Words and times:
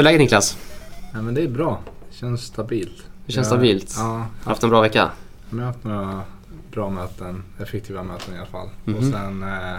Hur 0.00 0.06
är 0.06 0.10
läget 0.12 0.20
Niklas? 0.20 0.58
Ja, 1.12 1.22
men 1.22 1.34
det 1.34 1.42
är 1.42 1.48
bra. 1.48 1.80
Det 2.10 2.16
känns 2.16 2.42
stabilt. 2.44 2.96
Det 3.26 3.32
känns 3.32 3.36
Jag- 3.36 3.46
stabilt? 3.46 3.94
Ja, 3.98 4.26
Haft 4.44 4.62
en 4.62 4.70
bra 4.70 4.80
vecka? 4.80 5.10
jag 5.50 5.58
har 5.58 5.64
haft 5.66 5.84
några 5.84 6.22
bra 6.72 6.90
möten. 6.90 7.42
Effektiva 7.58 8.02
möten 8.02 8.34
i 8.34 8.38
alla 8.38 8.46
fall. 8.46 8.68
Och 8.84 8.88
Mhm. 8.90 9.12
sen 9.12 9.42
eh, 9.42 9.74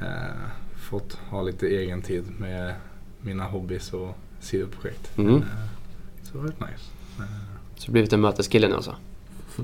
eh, 0.00 0.34
fått 0.90 1.18
ha 1.30 1.42
lite 1.42 1.66
egen 1.66 2.02
tid 2.02 2.24
med 2.38 2.74
mina 3.20 3.44
hobbys 3.44 3.92
och 3.92 4.16
sidoprojekt. 4.40 5.18
Mm. 5.18 5.34
Eh, 5.36 5.42
så 6.22 6.32
det 6.32 6.38
har 6.38 6.46
varit 6.46 6.60
nice. 6.60 6.90
Eh, 7.18 7.24
Så 7.76 7.86
du 7.86 7.92
blivit 7.92 8.12
en 8.12 8.20
möteskille 8.20 8.68
nu 8.68 8.74
alltså? 8.74 8.94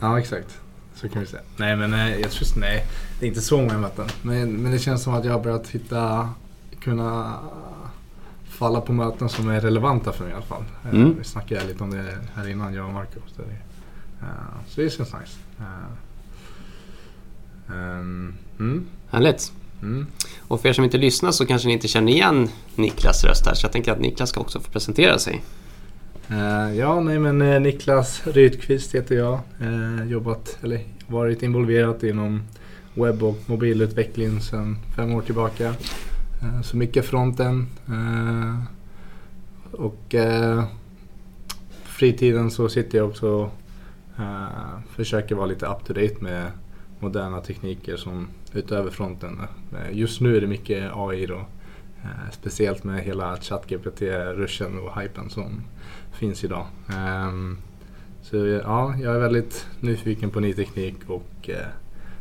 Ja, 0.00 0.18
exakt. 0.18 0.58
Så 0.94 1.08
kan 1.08 1.20
vi 1.20 1.26
säga. 1.26 1.42
Nej, 1.56 1.76
men 1.76 1.94
eh, 1.94 2.20
jag 2.20 2.30
tror 2.30 2.60
nej. 2.60 2.86
Det 3.20 3.26
är 3.26 3.28
inte 3.28 3.40
så 3.40 3.56
många 3.56 3.78
möten. 3.78 4.06
Men, 4.22 4.52
men 4.56 4.72
det 4.72 4.78
känns 4.78 5.02
som 5.02 5.14
att 5.14 5.24
jag 5.24 5.32
har 5.32 5.40
börjat 5.40 5.68
hitta, 5.68 6.28
kunna 6.80 7.38
falla 8.62 8.80
på 8.80 8.92
möten 8.92 9.28
som 9.28 9.48
är 9.48 9.60
relevanta 9.60 10.12
för 10.12 10.24
mig 10.24 10.32
i 10.32 10.36
alla 10.36 10.44
fall. 10.44 10.64
Eh, 10.84 10.94
Mm. 10.94 11.14
Vi 11.18 11.24
snackade 11.24 11.66
lite 11.66 11.84
om 11.84 11.90
det 11.90 12.04
här 12.34 12.48
innan, 12.48 12.74
jag 12.74 12.86
och 12.86 12.92
Marco. 12.92 13.20
Så 13.36 13.42
det, 13.42 13.56
eh, 14.26 14.28
så 14.68 14.74
känns 14.96 14.98
nice. 14.98 15.38
Eh, 15.58 15.64
ehm, 17.76 18.34
mm, 18.58 18.86
Härligt. 19.10 19.52
mm. 19.82 20.06
Och 20.48 20.60
för 20.60 20.68
er 20.68 20.72
som 20.72 20.84
inte 20.84 20.98
lyssnar 20.98 21.30
så 21.30 21.46
kanske 21.46 21.68
ni 21.68 21.74
inte 21.74 21.88
känner 21.88 22.12
igen 22.12 22.48
Niklas 22.74 23.24
röst 23.24 23.46
här 23.46 23.54
så 23.54 23.64
jag 23.64 23.72
tänker 23.72 23.92
att 23.92 24.00
Niklas 24.00 24.30
ska 24.30 24.40
också 24.40 24.60
få 24.60 24.70
presentera 24.70 25.18
sig. 25.18 25.42
Eh, 26.28 26.76
ja, 26.78 27.00
nej 27.00 27.18
men 27.18 27.42
eh, 27.42 27.60
Niklas 27.60 28.26
Rydqvist 28.26 28.94
heter 28.94 29.14
jag. 29.14 29.40
Eh, 29.60 30.04
jobbat, 30.10 30.58
eller 30.62 30.80
varit 31.06 31.42
involverad 31.42 32.04
inom 32.04 32.42
webb 32.94 33.22
och 33.22 33.38
mobilutveckling 33.46 34.40
sedan 34.40 34.78
fem 34.96 35.14
år 35.14 35.22
tillbaka. 35.22 35.74
Eh, 36.42 36.60
så 36.62 36.76
mycket 36.76 37.04
fronten. 37.04 37.66
Eh, 37.88 38.64
och 39.72 40.04
på 40.10 40.64
fritiden 41.84 42.50
så 42.50 42.68
sitter 42.68 42.98
jag 42.98 43.08
också 43.08 43.28
och 43.28 43.50
försöker 44.90 45.34
vara 45.34 45.46
lite 45.46 45.66
up 45.66 45.84
to 45.84 45.92
date 45.92 46.16
med 46.20 46.50
moderna 46.98 47.40
tekniker 47.40 47.96
som 47.96 48.28
utöver 48.52 48.90
fronten. 48.90 49.40
Just 49.92 50.20
nu 50.20 50.36
är 50.36 50.40
det 50.40 50.46
mycket 50.46 50.90
AI 50.94 51.26
då. 51.26 51.46
Speciellt 52.32 52.84
med 52.84 53.02
hela 53.02 53.36
ChatGPT-ruschen 53.36 54.78
och 54.78 55.00
hypen 55.00 55.30
som 55.30 55.62
finns 56.12 56.44
idag. 56.44 56.66
Ehm, 56.96 57.58
så 58.22 58.36
ja, 58.36 58.94
jag 59.02 59.14
är 59.14 59.18
väldigt 59.18 59.66
nyfiken 59.80 60.30
på 60.30 60.40
ny 60.40 60.54
teknik 60.54 60.96
och 61.06 61.50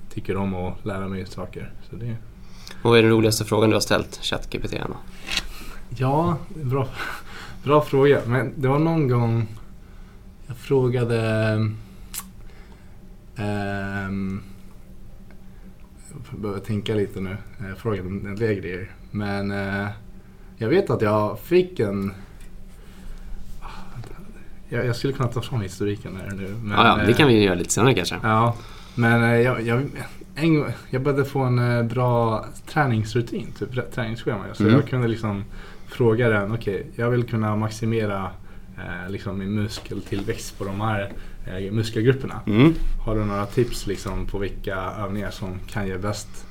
tycker 0.10 0.38
om 0.38 0.56
att 0.56 0.86
lära 0.86 1.08
mig 1.08 1.26
saker. 1.26 1.72
Så 1.90 1.96
det, 1.96 2.16
vad 2.82 2.98
är 2.98 3.02
den 3.04 3.12
roligaste 3.12 3.46
frågan 3.46 3.70
du 3.70 3.76
har 3.76 3.82
ställt 3.82 4.20
ChatGPT? 4.22 4.74
ja, 5.98 6.38
bra, 6.56 6.88
bra 7.64 7.82
fråga. 7.82 8.22
Men 8.28 8.54
det 8.58 8.68
var 8.68 8.80
någon 8.80 9.08
gång 9.08 9.48
jag 10.48 10.58
frågade 10.58 11.20
ehm, 13.36 14.44
jag 16.32 16.40
behöver 16.40 16.60
tänka 16.60 16.96
lite 16.96 17.20
nu. 17.20 17.38
Jag 17.68 17.78
frågade 17.78 18.10
en 18.10 18.26
en 18.26 18.36
del 18.36 18.56
grejer. 18.56 18.92
Men 19.12 19.52
eh, 19.52 19.88
jag 20.58 20.70
vet 20.70 20.90
att 20.90 21.02
jag 21.02 21.40
fick 21.40 21.80
en 21.80 22.14
jag, 24.70 24.86
jag 24.86 24.96
skulle 24.96 25.14
kunna 25.14 25.30
ta 25.30 25.42
fram 25.42 25.62
historiken 25.62 26.16
här 26.16 26.36
nu. 26.36 26.56
Men, 26.64 26.78
ja, 26.78 26.88
ja, 26.88 27.06
det 27.06 27.12
eh, 27.12 27.18
kan 27.18 27.28
vi 27.28 27.44
göra 27.44 27.56
lite 27.56 27.74
senare 27.74 27.94
kanske. 27.94 28.20
Ja, 28.24 28.56
men 28.96 29.24
eh, 29.24 29.40
jag, 29.40 29.62
jag, 29.62 29.84
en, 30.36 30.56
gång- 30.56 30.72
jag 30.90 31.02
började 31.02 31.26
få 31.26 31.40
en 31.40 31.60
eh, 31.78 31.84
bra 31.84 32.46
träningsrutin, 32.68 33.52
typ 33.60 33.74
rä- 33.74 33.90
träningsschema. 33.96 34.44
Så 34.54 34.64
Mm. 34.64 34.76
jag 34.76 34.88
kunde 34.90 35.08
liksom 35.08 35.44
fråga 35.88 36.30
den, 36.30 36.52
okej, 36.52 36.86
jag 36.96 37.10
vill 37.10 37.24
kunna 37.24 37.56
maximera 37.56 38.30
eh, 38.78 39.10
liksom 39.12 39.40
min 39.40 39.52
muskeltillväxt 39.56 40.58
på 40.58 40.66
de 40.66 40.82
här 40.82 41.12
eh, 41.46 41.72
muskelgrupperna. 41.72 42.40
Mm. 42.48 42.74
Har 43.06 43.16
du 43.16 43.26
några 43.26 43.46
tips 43.46 43.88
liksom 43.88 44.26
på 44.26 44.38
vilka 44.38 44.76
övningar 45.00 45.32
som 45.32 45.60
kan 45.68 45.88
ge 45.88 45.98
bäst 45.98 46.46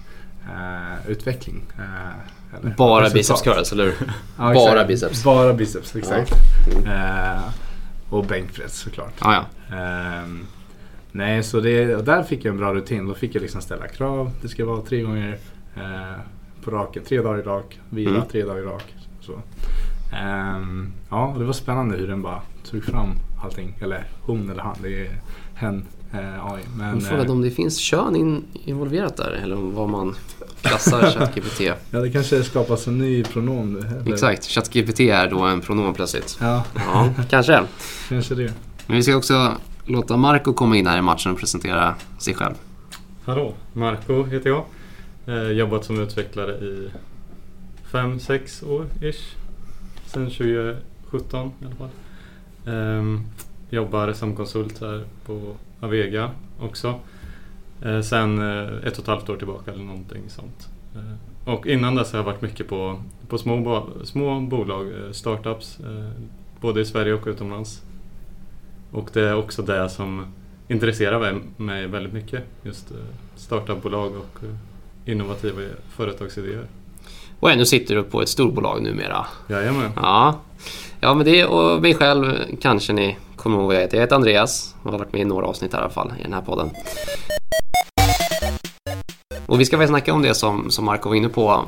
eh, 0.44 1.10
utveckling? 1.10 1.62
Eh, 1.78 2.58
eller 2.60 2.74
Bara 2.76 3.00
resultat? 3.04 3.14
biceps 3.14 3.42
curls, 3.42 3.72
eller 3.72 3.84
hur? 3.84 3.94
Ja, 4.38 4.54
Bara 4.54 4.84
biceps. 4.84 5.24
Bara 5.24 5.52
biceps, 5.52 5.96
exakt. 5.96 6.32
Mm. 6.76 6.86
Eh, 6.88 7.40
och 8.10 8.24
bänkpress 8.24 8.76
såklart. 8.78 9.12
Ja, 9.20 9.44
ja. 9.70 9.74
Nej, 11.12 11.42
så 11.42 11.60
det, 11.60 11.84
där 12.06 12.22
fick 12.22 12.44
jag 12.44 12.52
en 12.52 12.58
bra 12.58 12.74
rutin. 12.74 13.06
Då 13.06 13.14
fick 13.14 13.34
jag 13.34 13.42
liksom 13.42 13.60
ställa 13.60 13.88
krav. 13.88 14.30
Det 14.42 14.48
ska 14.48 14.64
vara 14.64 14.80
tre 14.82 15.00
gånger 15.02 15.38
eh, 15.76 16.20
på 16.64 16.70
raken. 16.70 17.02
Tre 17.08 17.20
dagar 17.22 17.38
i 17.38 17.42
rak. 17.42 17.78
Vila 17.90 18.10
Mm. 18.10 18.22
tre 18.32 18.42
dagar 18.44 18.58
i 18.62 18.64
rak. 18.64 18.94
Så. 19.20 19.32
Ehm, 20.16 20.92
ja, 21.10 21.34
det 21.38 21.44
var 21.44 21.52
spännande 21.52 21.96
hur 21.96 22.08
den 22.08 22.22
bara 22.22 22.42
tog 22.70 22.84
fram 22.84 23.10
allting. 23.44 23.74
Eller 23.82 24.04
hon 24.22 24.50
eller 24.50 24.62
han. 24.62 24.76
Det 24.82 25.06
är 25.06 25.10
hen 25.54 25.84
eh, 26.12 26.46
AI. 26.52 26.62
Men, 26.78 26.88
Jag 26.94 27.02
frågade 27.02 27.26
eh, 27.26 27.32
om 27.32 27.42
det 27.42 27.50
finns 27.50 27.78
kön 27.78 28.16
in, 28.16 28.44
involverat 28.64 29.16
där 29.16 29.40
eller 29.42 29.56
vad 29.56 29.88
man 29.88 30.14
klassar 30.62 31.10
ChatGPT. 31.18 31.60
ja, 31.60 32.00
det 32.00 32.10
kanske 32.10 32.42
skapas 32.42 32.86
en 32.86 32.98
ny 32.98 33.24
pronom 33.24 33.72
nu. 33.72 33.78
eller? 33.78 34.12
Exakt, 34.12 34.44
ChatGPT 34.46 35.00
är 35.00 35.30
då 35.30 35.40
en 35.40 35.60
pronom 35.60 35.94
plötsligt. 35.94 36.38
Ja, 36.40 36.64
Ja, 36.74 37.08
kanske. 37.30 37.62
kanske 38.08 38.34
det. 38.34 38.52
Men 38.86 38.96
vi 38.96 39.02
ska 39.02 39.16
också 39.16 39.52
låta 39.90 40.16
Marco 40.16 40.52
komma 40.52 40.76
in 40.76 40.86
här 40.86 40.98
i 40.98 41.02
matchen 41.02 41.32
och 41.32 41.38
presentera 41.38 41.94
sig 42.18 42.34
själv. 42.34 42.54
Hallå, 43.24 43.54
Marco 43.72 44.24
heter 44.24 44.50
jag. 44.50 44.64
Eh, 45.26 45.50
jobbat 45.50 45.84
som 45.84 46.00
utvecklare 46.00 46.52
i 46.52 46.90
5-6 47.90 48.64
år 48.68 48.86
ish. 49.00 49.36
Sen 50.06 50.30
2017 50.30 51.52
i 51.62 51.64
alla 51.64 51.74
fall. 51.74 51.88
Eh, 52.66 53.20
jobbar 53.70 54.12
som 54.12 54.36
konsult 54.36 54.80
här 54.80 55.04
på 55.26 55.54
Avega 55.80 56.30
också. 56.60 56.94
Eh, 57.82 58.00
sen 58.00 58.38
eh, 58.38 58.86
ett 58.86 58.92
och 58.92 59.02
ett 59.02 59.06
halvt 59.06 59.28
år 59.28 59.36
tillbaka 59.36 59.72
eller 59.72 59.84
någonting 59.84 60.22
sånt. 60.28 60.68
Eh, 60.94 61.52
och 61.54 61.66
innan 61.66 61.94
dess 61.94 62.12
har 62.12 62.18
jag 62.18 62.24
varit 62.24 62.42
mycket 62.42 62.68
på, 62.68 63.02
på 63.28 63.38
små, 63.38 63.86
små 64.04 64.40
bolag, 64.40 64.86
eh, 64.86 65.12
startups, 65.12 65.80
eh, 65.80 66.10
både 66.60 66.80
i 66.80 66.84
Sverige 66.84 67.14
och 67.14 67.26
utomlands. 67.26 67.82
Och 68.92 69.10
det 69.12 69.20
är 69.20 69.36
också 69.36 69.62
det 69.62 69.90
som 69.90 70.26
intresserar 70.68 71.40
mig- 71.56 71.86
väldigt 71.86 72.12
mycket. 72.12 72.44
Just 72.62 72.90
eh, 72.90 72.96
startupbolag 73.36 74.12
och 74.16 74.44
eh, 74.44 75.10
innovativa 75.12 75.60
företagsidéer. 75.96 76.66
Och 77.40 77.56
nu 77.56 77.66
sitter 77.66 77.94
du 77.94 78.02
på 78.02 78.22
ett 78.22 78.28
storbolag 78.28 78.82
numera. 78.82 79.26
Jajamän. 79.48 79.90
Ja, 79.96 80.40
ja 81.00 81.14
men 81.14 81.26
det 81.26 81.44
och 81.44 81.82
mig 81.82 81.94
själv 81.94 82.34
kanske 82.60 82.92
ni 82.92 83.16
kommer 83.36 83.58
ihåg 83.58 83.66
vad 83.66 83.74
jag 83.74 83.80
heter. 83.80 83.96
Jag 83.96 84.02
heter 84.02 84.16
Andreas 84.16 84.74
och 84.82 84.90
har 84.90 84.98
varit 84.98 85.12
med 85.12 85.22
i 85.22 85.24
några 85.24 85.46
avsnitt 85.46 85.72
i 85.74 85.76
alla 85.76 85.90
fall 85.90 86.12
i 86.20 86.22
den 86.22 86.32
här 86.32 86.40
podden. 86.40 86.70
Och 89.46 89.60
vi 89.60 89.64
ska 89.64 89.76
väl 89.76 89.88
snacka 89.88 90.14
om 90.14 90.22
det 90.22 90.34
som, 90.34 90.70
som 90.70 90.84
Marco 90.84 91.08
var 91.08 91.16
inne 91.16 91.28
på. 91.28 91.64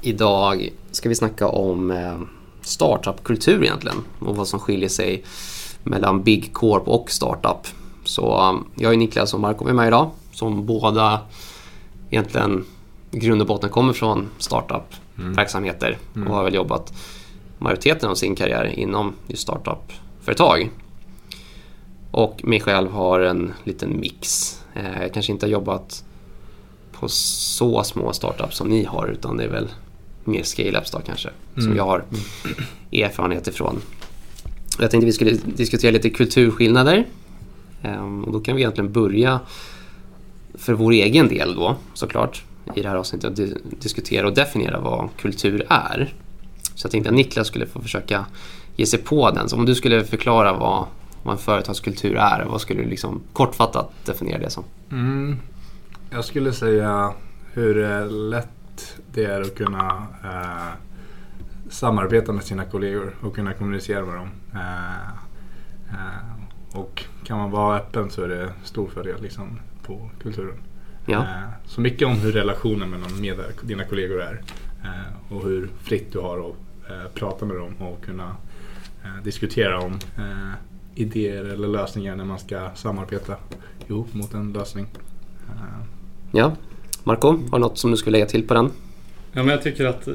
Idag 0.00 0.68
ska 0.90 1.08
vi 1.08 1.14
snacka 1.14 1.48
om 1.48 1.90
eh, 1.90 2.20
startupkultur 2.60 3.62
egentligen 3.64 3.96
och 4.18 4.36
vad 4.36 4.48
som 4.48 4.60
skiljer 4.60 4.88
sig 4.88 5.24
mellan 5.84 6.22
Big 6.22 6.52
Corp 6.52 6.88
och 6.88 7.10
startup. 7.10 7.66
Så 8.04 8.38
eh, 8.38 8.82
jag 8.82 8.92
är 8.92 8.96
Niklas 8.96 9.34
och 9.34 9.40
Marco 9.40 9.64
med 9.64 9.74
mig 9.74 9.88
idag 9.88 10.10
som 10.32 10.66
båda 10.66 11.20
egentligen 12.10 12.64
i 13.10 13.18
grund 13.18 13.40
och 13.40 13.46
botten 13.46 13.70
kommer 13.70 13.92
från 13.92 14.28
startup-verksamheter 14.38 15.98
och 16.28 16.34
har 16.34 16.44
väl 16.44 16.54
jobbat 16.54 16.92
majoriteten 17.58 18.10
av 18.10 18.14
sin 18.14 18.34
karriär 18.36 18.64
inom 18.78 19.12
just 19.26 19.42
startup-företag. 19.42 20.70
Och 22.10 22.40
mig 22.44 22.60
själv 22.60 22.90
har 22.90 23.20
en 23.20 23.52
liten 23.64 24.00
mix. 24.00 24.52
Eh, 24.74 25.02
Jag 25.02 25.12
kanske 25.14 25.32
inte 25.32 25.46
har 25.46 25.50
jobbat 25.50 26.04
på 26.92 27.08
så 27.08 27.82
små 27.84 28.12
startups 28.12 28.56
som 28.56 28.68
ni 28.68 28.84
har 28.84 29.06
utan 29.06 29.36
det 29.36 29.44
är 29.44 29.48
väl 29.48 29.68
mer 30.24 30.42
scale-ups 30.42 31.00
kanske 31.06 31.28
som 31.54 31.62
Mm. 31.64 31.76
jag 31.76 31.84
har 31.84 32.04
erfarenhet 32.92 33.46
ifrån. 33.48 33.80
Jag 34.80 34.90
tänkte 34.90 35.06
vi 35.06 35.12
skulle 35.12 35.32
diskutera 35.44 35.90
lite 35.90 36.10
kulturskillnader. 36.10 37.06
Ehm, 37.82 38.24
och 38.24 38.32
då 38.32 38.40
kan 38.40 38.56
vi 38.56 38.62
egentligen 38.62 38.92
börja 38.92 39.40
för 40.54 40.72
vår 40.72 40.92
egen 40.92 41.28
del 41.28 41.54
då 41.54 41.76
såklart 41.94 42.44
i 42.74 42.80
det 42.82 42.88
här 42.88 42.96
avsnittet 42.96 43.30
att 43.30 43.36
di- 43.36 43.56
diskutera 43.80 44.26
och 44.26 44.34
definiera 44.34 44.80
vad 44.80 45.08
kultur 45.20 45.66
är. 45.68 46.14
Så 46.74 46.86
jag 46.86 46.90
tänkte 46.92 47.10
att 47.10 47.16
Niklas 47.16 47.46
skulle 47.46 47.66
få 47.66 47.80
försöka 47.80 48.26
ge 48.76 48.86
sig 48.86 48.98
på 48.98 49.30
den. 49.30 49.48
Så 49.48 49.56
om 49.56 49.66
du 49.66 49.74
skulle 49.74 50.04
förklara 50.04 50.52
vad, 50.52 50.86
vad 51.22 51.32
en 51.32 51.38
företagskultur 51.38 52.16
är, 52.16 52.44
vad 52.44 52.60
skulle 52.60 52.82
du 52.82 52.88
liksom 52.88 53.20
kortfattat 53.32 53.90
definiera 54.04 54.38
det 54.38 54.50
som? 54.50 54.64
Mm. 54.92 55.36
Jag 56.10 56.24
skulle 56.24 56.52
säga 56.52 57.12
hur 57.52 57.84
eh, 57.90 58.10
lätt 58.10 58.48
det 59.14 59.24
är 59.24 59.40
att 59.40 59.54
kunna 59.54 60.06
eh, 60.24 60.83
samarbeta 61.74 62.32
med 62.32 62.44
sina 62.44 62.64
kollegor 62.64 63.14
och 63.20 63.34
kunna 63.34 63.52
kommunicera 63.52 64.04
med 64.04 64.14
dem. 64.14 64.28
Eh, 64.52 65.08
eh, 65.90 66.78
och 66.80 67.04
kan 67.24 67.38
man 67.38 67.50
vara 67.50 67.76
öppen 67.76 68.10
så 68.10 68.22
är 68.22 68.28
det 68.28 68.52
stor 68.64 68.88
fördel 68.88 69.22
liksom, 69.22 69.60
på 69.82 70.10
kulturen. 70.22 70.58
Ja. 71.06 71.18
Eh, 71.18 71.48
så 71.66 71.80
mycket 71.80 72.08
om 72.08 72.14
hur 72.14 72.32
relationen 72.32 72.90
mellan 72.90 73.20
med 73.20 73.36
dina 73.62 73.84
kollegor 73.84 74.22
är 74.22 74.42
och 75.28 75.44
hur 75.44 75.68
fritt 75.82 76.12
du 76.12 76.18
har 76.18 76.50
att 76.50 77.14
prata 77.14 77.46
med 77.46 77.56
dem 77.56 77.74
och 77.78 78.04
kunna 78.04 78.36
diskutera 79.22 79.80
om 79.80 79.98
idéer 80.94 81.44
eller 81.44 81.68
lösningar 81.68 82.16
när 82.16 82.24
man 82.24 82.38
ska 82.38 82.70
samarbeta 82.74 83.36
ihop 83.86 84.14
mot 84.14 84.34
en 84.34 84.52
lösning. 84.52 84.86
Ja. 86.32 86.52
Marco, 87.04 87.28
har 87.28 87.58
du 87.58 87.58
något 87.58 87.78
som 87.78 87.90
du 87.90 87.96
skulle 87.96 88.12
lägga 88.12 88.26
till 88.26 88.48
på 88.48 88.54
den? 88.54 88.70
Ja, 89.36 89.42
men 89.42 89.48
jag 89.48 89.62
tycker 89.62 89.84
att 89.86 90.08
eh, 90.08 90.14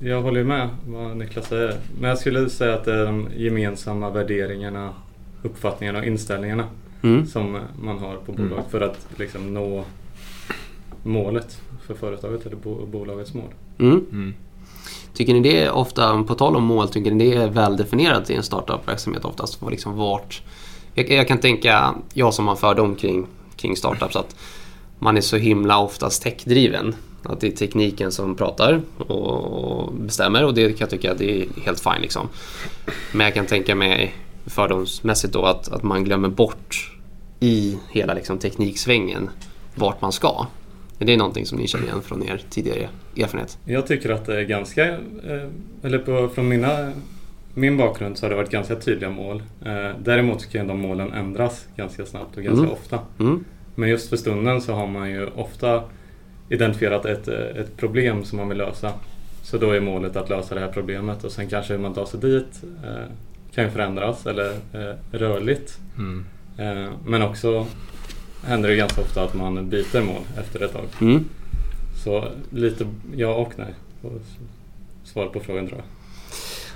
jag 0.00 0.22
håller 0.22 0.44
med 0.44 0.68
vad 0.86 1.16
Niklas 1.16 1.48
säger. 1.48 1.76
Men 2.00 2.08
jag 2.08 2.18
skulle 2.18 2.50
säga 2.50 2.74
att 2.74 2.84
det 2.84 2.94
är 2.94 3.06
de 3.06 3.28
gemensamma 3.36 4.10
värderingarna, 4.10 4.94
uppfattningarna 5.42 5.98
och 5.98 6.04
inställningarna 6.04 6.64
Mm. 7.02 7.26
som 7.26 7.58
man 7.82 7.98
har 7.98 8.16
på 8.16 8.32
Mm. 8.32 8.48
bolaget 8.48 8.70
för 8.70 8.80
att 8.80 9.06
liksom 9.16 9.54
nå 9.54 9.84
målet 11.02 11.60
för 11.86 11.94
företaget 11.94 12.46
eller 12.46 12.56
bo- 12.56 12.86
bolagets 12.86 13.34
mål. 13.34 13.50
Mm. 13.78 14.34
Tycker 15.14 15.34
ni 15.34 15.40
det 15.40 15.62
är 15.62 15.70
ofta, 15.70 16.22
på 16.24 16.34
tal 16.34 16.56
om 16.56 16.64
mål, 16.64 16.88
tycker 16.88 17.10
ni 17.10 17.30
det 17.30 17.36
är 17.36 17.48
väl 17.48 17.76
definierat 17.76 18.30
i 18.30 18.34
en 18.34 18.42
startup-verksamhet 18.42 19.24
oftast? 19.24 19.62
Vad 19.62 19.70
Liksom 19.70 19.96
vart, 19.96 20.42
jag, 20.94 21.10
jag 21.10 21.28
kan 21.28 21.38
tänka, 21.38 21.94
jag 22.14 22.34
som 22.34 22.48
har 22.48 22.56
fördom 22.56 22.94
kring, 22.96 23.26
kring 23.56 23.76
startups, 23.76 24.16
att 24.16 24.36
man 24.98 25.16
är 25.16 25.20
så 25.20 25.36
himla 25.36 25.78
oftast 25.78 26.22
techdriven. 26.22 26.94
Att 27.22 27.40
det 27.40 27.46
är 27.46 27.50
tekniken 27.50 28.12
som 28.12 28.34
pratar 28.36 28.80
och 28.98 29.92
bestämmer 29.92 30.44
och 30.44 30.54
det 30.54 30.68
kan 30.68 30.76
jag 30.80 30.90
tycka 30.90 31.12
att 31.12 31.18
det 31.18 31.42
är 31.42 31.46
helt 31.64 31.80
fine. 31.80 32.00
Liksom. 32.02 32.28
Men 33.12 33.24
jag 33.24 33.34
kan 33.34 33.46
tänka 33.46 33.74
mig 33.74 34.14
fördomsmässigt 34.46 35.32
då 35.32 35.42
att, 35.44 35.68
att 35.72 35.82
man 35.82 36.04
glömmer 36.04 36.28
bort 36.28 36.92
i 37.40 37.78
hela 37.90 38.14
liksom, 38.14 38.38
tekniksvängen 38.38 39.30
vart 39.74 40.00
man 40.00 40.12
ska. 40.12 40.46
Är 40.98 41.04
det 41.04 41.16
någonting 41.16 41.46
som 41.46 41.58
ni 41.58 41.66
känner 41.68 41.84
igen 41.86 42.02
från 42.02 42.22
er 42.28 42.42
tidigare 42.50 42.88
erfarenhet? 43.16 43.58
Jag 43.64 43.86
tycker 43.86 44.10
att 44.10 44.26
det 44.26 44.36
är 44.40 44.42
ganska, 44.44 44.88
eh, 44.88 45.48
eller 45.82 45.98
på, 45.98 46.28
från 46.34 46.48
mina, 46.48 46.92
min 47.54 47.76
bakgrund 47.76 48.18
så 48.18 48.26
har 48.26 48.30
det 48.30 48.36
varit 48.36 48.50
ganska 48.50 48.76
tydliga 48.76 49.10
mål. 49.10 49.42
Eh, 49.66 49.90
Däremot 50.04 50.40
så 50.42 50.48
kan 50.50 50.66
de 50.66 50.78
målen 50.80 51.12
ändras 51.12 51.64
ganska 51.76 52.06
snabbt 52.06 52.36
och 52.36 52.42
ganska 52.42 52.62
Mm. 52.64 52.72
ofta. 52.72 52.98
Mm. 53.20 53.44
Men 53.74 53.88
just 53.88 54.08
för 54.08 54.16
stunden 54.16 54.60
så 54.62 54.72
har 54.72 54.86
man 54.86 55.10
ju 55.10 55.26
ofta 55.26 55.82
identifierat 56.48 57.04
ett, 57.04 57.28
eh, 57.28 57.34
ett 57.34 57.76
problem 57.76 58.24
som 58.24 58.38
man 58.38 58.48
vill 58.48 58.58
lösa. 58.58 58.92
Så 59.42 59.58
då 59.58 59.70
är 59.70 59.80
målet 59.80 60.16
att 60.16 60.28
lösa 60.28 60.54
det 60.54 60.60
här 60.60 60.72
problemet 60.72 61.24
och 61.24 61.32
sen 61.32 61.48
kanske 61.48 61.72
hur 61.72 61.80
man 61.80 61.94
tar 61.94 62.06
sig 62.06 62.20
dit 62.20 62.62
eh, 62.84 63.04
kan 63.54 63.64
ju 63.64 63.70
förändras 63.70 64.26
eller 64.26 64.50
eh, 64.72 64.94
rörligt. 65.10 65.78
Mm. 65.98 66.24
Eh, 66.58 66.92
men 67.06 67.22
också 67.22 67.66
händer 68.44 68.68
det 68.68 68.76
ganska 68.76 69.00
ofta 69.00 69.22
att 69.22 69.34
man 69.34 69.68
byter 69.68 70.02
mål 70.02 70.22
efter 70.38 70.64
ett 70.64 70.72
tag. 70.72 70.84
Mm. 71.00 71.24
Så 72.04 72.28
lite 72.50 72.86
ja 73.16 73.34
och 73.34 73.52
nej. 73.56 73.74
Svar 75.04 75.26
på 75.26 75.40
frågan 75.40 75.66
tror 75.68 75.78
jag. 75.78 75.86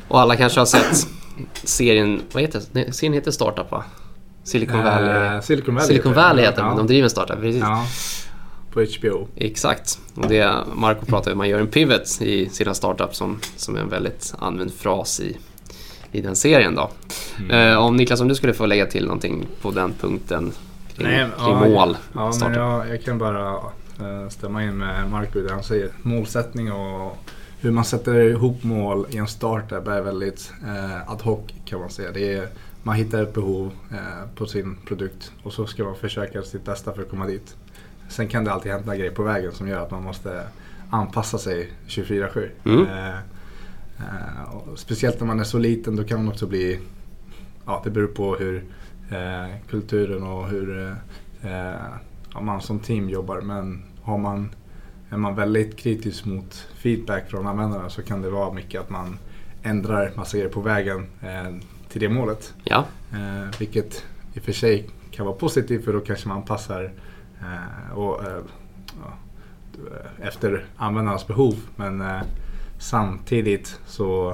Och 0.09 0.21
alla 0.21 0.37
kanske 0.37 0.61
har 0.61 0.67
sett 0.67 1.07
serien, 1.53 2.23
vad 2.33 2.43
heter 2.43 2.63
nej, 2.73 2.93
serien 2.93 3.13
heter 3.13 3.31
Startup 3.31 3.71
va? 3.71 3.85
Silicon 4.45 4.85
Valley. 4.85 5.35
Eh, 5.35 5.41
Silicon 5.41 5.75
Valley 5.75 5.87
Silicon 5.87 6.15
Valley 6.15 6.45
heter 6.45 6.57
den, 6.57 6.65
ja. 6.65 6.69
men 6.69 6.79
de 6.79 6.87
driver 6.87 7.05
en 7.05 7.11
startup. 7.11 7.41
Precis. 7.41 7.61
Ja, 7.61 7.87
på 8.73 8.87
HBO. 8.99 9.29
Exakt. 9.37 9.99
Och 10.15 10.29
det 10.29 10.55
Marco 10.75 11.07
pratar 11.07 11.33
om, 11.33 11.39
man 11.39 11.49
gör 11.49 11.61
en 11.61 11.67
pivot 11.67 12.23
i 12.23 12.49
sina 12.49 12.75
startups 12.75 13.17
som, 13.17 13.39
som 13.57 13.77
är 13.77 13.81
en 13.81 13.89
väldigt 13.89 14.35
använd 14.39 14.73
fras 14.73 15.21
i, 15.21 15.37
i 16.13 16.21
den 16.21 16.37
serien 16.37 16.75
då. 16.75 16.91
Eh, 17.55 17.77
om 17.77 17.97
Niklas, 17.97 18.21
om 18.21 18.29
du 18.29 18.35
skulle 18.35 18.55
få 18.55 18.67
lägga 18.67 18.87
till 18.87 19.05
någonting 19.05 19.47
på 19.63 19.71
den 19.71 19.93
punkten 20.01 20.53
kring, 20.97 21.07
Nej, 21.07 21.27
kring 21.39 21.49
ja, 21.49 21.69
mål. 21.69 21.97
Ja, 22.15 22.33
men 22.41 22.55
jag, 22.55 22.89
jag 22.89 23.03
kan 23.03 23.19
bara 23.19 23.55
eh, 24.01 24.29
stämma 24.29 24.65
in 24.65 24.79
med 24.79 25.11
Marco 25.11 25.39
i 25.39 25.43
det 25.43 25.53
han 25.53 25.63
säger. 25.63 25.91
Målsättning 26.03 26.73
och 26.73 27.17
hur 27.61 27.71
man 27.71 27.85
sätter 27.85 28.15
ihop 28.15 28.63
mål 28.63 29.07
i 29.11 29.17
en 29.17 29.29
startup 29.29 29.89
är 29.89 30.01
väldigt 30.01 30.53
eh, 30.65 31.11
ad 31.11 31.23
hoc 31.23 31.41
kan 31.65 31.81
man 31.81 31.91
säga. 31.91 32.11
Det 32.13 32.33
är, 32.33 32.49
man 32.83 32.97
hittar 32.97 33.23
ett 33.23 33.35
behov 33.35 33.73
eh, 33.91 34.29
på 34.35 34.47
sin 34.47 34.77
produkt 34.87 35.33
och 35.43 35.53
så 35.53 35.67
ska 35.67 35.85
man 35.85 35.97
försöka 35.97 36.43
sitt 36.43 36.65
bästa 36.65 36.93
för 36.93 37.03
att 37.03 37.11
komma 37.11 37.27
dit. 37.27 37.57
Sen 38.13 38.29
kan 38.29 38.45
det 38.45 38.53
alltid 38.53 38.73
hända 38.73 38.97
grejer 38.97 39.11
på 39.11 39.23
vägen 39.23 39.53
som 39.53 39.69
gör 39.69 39.83
att 39.83 39.91
man 39.91 40.03
måste 40.03 40.43
anpassa 40.91 41.39
sig 41.39 41.73
24-7. 41.89 42.51
Mm. 42.65 42.87
Eh, 42.87 43.17
eh, 43.99 44.75
speciellt 44.77 45.21
när 45.21 45.27
man 45.27 45.41
är 45.41 45.45
så 45.45 45.59
liten 45.59 45.97
då 45.97 46.05
kan 46.05 46.25
man 46.25 46.33
också 46.33 46.47
bli, 46.47 46.81
ja 47.67 47.81
det 47.85 47.91
beror 47.91 48.07
på 48.07 48.37
hur 48.37 48.65
eh, 49.11 49.57
kulturen 49.69 50.23
och 50.23 50.49
hur 50.49 50.97
eh, 51.43 51.75
ja, 52.35 52.41
man 52.41 52.61
som 52.61 52.79
team 52.79 53.09
jobbar. 53.09 53.41
Men 53.41 53.83
har 54.03 54.19
man, 54.19 54.51
är 55.11 55.17
man 55.17 55.35
väldigt 55.35 55.77
kritisk 55.77 56.25
mot 56.25 56.67
feedback 56.75 57.31
från 57.31 57.47
användarna 57.47 57.91
så 57.91 58.03
kan 58.03 58.23
det 58.23 58.31
vara 58.31 58.53
mycket 58.53 58.81
att 58.81 58.91
man 58.91 59.19
ändrar 59.63 60.13
massa 60.17 60.37
grejer 60.37 60.53
på 60.53 60.61
vägen 60.61 61.07
eh, 61.21 61.57
till 61.89 62.01
det 62.01 62.09
målet. 62.09 62.55
Ja, 62.65 62.87
Eh, 63.13 63.59
vilket 63.59 64.05
i 64.35 64.39
och 64.39 64.43
för 64.43 64.53
sig 64.53 64.89
kan 65.11 65.27
vara 65.27 65.37
positivt 65.37 65.85
för 65.85 65.93
då 65.93 66.01
kanske 66.01 66.29
man 66.29 66.43
passar 66.43 66.85
eh, 66.85 66.91
och, 67.95 68.25
eh, 68.25 68.39
ja, 69.05 69.13
efter 70.21 70.65
användarnas 70.77 71.27
behov. 71.27 71.55
Men 71.77 72.01
eh, 72.01 72.21
samtidigt 72.79 73.81
så 73.87 74.31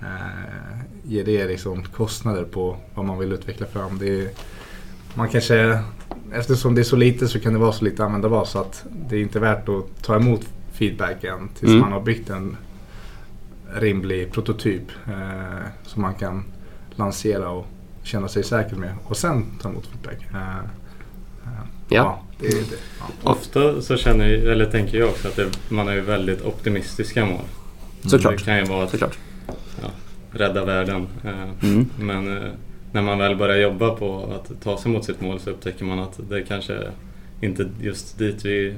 eh, 0.00 0.78
ger 1.04 1.24
det 1.24 1.46
liksom 1.46 1.82
kostnader 1.82 2.44
på 2.44 2.76
vad 2.94 3.04
man 3.04 3.18
vill 3.18 3.32
utveckla 3.32 3.66
fram. 3.66 3.98
Det 3.98 4.20
är, 4.24 4.30
man 5.14 5.28
kanske, 5.28 5.78
eftersom 6.32 6.74
det 6.74 6.80
är 6.80 6.84
så 6.84 6.96
lite 6.96 7.28
så 7.28 7.40
kan 7.40 7.52
det 7.52 7.58
vara 7.58 7.72
så 7.72 7.84
lite 7.84 8.04
användarbart 8.04 8.48
så 8.48 8.58
att 8.58 8.84
det 9.08 9.16
är 9.16 9.20
inte 9.20 9.40
värt 9.40 9.68
att 9.68 10.02
ta 10.02 10.16
emot 10.16 10.40
feedbacken 10.72 11.48
tills 11.48 11.68
Mm. 11.70 11.80
man 11.80 11.92
har 11.92 12.00
byggt 12.00 12.30
en 12.30 12.56
rimlig 13.74 14.32
prototyp 14.32 14.82
eh, 15.08 15.66
som 15.82 16.02
man 16.02 16.14
kan 16.14 16.44
lansera 16.90 17.50
och 17.50 17.66
känna 18.02 18.28
sig 18.28 18.44
säker 18.44 18.76
med 18.76 18.94
och 19.04 19.16
sen 19.16 19.46
ta 19.62 19.68
emot 19.68 19.86
feedback. 19.86 20.26
Eh, 20.32 20.58
eh, 20.58 21.64
Ja. 21.88 22.22
Det 22.40 22.46
är 22.46 22.50
det. 22.52 22.76
Ja. 23.24 23.30
Ofta 23.30 23.82
så 23.82 23.96
känner 23.96 24.28
jag, 24.28 24.52
eller 24.52 24.64
tänker 24.64 24.98
jag 24.98 25.08
också 25.08 25.28
att 25.28 25.36
det, 25.36 25.46
man 25.68 25.94
ju 25.94 26.00
väldigt 26.00 26.42
optimistiska 26.42 27.24
mål. 27.26 27.40
såklart. 28.06 28.38
Det 28.38 28.44
kan 28.44 28.58
ju 28.58 28.64
vara 28.64 28.84
att 28.84 28.90
såklart. 28.90 29.18
rädda 30.32 30.64
världen. 30.64 31.06
eh, 31.24 31.68
Mm. 31.70 31.86
Men 31.98 32.36
eh, 32.36 32.42
när 32.92 33.02
man 33.02 33.18
väl 33.18 33.36
börjar 33.36 33.56
jobba 33.56 33.90
på 33.94 34.34
att 34.34 34.62
ta 34.62 34.78
sig 34.78 34.90
mot 34.92 35.04
sitt 35.04 35.20
mål 35.20 35.40
så 35.40 35.50
upptäcker 35.50 35.84
man 35.84 35.98
att 35.98 36.20
det 36.30 36.42
kanske 36.42 36.78
inte 37.40 37.68
just 37.82 38.18
dit 38.18 38.44
vi 38.44 38.74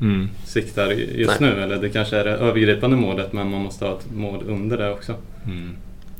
Mm. 0.00 0.28
siktar 0.46 0.90
just 0.90 1.40
Nej. 1.40 1.50
nu. 1.54 1.62
Eller 1.62 1.76
det 1.76 1.88
kanske 1.88 2.16
är 2.16 2.24
det 2.24 2.30
övergripande 2.30 2.96
målet 2.96 3.32
men 3.32 3.50
man 3.50 3.60
måste 3.60 3.84
ha 3.84 3.92
ett 3.98 4.06
mål 4.14 4.44
under 4.48 4.78
det 4.78 4.90
också. 4.92 5.14
Mm. 5.46 5.76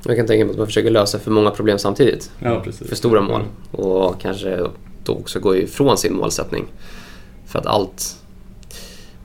Jag 0.06 0.16
kan 0.16 0.26
tänka 0.26 0.44
mig 0.44 0.52
att 0.52 0.58
man 0.58 0.66
försöker 0.66 0.90
lösa 0.90 1.18
för 1.18 1.30
många 1.30 1.50
problem 1.50 1.78
samtidigt. 1.78 2.30
Ja, 2.38 2.60
precis. 2.64 2.88
För 2.88 2.96
stora 2.96 3.20
mål. 3.20 3.42
Och 3.70 4.20
kanske 4.20 4.60
då 5.04 5.12
också 5.12 5.40
gå 5.40 5.56
ifrån 5.56 5.98
sin 5.98 6.14
målsättning. 6.16 6.64
För 7.46 7.58
att 7.58 7.66
allt... 7.66 8.16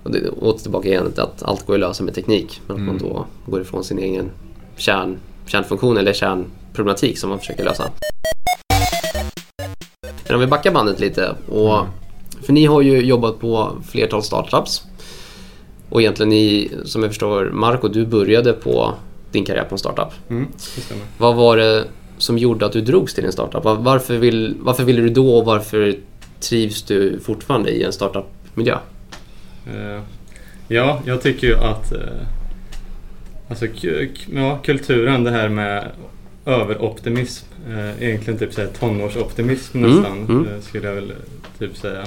Och 0.03 0.12
det 0.12 0.29
åter 0.29 0.59
tillbaka 0.59 0.88
igen 0.88 1.13
att 1.17 1.43
allt 1.43 1.65
går 1.65 1.74
att 1.74 1.79
lösa 1.79 2.03
med 2.03 2.15
teknik. 2.15 2.62
Men 2.67 2.75
att 2.75 2.81
man 2.81 2.95
Mm. 2.98 3.09
då 3.09 3.25
går 3.45 3.62
ifrån 3.62 3.83
sin 3.83 4.00
egen 4.00 4.31
kärn, 4.75 5.17
kärnfunktion 5.45 5.98
eller 5.98 6.13
kärnproblematik 6.13 7.17
som 7.19 7.29
man 7.29 7.39
försöker 7.39 7.63
lösa. 7.63 7.91
Men 10.27 10.36
om 10.36 10.39
vi 10.41 10.48
backar 10.48 10.71
bandet 10.71 11.00
lite. 11.00 11.36
Och, 11.50 11.86
för 12.41 12.53
ni 12.53 12.65
har 12.65 12.81
ju 12.81 13.01
jobbat 13.01 13.39
på 13.39 13.71
flertal 13.89 14.24
startups. 14.24 14.83
Och 15.89 16.01
egentligen 16.01 16.29
ni, 16.29 16.71
som 16.86 17.03
jag 17.03 17.12
förstår, 17.12 17.50
Marco, 17.53 17.88
du 17.88 18.05
började 18.05 18.53
på 18.53 18.93
din 19.31 19.45
karriär 19.45 19.63
på 19.63 19.75
en 19.75 19.79
startup. 19.79 20.13
Mm, 20.29 20.48
det 20.75 20.81
stämmer. 20.81 21.03
Vad 21.17 21.36
var 21.36 21.57
det 21.57 21.86
som 22.19 22.38
gjorde 22.38 22.65
att 22.65 22.71
du 22.73 22.81
drogs 22.81 23.13
till 23.13 23.25
en 23.25 23.31
startup? 23.31 23.63
Var- 23.63 23.75
Varför, 23.75 24.17
vill, 24.17 24.55
varför 24.59 24.83
ville 24.83 25.01
du 25.01 25.09
då 25.09 25.38
och 25.38 25.45
varför 25.45 25.95
trivs 26.39 26.81
du 26.83 27.19
fortfarande 27.19 27.69
i 27.71 27.83
en 27.83 27.93
startup-miljö? 27.93 28.77
Eh, 29.67 30.01
ja, 30.67 31.01
jag 31.05 31.21
tycker 31.21 31.47
ju 31.47 31.55
att 31.55 31.91
eh, 31.91 31.99
alltså, 33.49 33.65
ja, 34.33 34.59
kulturen, 34.63 35.23
det 35.23 35.31
här 35.31 35.49
med 35.49 35.85
överoptimism, 36.45 37.45
eh, 37.69 38.03
egentligen 38.03 38.39
typ 38.39 38.53
så 38.53 38.61
här 38.61 38.67
tonårsoptimism 38.67 39.77
Mm, 39.77 39.95
nästan, 39.95 40.17
mm. 40.25 40.61
skulle 40.61 40.88
jag 40.88 40.95
väl 40.95 41.13
typ 41.59 41.77
säga. 41.77 42.03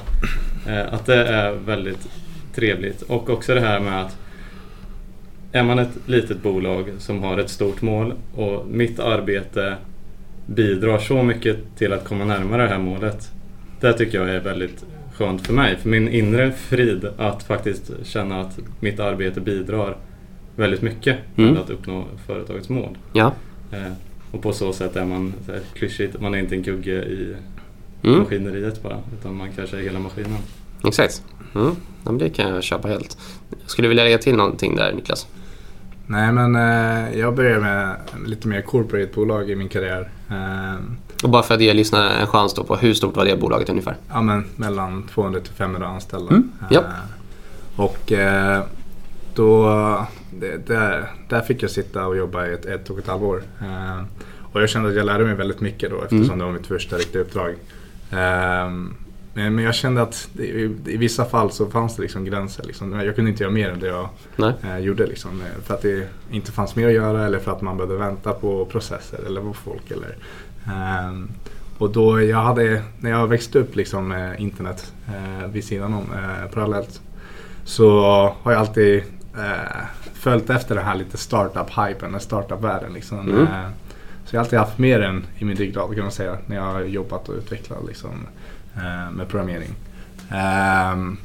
Att 0.90 1.06
det 1.06 1.26
är 1.26 1.52
väldigt 1.52 2.08
trevligt. 2.54 3.02
Och 3.02 3.30
också 3.30 3.54
det 3.54 3.60
här 3.60 3.80
med 3.80 4.00
att 4.02 4.16
är 5.52 5.62
man 5.62 5.78
ett 5.78 5.90
litet 6.06 6.42
bolag 6.42 6.90
som 6.98 7.22
har 7.22 7.38
ett 7.38 7.50
stort 7.50 7.82
mål 7.82 8.14
och 8.36 8.66
mitt 8.68 9.00
arbete 9.00 9.76
bidrar 10.46 10.98
så 10.98 11.22
mycket 11.22 11.56
till 11.78 11.92
att 11.92 12.04
komma 12.04 12.24
närmare 12.24 12.62
det 12.62 12.68
här 12.68 12.78
målet. 12.78 13.30
Det 13.80 13.92
tycker 13.92 14.18
jag 14.20 14.30
är 14.30 14.40
väldigt 14.40 14.84
skönt 15.14 15.46
för 15.46 15.52
mig. 15.54 15.76
För 15.76 15.88
min 15.88 16.08
inre 16.08 16.52
frid 16.52 17.08
att 17.18 17.42
faktiskt 17.42 17.90
känna 18.02 18.40
att 18.40 18.58
mitt 18.80 19.00
arbete 19.00 19.40
bidrar 19.40 19.96
väldigt 20.56 20.82
mycket 20.82 21.16
Mm. 21.36 21.50
med 21.52 21.62
att 21.62 21.70
uppnå 21.70 22.04
företagets 22.26 22.68
mål. 22.68 22.98
Ja. 23.12 23.32
Eh, 23.72 23.92
och 24.32 24.42
på 24.42 24.52
så 24.52 24.72
sätt 24.72 24.96
är 24.96 25.04
man 25.04 25.32
så 25.46 25.52
här, 25.52 25.60
klyschigt, 25.74 26.20
man 26.20 26.34
är 26.34 26.38
inte 26.38 26.54
en 26.54 26.62
kugge 26.64 27.02
i 27.02 27.34
Mm, 28.04 28.18
maskineriet 28.18 28.82
bara. 28.82 28.98
Utan 29.20 29.34
man 29.36 29.48
kanske 29.56 29.76
är 29.78 29.82
hela 29.82 29.98
maskinen. 29.98 30.38
exakt. 30.86 31.22
Mm. 31.54 31.76
Ja, 32.04 32.12
det 32.12 32.28
kan 32.30 32.54
jag 32.54 32.62
köpa 32.62 32.88
helt. 32.88 33.18
Skulle 33.66 33.84
du 33.86 33.88
vilja 33.88 34.04
lägga 34.04 34.18
till 34.18 34.36
någonting 34.36 34.76
där 34.76 34.92
Niklas? 34.92 35.26
Nej 36.12 36.32
men 36.32 36.56
eh, 36.56 37.18
jag 37.18 37.34
började 37.34 37.60
med 37.60 37.96
lite 38.26 38.48
mer 38.48 38.60
corporate-bolag 38.60 39.50
i 39.50 39.56
min 39.56 39.68
karriär. 39.68 40.10
Eh, 40.30 40.74
Och 41.24 41.30
bara 41.30 41.42
för 41.42 41.54
att 41.54 41.60
ge 41.60 41.72
lyssnarna 41.74 42.10
en 42.20 42.26
chans 42.26 42.54
då 42.54 42.64
på 42.64 42.76
hur 42.76 42.94
stort 42.94 43.16
var 43.16 43.24
det 43.24 43.36
bolaget 43.40 43.68
ungefär? 43.68 43.96
ja, 44.08 44.22
men 44.22 44.44
mellan 44.56 45.02
200 45.14 45.40
till 45.40 45.52
500 45.52 45.88
anställda. 45.88 46.30
Mm. 46.34 46.50
Eh, 46.70 46.80
och 47.76 48.12
eh, 48.12 48.62
då, 49.34 49.66
det, 50.40 50.66
där, 50.66 51.10
där 51.28 51.40
fick 51.40 51.62
jag 51.62 51.70
sitta 51.70 52.06
och 52.06 52.16
jobba 52.16 52.46
i 52.46 52.52
ett, 52.52 52.66
ett 52.66 52.90
och 52.90 52.98
ett 52.98 53.06
halvår. 53.06 53.42
Eh, 53.60 54.02
och 54.52 54.62
jag 54.62 54.68
kände 54.68 54.88
att 54.88 54.94
jag 54.94 55.06
lärde 55.06 55.24
mig 55.24 55.34
väldigt 55.34 55.60
mycket 55.60 55.90
då 55.90 56.02
eftersom 56.02 56.24
Mm. 56.24 56.38
det 56.38 56.44
var 56.44 56.52
mitt 56.52 56.66
första 56.66 56.96
riktiga 56.96 57.22
uppdrag. 57.22 57.54
Men, 59.34 59.58
jag 59.58 59.74
kände 59.74 60.02
att 60.02 60.28
i, 60.38 60.96
vissa 60.96 61.24
fall 61.24 61.50
så 61.50 61.66
fanns 61.66 61.96
det 61.96 62.02
liksom 62.02 62.24
gränser. 62.24 62.64
Liksom. 62.64 62.92
Jag 62.92 63.14
kunde 63.14 63.30
inte 63.30 63.42
göra 63.42 63.52
mer 63.52 63.70
än 63.70 63.80
det 63.80 63.86
jag 63.86 64.08
Nej. 64.36 64.52
eh, 64.62 64.78
gjorde. 64.78 65.06
Liksom, 65.06 65.40
eh, 65.40 65.62
för 65.64 65.74
att 65.74 65.82
det 65.82 66.08
inte 66.30 66.52
fanns 66.52 66.76
mer 66.76 66.86
att 66.86 66.92
göra 66.92 67.26
eller 67.26 67.38
för 67.38 67.52
att 67.52 67.62
man 67.62 67.76
behövde 67.76 67.96
vänta 67.96 68.32
på 68.32 68.64
processer 68.64 69.20
eller 69.26 69.40
på 69.40 69.52
folk. 69.52 69.90
Eller, 69.90 70.16
ehm, 70.72 71.28
och 71.78 71.90
då 71.90 72.22
jag 72.22 72.42
hade, 72.42 72.82
när 73.00 73.10
jag 73.10 73.26
växte 73.26 73.58
upp 73.58 73.76
liksom, 73.76 74.34
internet 74.38 74.92
eh, 75.08 75.48
vid 75.48 75.64
sidan 75.64 75.94
om 75.94 76.06
eh, 76.12 76.50
parallellt 76.54 77.00
så 77.64 78.00
har 78.42 78.52
jag 78.52 78.60
alltid 78.60 79.02
eh, 79.36 79.84
följt 80.14 80.50
efter 80.50 80.74
den 80.74 80.84
här 80.84 80.94
lite 80.94 81.16
startup-hypen, 81.16 82.12
den 82.12 82.20
startup-världen. 82.20 82.92
Liksom. 82.92 83.20
Mm. 83.20 83.42
Eh, 83.42 83.68
så 84.24 84.36
jag 84.36 84.40
har 84.40 84.44
alltid 84.44 84.58
haft 84.58 84.78
med 84.78 85.00
den 85.00 85.26
i 85.38 85.44
min 85.44 85.56
ryggrad 85.56 85.94
kan 85.94 86.02
man 86.02 86.12
säga 86.12 86.38
när 86.46 86.56
jag 86.56 86.62
har 86.62 86.80
jobbat 86.80 87.28
och 87.28 87.34
utvecklat 87.34 87.86
liksom, 87.86 88.26
Eh, 88.76 89.10
med 89.10 89.28
programmering. 89.28 89.74
Ehm, 90.30 91.16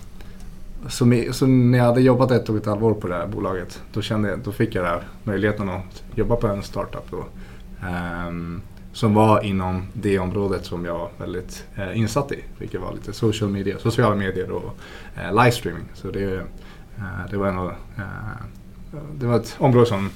så, 0.87 1.23
så 1.31 1.47
när 1.47 1.77
jag 1.77 1.85
hade 1.85 2.01
jobbat 2.01 2.31
ett 2.31 2.49
och 2.49 2.57
ett 2.57 2.65
halvår 2.65 2.93
på 2.93 3.07
det 3.07 3.15
här 3.15 3.27
bolaget 3.27 3.81
då, 3.93 4.01
kände 4.01 4.29
jag, 4.29 4.39
då 4.39 4.51
fick 4.51 4.75
jag 4.75 4.83
den 4.83 4.91
här 4.91 5.01
möjligheten 5.23 5.69
att 5.69 6.03
jobba 6.15 6.35
på 6.35 6.47
en 6.47 6.63
startup. 6.63 7.11
Då, 7.11 7.25
ehm, 7.87 8.61
som 8.93 9.13
var 9.13 9.41
inom 9.41 9.87
det 9.93 10.19
området 10.19 10.65
som 10.65 10.85
jag 10.85 10.93
var 10.93 11.09
väldigt 11.17 11.65
eh, 11.75 11.97
insatt 11.97 12.31
i. 12.31 12.43
Vilket 12.57 12.81
var 12.81 12.93
lite 12.93 13.13
social 13.13 13.49
media, 13.49 13.79
sociala 13.79 14.15
medier 14.15 14.51
och 14.51 14.77
eh, 15.15 15.43
livestreaming. 15.43 15.85
Så 15.93 16.11
det, 16.11 16.33
eh, 16.33 16.41
det, 17.31 17.37
var 17.37 17.47
en, 17.47 17.57
av, 17.57 17.69
eh, 17.97 18.93
det 19.13 19.25
var 19.25 19.35
ett 19.35 19.55
område 19.59 19.85
som 19.85 20.09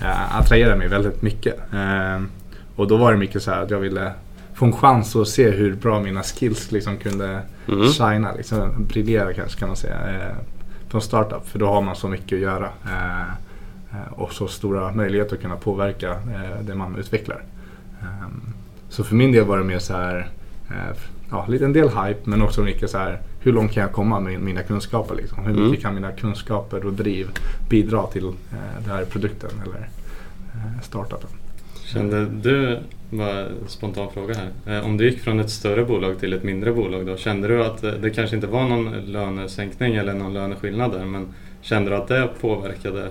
eh, 0.00 0.38
attraherade 0.38 0.76
mig 0.76 0.88
väldigt 0.88 1.22
mycket. 1.22 1.60
Ehm, 1.72 2.28
och 2.76 2.88
då 2.88 2.96
var 2.96 3.12
det 3.12 3.18
mycket 3.18 3.42
så 3.42 3.50
här 3.50 3.62
att 3.62 3.70
jag 3.70 3.78
ville 3.80 4.12
få 4.58 4.66
en 4.66 4.72
chans 4.72 5.16
att 5.16 5.28
se 5.28 5.50
hur 5.50 5.74
bra 5.74 6.00
mina 6.00 6.22
skills 6.22 6.72
liksom 6.72 6.96
kunde 6.96 7.42
Mm. 7.68 7.88
shina, 7.88 8.32
liksom, 8.36 8.84
briljera 8.84 9.32
kanske 9.32 9.58
kan 9.58 9.68
man 9.68 9.76
säga. 9.76 9.96
Eh, 10.08 10.34
från 10.88 11.02
startup, 11.02 11.48
för 11.48 11.58
då 11.58 11.66
har 11.66 11.82
man 11.82 11.96
så 11.96 12.08
mycket 12.08 12.32
att 12.36 12.42
göra. 12.42 12.68
Eh, 12.86 13.20
eh, 13.92 14.12
och 14.12 14.32
så 14.32 14.48
stora 14.48 14.92
möjligheter 14.92 15.36
att 15.36 15.42
kunna 15.42 15.56
påverka 15.56 16.10
eh, 16.10 16.60
det 16.62 16.74
man 16.74 16.96
utvecklar. 16.96 17.42
Ehm, 18.02 18.40
så 18.88 19.04
för 19.04 19.14
min 19.14 19.32
del 19.32 19.44
var 19.44 19.58
det 19.58 19.64
mer 19.64 19.78
så 19.78 19.92
här, 19.92 20.28
eh, 20.70 20.96
ja, 21.30 21.46
lite 21.48 21.64
en 21.64 21.72
del 21.72 21.88
hype 21.88 22.20
men 22.24 22.42
också 22.42 22.62
mycket 22.62 22.90
så 22.90 22.98
här, 22.98 23.20
hur 23.40 23.52
långt 23.52 23.72
kan 23.72 23.82
jag 23.82 23.92
komma 23.92 24.20
med 24.20 24.40
mina 24.40 24.62
kunskaper? 24.62 25.14
Liksom? 25.14 25.38
Hur 25.38 25.52
mycket 25.52 25.68
Mm. 25.68 25.80
kan 25.80 25.94
mina 25.94 26.12
kunskaper 26.12 26.86
och 26.86 26.92
driv 26.92 27.28
bidra 27.68 28.06
till 28.06 28.26
eh, 28.26 28.82
den 28.84 28.90
här 28.96 29.04
produkten 29.04 29.50
eller 29.64 29.88
eh, 30.54 30.80
startupen? 30.82 31.30
Kände 31.84 32.24
du, 32.26 32.78
bara 33.10 33.46
spontan 33.66 34.08
fråga 34.14 34.34
här, 34.34 34.78
eh, 34.78 34.86
om 34.86 34.96
du 34.96 35.10
gick 35.10 35.20
från 35.20 35.40
ett 35.40 35.50
större 35.50 35.84
bolag 35.84 36.18
till 36.18 36.32
ett 36.32 36.42
mindre 36.42 36.72
bolag 36.72 37.06
då, 37.06 37.16
kände 37.16 37.48
du 37.48 37.64
att 37.64 37.84
eh, 37.84 37.90
det 37.92 38.10
kanske 38.10 38.36
inte 38.36 38.48
var 38.48 38.68
någon 38.68 38.90
lönesänkning 39.00 39.94
eller 39.94 40.14
någon 40.14 40.34
löneskillnad 40.34 40.92
där, 40.92 41.04
men 41.04 41.34
kände 41.60 41.90
du 41.90 41.96
att 41.96 42.08
det 42.08 42.28
påverkade? 42.40 43.10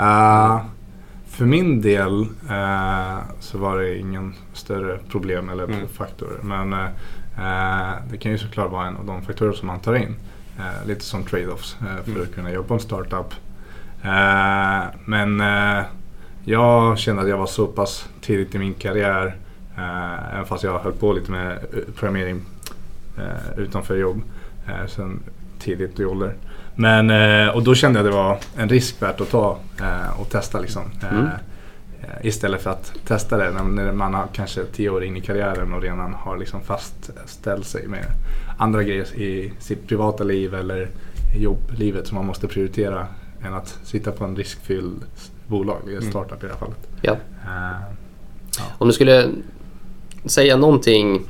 Uh, 0.00 0.64
för 1.28 1.44
min 1.44 1.80
del 1.82 2.20
uh, 2.50 3.18
så 3.40 3.58
var 3.58 3.78
det 3.78 3.98
ingen 3.98 4.34
större 4.52 4.98
problem 5.10 5.48
eller 5.48 5.64
Mm. 5.64 5.88
faktor. 5.88 6.40
Men 6.42 6.72
uh, 6.72 6.88
det 8.10 8.16
kan 8.16 8.32
ju 8.32 8.38
såklart 8.38 8.70
vara 8.72 8.86
en 8.86 8.96
av 8.96 9.06
de 9.06 9.22
faktorer 9.22 9.52
som 9.52 9.66
man 9.66 9.80
tar 9.80 9.94
in. 9.94 10.16
Lite 10.86 11.04
som 11.04 11.24
trade-offs 11.24 11.76
för 12.04 12.10
Mm. 12.10 12.22
att 12.22 12.34
kunna 12.34 12.52
jobba 12.52 12.68
på 12.68 12.74
en 12.74 12.80
startup. 12.80 13.34
Men 15.04 15.42
jag 16.44 16.98
kände 16.98 17.22
att 17.22 17.28
jag 17.28 17.38
var 17.38 17.46
så 17.46 17.66
pass 17.66 18.08
tidigt 18.20 18.54
i 18.54 18.58
min 18.58 18.74
karriär, 18.74 19.36
uh, 19.78 20.34
även 20.34 20.44
fast 20.46 20.64
jag 20.64 20.78
höll 20.78 20.92
på 20.92 21.12
lite 21.12 21.30
med 21.30 21.52
uh, 21.52 21.80
programmering 21.96 22.40
uh, 23.18 23.58
utanför 23.58 23.96
jobb 23.96 24.22
uh, 24.68 24.86
sen 24.86 25.20
tidigt 25.58 26.00
i 26.00 26.04
ålder. 26.04 26.34
Men, 26.76 27.10
eh, 27.10 27.48
och 27.48 27.62
då 27.62 27.74
kände 27.74 27.98
jag 27.98 28.06
att 28.06 28.12
det 28.12 28.16
var 28.18 28.38
en 28.56 28.68
risk 28.68 29.02
värt 29.02 29.20
att 29.20 29.30
ta 29.30 29.58
eh, 29.80 30.20
och 30.20 30.30
testa 30.30 30.60
liksom. 30.60 30.82
Eh, 31.02 31.12
Mm. 31.12 31.26
eh, 31.26 32.26
Istället 32.26 32.62
för 32.62 32.70
att 32.70 32.92
testa 33.06 33.36
det 33.36 33.50
när, 33.50 33.92
man 33.92 34.14
har 34.14 34.26
kanske 34.32 34.64
tio 34.64 34.90
år 34.90 35.04
in 35.04 35.16
i 35.16 35.20
karriären 35.20 35.72
och 35.72 35.82
redan 35.82 36.14
har 36.14 36.36
liksom 36.36 36.60
fastställt 36.60 37.66
sig 37.66 37.86
med 37.88 38.04
andra 38.58 38.82
grejer 38.82 39.14
i 39.14 39.52
sitt 39.58 39.88
privata 39.88 40.24
liv 40.24 40.54
eller 40.54 40.88
jobblivet 41.36 42.06
som 42.06 42.14
man 42.14 42.26
måste 42.26 42.48
prioritera 42.48 43.06
än 43.46 43.54
att 43.54 43.78
sitta 43.84 44.12
på 44.12 44.24
en 44.24 44.36
riskfylld 44.36 45.04
bolag, 45.46 45.80
eller 45.82 45.96
Mm. 45.98 46.10
startup 46.10 46.42
i 46.44 46.46
det 46.46 46.52
här 46.52 46.58
fallet. 46.58 46.88
Ja. 47.02 47.12
Eh, 47.44 47.82
Om 48.78 48.86
du 48.88 48.92
skulle 48.94 49.28
säga 50.24 50.56
någonting 50.56 51.22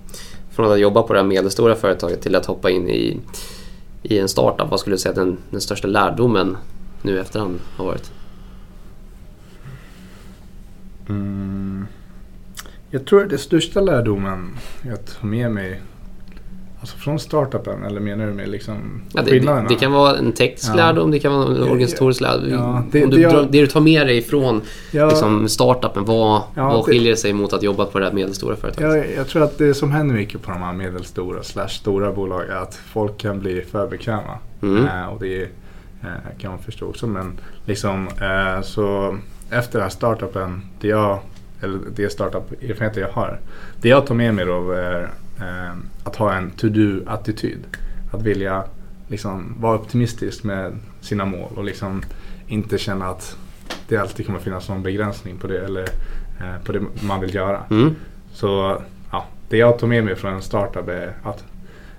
från 0.50 0.72
att 0.72 0.80
jobba 0.80 1.02
på 1.02 1.12
det 1.12 1.18
här 1.18 1.26
medelstora 1.26 1.74
företaget 1.74 2.22
till 2.22 2.34
att 2.34 2.46
hoppa 2.46 2.70
in 2.70 2.88
i, 2.88 3.20
i 4.02 4.18
en 4.18 4.28
startup. 4.28 4.70
Vad 4.70 4.80
skulle 4.80 4.94
du 4.94 4.98
säga 5.00 5.10
att 5.10 5.16
den, 5.16 5.38
den 5.50 5.60
största 5.60 5.88
lärdomen 5.88 6.56
nu 7.02 7.20
efterhand 7.20 7.60
har 7.76 7.84
varit? 7.84 8.12
Mm. 11.08 11.86
Jag 12.90 13.06
tror 13.06 13.22
att 13.24 13.30
det 13.30 13.38
största 13.38 13.80
lärdomen 13.80 14.56
jag 14.82 15.06
tar 15.06 15.26
med 15.26 15.50
mig 15.50 15.82
Alltså 16.84 16.98
från 16.98 17.18
startupen 17.18 17.84
eller 17.84 18.00
menar 18.00 18.26
du 18.26 18.32
med 18.32 18.48
liksom 18.48 19.02
Ja, 19.12 19.20
det, 19.20 19.24
det, 19.24 19.30
skillnaderna? 19.30 19.68
det 19.68 19.74
kan 19.74 19.92
vara 19.92 20.16
en 20.16 20.32
teknisk 20.32 20.68
Ja. 20.70 20.74
lärdom, 20.76 21.10
det 21.10 21.18
kan 21.18 21.32
vara 21.32 21.46
en 21.46 21.62
organisatorisk 21.62 22.20
lärdom. 22.20 22.50
Ja, 22.50 22.82
det- 22.92 23.04
Om 23.04 23.10
du, 23.10 23.16
det 23.16 23.22
jag- 23.22 23.46
det 23.52 23.60
du 23.60 23.66
tar 23.66 23.80
med 23.80 24.06
dig 24.06 24.22
från 24.22 24.60
Ja, 24.92 25.06
liksom, 25.08 25.48
startupen, 25.48 26.04
vad, 26.04 26.42
Ja, 26.54 26.68
vad 26.68 26.78
det- 26.78 26.82
skiljer 26.82 27.10
det 27.10 27.16
sig 27.16 27.32
mot 27.32 27.52
att 27.52 27.62
jobba 27.62 27.84
på 27.84 27.98
det 27.98 28.04
här 28.04 28.12
medelstora 28.12 28.56
företaget? 28.56 28.94
jag, 28.96 29.16
jag 29.16 29.28
tror 29.28 29.42
att 29.42 29.58
det 29.58 29.74
som 29.74 29.90
händer 29.92 30.14
mycket 30.14 30.42
på 30.42 30.50
de 30.50 30.62
här 30.62 30.72
medelstora 30.72 31.42
slash 31.42 31.68
stora 31.68 32.12
bolag 32.12 32.42
är 32.48 32.56
att 32.56 32.74
folk 32.74 33.18
kan 33.18 33.40
bli 33.40 33.62
för 33.70 33.86
bekväma. 33.86 34.38
Mm. 34.62 34.86
Eh, 34.86 35.06
och 35.06 35.20
det 35.20 35.42
eh, 36.02 36.08
kan 36.40 36.50
man 36.50 36.60
förstå 36.60 36.86
också. 36.86 37.06
Men 37.06 37.32
liksom, 37.66 38.08
eh, 38.08 38.62
så 38.62 39.16
efter 39.50 39.72
den 39.72 39.82
här 39.82 39.88
startupen, 39.90 40.62
det 40.80 40.88
jag, 40.88 41.18
eller 41.62 41.78
det 41.96 42.10
startup-erfarenheter 42.12 43.00
jag 43.00 43.08
har. 43.12 43.38
Det 43.80 43.88
jag 43.88 44.06
tar 44.06 44.14
med 44.14 44.34
mig 44.34 44.44
då 44.44 44.72
är 44.72 45.10
eh, 45.40 45.74
att 46.04 46.16
ha 46.16 46.34
en 46.34 46.50
to-do-attityd. 46.50 47.58
Att 48.12 48.22
vilja 48.22 48.64
liksom, 49.08 49.54
vara 49.60 49.78
optimistisk 49.78 50.44
med 50.44 50.78
sina 51.00 51.24
mål 51.24 51.52
och 51.56 51.64
liksom 51.64 52.02
inte 52.46 52.78
känna 52.78 53.06
att 53.06 53.36
det 53.88 53.96
alltid 53.96 54.26
kommer 54.26 54.38
finnas 54.38 54.68
någon 54.68 54.82
begränsning 54.82 55.38
på 55.38 55.46
det 55.46 55.64
eller 55.64 55.82
eh, 56.40 56.64
på 56.64 56.72
det 56.72 56.80
man 57.02 57.20
vill 57.20 57.34
göra. 57.34 57.64
Mm. 57.70 57.94
Så 58.32 58.82
ja, 59.10 59.26
det 59.48 59.56
jag 59.56 59.78
tog 59.78 59.88
med 59.88 60.04
mig 60.04 60.16
från 60.16 60.34
en 60.34 60.42
startup 60.42 60.88
är 60.88 61.16
att 61.22 61.44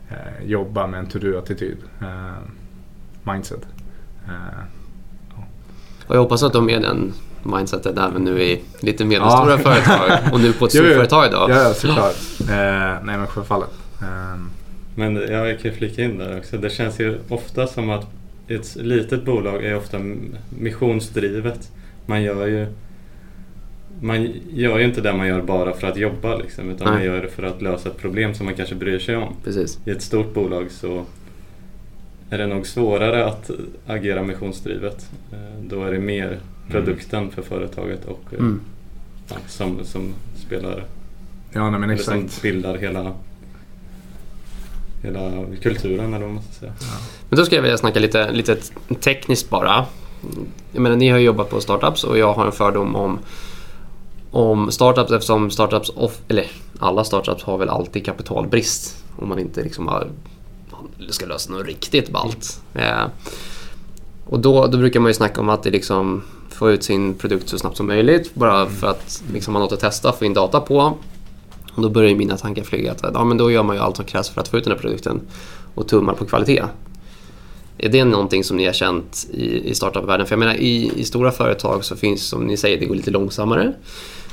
eh, 0.09 0.45
jobba 0.45 0.87
med 0.87 0.99
en 0.99 1.07
to-do-attityd. 1.07 1.77
Eh, 2.01 2.37
mindset. 3.23 3.67
Eh, 4.27 4.63
Och 6.07 6.15
jag 6.15 6.19
hoppas 6.21 6.43
att 6.43 6.51
du 6.51 6.57
har 6.57 6.65
med 6.65 6.81
den 6.81 7.13
mindsetet 7.49 7.97
även 7.97 8.23
nu 8.23 8.41
i 8.41 8.61
lite 8.79 9.05
medelstora 9.05 9.51
Ja. 9.51 9.57
företag 9.57 10.11
och 10.33 10.39
nu 10.39 10.53
på 10.53 10.65
ett 10.65 10.71
storföretag 10.71 11.27
idag. 11.27 11.49
Ja, 11.49 11.73
såklart. 11.73 12.15
Eh, 12.39 13.03
nej 13.05 13.17
men 13.17 13.27
självfallet. 13.27 13.69
Eh, 14.01 14.39
Men 14.95 15.15
jag 15.15 15.59
kan 15.59 15.71
flika 15.73 16.03
in 16.03 16.17
där 16.17 16.37
också. 16.37 16.57
Det 16.57 16.69
känns 16.69 16.99
ju 16.99 17.17
ofta 17.29 17.67
som 17.67 17.89
att 17.89 18.07
ett 18.47 18.75
litet 18.75 19.25
bolag 19.25 19.65
är 19.65 19.77
ofta 19.77 19.97
missionsdrivet. 20.49 21.71
Man 22.05 22.23
gör 22.23 22.47
ju 22.47 22.67
man 24.01 24.33
gör 24.53 24.77
ju 24.79 24.85
inte 24.85 25.01
det 25.01 25.13
man 25.13 25.27
gör 25.27 25.41
bara 25.41 25.73
för 25.73 25.87
att 25.87 25.97
jobba 25.97 26.35
liksom, 26.35 26.69
utan 26.69 26.87
man 26.87 26.97
Nej. 26.97 27.05
gör 27.05 27.21
det 27.21 27.27
för 27.29 27.43
att 27.43 27.61
lösa 27.61 27.89
ett 27.89 27.97
problem 27.97 28.33
som 28.33 28.45
man 28.45 28.55
kanske 28.55 28.75
bryr 28.75 28.99
sig 28.99 29.15
om. 29.15 29.33
Precis. 29.43 29.79
I 29.85 29.89
ett 29.91 30.01
stort 30.01 30.33
bolag 30.33 30.71
så 30.71 31.05
är 32.29 32.37
det 32.37 32.47
nog 32.47 32.67
svårare 32.67 33.25
att 33.25 33.51
agera 33.87 34.23
missionsdrivet. 34.23 35.09
Eh, 35.31 35.37
Då 35.69 35.83
är 35.83 35.91
det 35.91 35.99
mer 35.99 36.39
produkten 36.69 37.31
för 37.31 37.41
företaget 37.41 38.05
och 38.05 38.21
eh, 38.31 38.39
Mm. 38.39 38.61
ja, 39.29 39.35
som, 39.47 39.85
som 39.85 40.13
spelar, 40.47 40.85
ja, 41.51 41.69
nej 41.69 41.79
men 41.79 41.89
eller 41.89 42.03
som 42.03 42.13
exakt. 42.13 42.41
bildar 42.41 42.77
hela, 42.77 43.13
hela 45.03 45.31
kulturen 45.61 46.13
eller 46.13 46.25
vad 46.25 46.33
man 46.35 46.43
ska 46.43 46.53
säga. 46.59 46.73
Men 47.29 47.37
då 47.37 47.45
skulle 47.45 47.57
jag 47.57 47.63
vilja 47.63 47.77
snacka 47.77 47.99
lite, 47.99 48.31
lite 48.31 48.57
tekniskt 49.01 49.49
bara. 49.49 49.85
Jag 50.71 50.81
menar, 50.81 50.95
ni 50.95 51.09
har 51.09 51.17
ju 51.17 51.25
jobbat 51.25 51.49
på 51.49 51.61
startups 51.61 52.03
och 52.03 52.17
jag 52.17 52.33
har 52.33 52.45
en 52.45 52.51
fördom 52.51 52.95
om, 52.95 53.19
om 54.31 54.71
startups 54.71 55.11
eftersom 55.11 55.51
startups, 55.51 55.91
off, 55.95 56.21
eller 56.27 56.45
alla 56.79 57.03
startups 57.03 57.43
har 57.43 57.57
väl 57.57 57.69
alltid 57.69 58.05
kapitalbrist 58.05 59.03
om 59.15 59.29
man 59.29 59.39
inte 59.39 59.63
liksom 59.63 59.87
har, 59.87 60.07
ska 61.09 61.25
lösa 61.25 61.51
något 61.51 61.65
riktigt 61.65 62.09
ballt. 62.09 62.61
Eh, 62.73 63.03
och 64.25 64.39
då, 64.39 64.67
då 64.67 64.77
brukar 64.77 64.99
man 64.99 65.09
ju 65.09 65.13
snacka 65.13 65.41
om 65.41 65.49
att 65.49 65.63
det 65.63 65.71
liksom 65.71 66.23
få 66.55 66.71
ut 66.71 66.83
sin 66.83 67.13
produkt 67.13 67.49
så 67.49 67.57
snabbt 67.57 67.77
som 67.77 67.87
möjligt. 67.87 68.35
Bara 68.35 68.69
för 68.69 68.87
att 68.87 69.23
liksom, 69.33 69.55
har 69.55 69.61
något 69.61 69.71
att 69.71 69.79
testa, 69.79 70.13
få 70.13 70.25
in 70.25 70.33
data 70.33 70.59
på. 70.61 70.97
Och 71.73 71.81
då 71.81 71.89
börjar 71.89 72.15
mina 72.15 72.37
tankar 72.37 72.63
flyga 72.63 72.91
att 72.91 73.01
ja, 73.13 73.23
men 73.23 73.37
då 73.37 73.51
gör 73.51 73.63
man 73.63 73.75
ju 73.75 73.81
allt 73.81 73.95
som 73.95 74.05
krävs 74.05 74.29
för 74.29 74.41
att 74.41 74.47
få 74.47 74.57
ut 74.57 74.63
den 74.63 74.73
här 74.73 74.79
produkten 74.79 75.21
och 75.75 75.87
tummar 75.87 76.13
på 76.13 76.25
kvalitet. 76.25 76.63
Är 77.77 77.89
det 77.89 78.05
någonting 78.05 78.43
som 78.43 78.57
ni 78.57 78.65
har 78.65 78.73
känt 78.73 79.27
i, 79.31 79.69
i 79.69 79.75
startup-världen? 79.75 80.25
För 80.27 80.33
jag 80.33 80.39
menar 80.39 80.53
i, 80.53 80.91
i 80.95 81.03
stora 81.03 81.31
företag 81.31 81.85
så 81.85 81.95
finns 81.95 82.27
som 82.27 82.43
ni 82.47 82.57
säger, 82.57 82.79
det 82.79 82.85
går 82.85 82.95
lite 82.95 83.11
långsammare. 83.11 83.73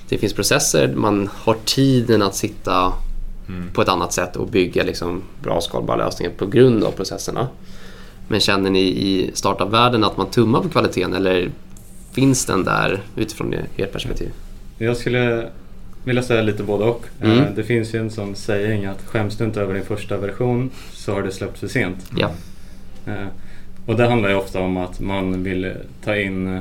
Det 0.09 0.19
finns 0.19 0.33
processer, 0.33 0.95
man 0.97 1.31
har 1.35 1.57
tiden 1.65 2.23
att 2.23 2.35
sitta 2.35 2.93
på 3.75 3.83
ett 3.83 3.89
annat 3.89 4.13
sätt 4.13 4.37
och 4.37 4.49
bygga 4.49 4.85
liksom 4.85 5.23
bra 5.43 5.61
skalbara 5.61 5.97
lösningar 5.97 6.33
på 6.33 6.47
grund 6.47 6.85
av 6.85 6.91
processerna. 6.91 7.49
Men 8.29 8.41
känner 8.41 8.71
ni 8.71 8.81
i 8.81 9.31
startup-världen 9.35 10.05
att 10.05 10.17
man 10.17 10.31
tummar 10.31 10.61
på 10.61 10.69
kvaliteten 10.69 11.15
eller 11.15 11.51
finns 12.13 12.47
den 12.47 12.65
där 12.65 13.01
utifrån 13.17 13.55
ert 13.77 13.93
perspektiv? 13.93 14.31
Jag 14.79 14.97
skulle 14.97 15.47
vilja 16.05 16.23
säga 16.23 16.43
lite 16.43 16.63
både 16.63 16.85
och. 16.85 17.05
Mm. 17.23 17.39
Eh, 17.39 17.45
Det 17.57 17.63
finns 17.63 17.95
ju 17.95 17.99
en 17.99 18.11
sån 18.11 18.35
saying 18.37 18.85
att 18.87 19.03
skäms 19.07 19.37
du 19.37 19.45
inte 19.45 19.61
över 19.61 19.75
din 19.75 19.83
första 19.85 20.17
version 20.17 20.71
så 20.93 21.13
har 21.13 21.23
det 21.23 21.33
släppt 21.33 21.59
för 21.59 21.69
sent. 21.69 22.11
Ja. 22.17 22.31
Eh, 23.07 23.27
Och 23.87 23.97
det 23.97 24.07
handlar 24.07 24.29
ju 24.29 24.35
ofta 24.35 24.61
om 24.61 24.77
att 24.77 25.01
man 25.01 25.43
vill 25.43 25.73
ta 26.05 26.17
in 26.17 26.47
eh, 26.57 26.61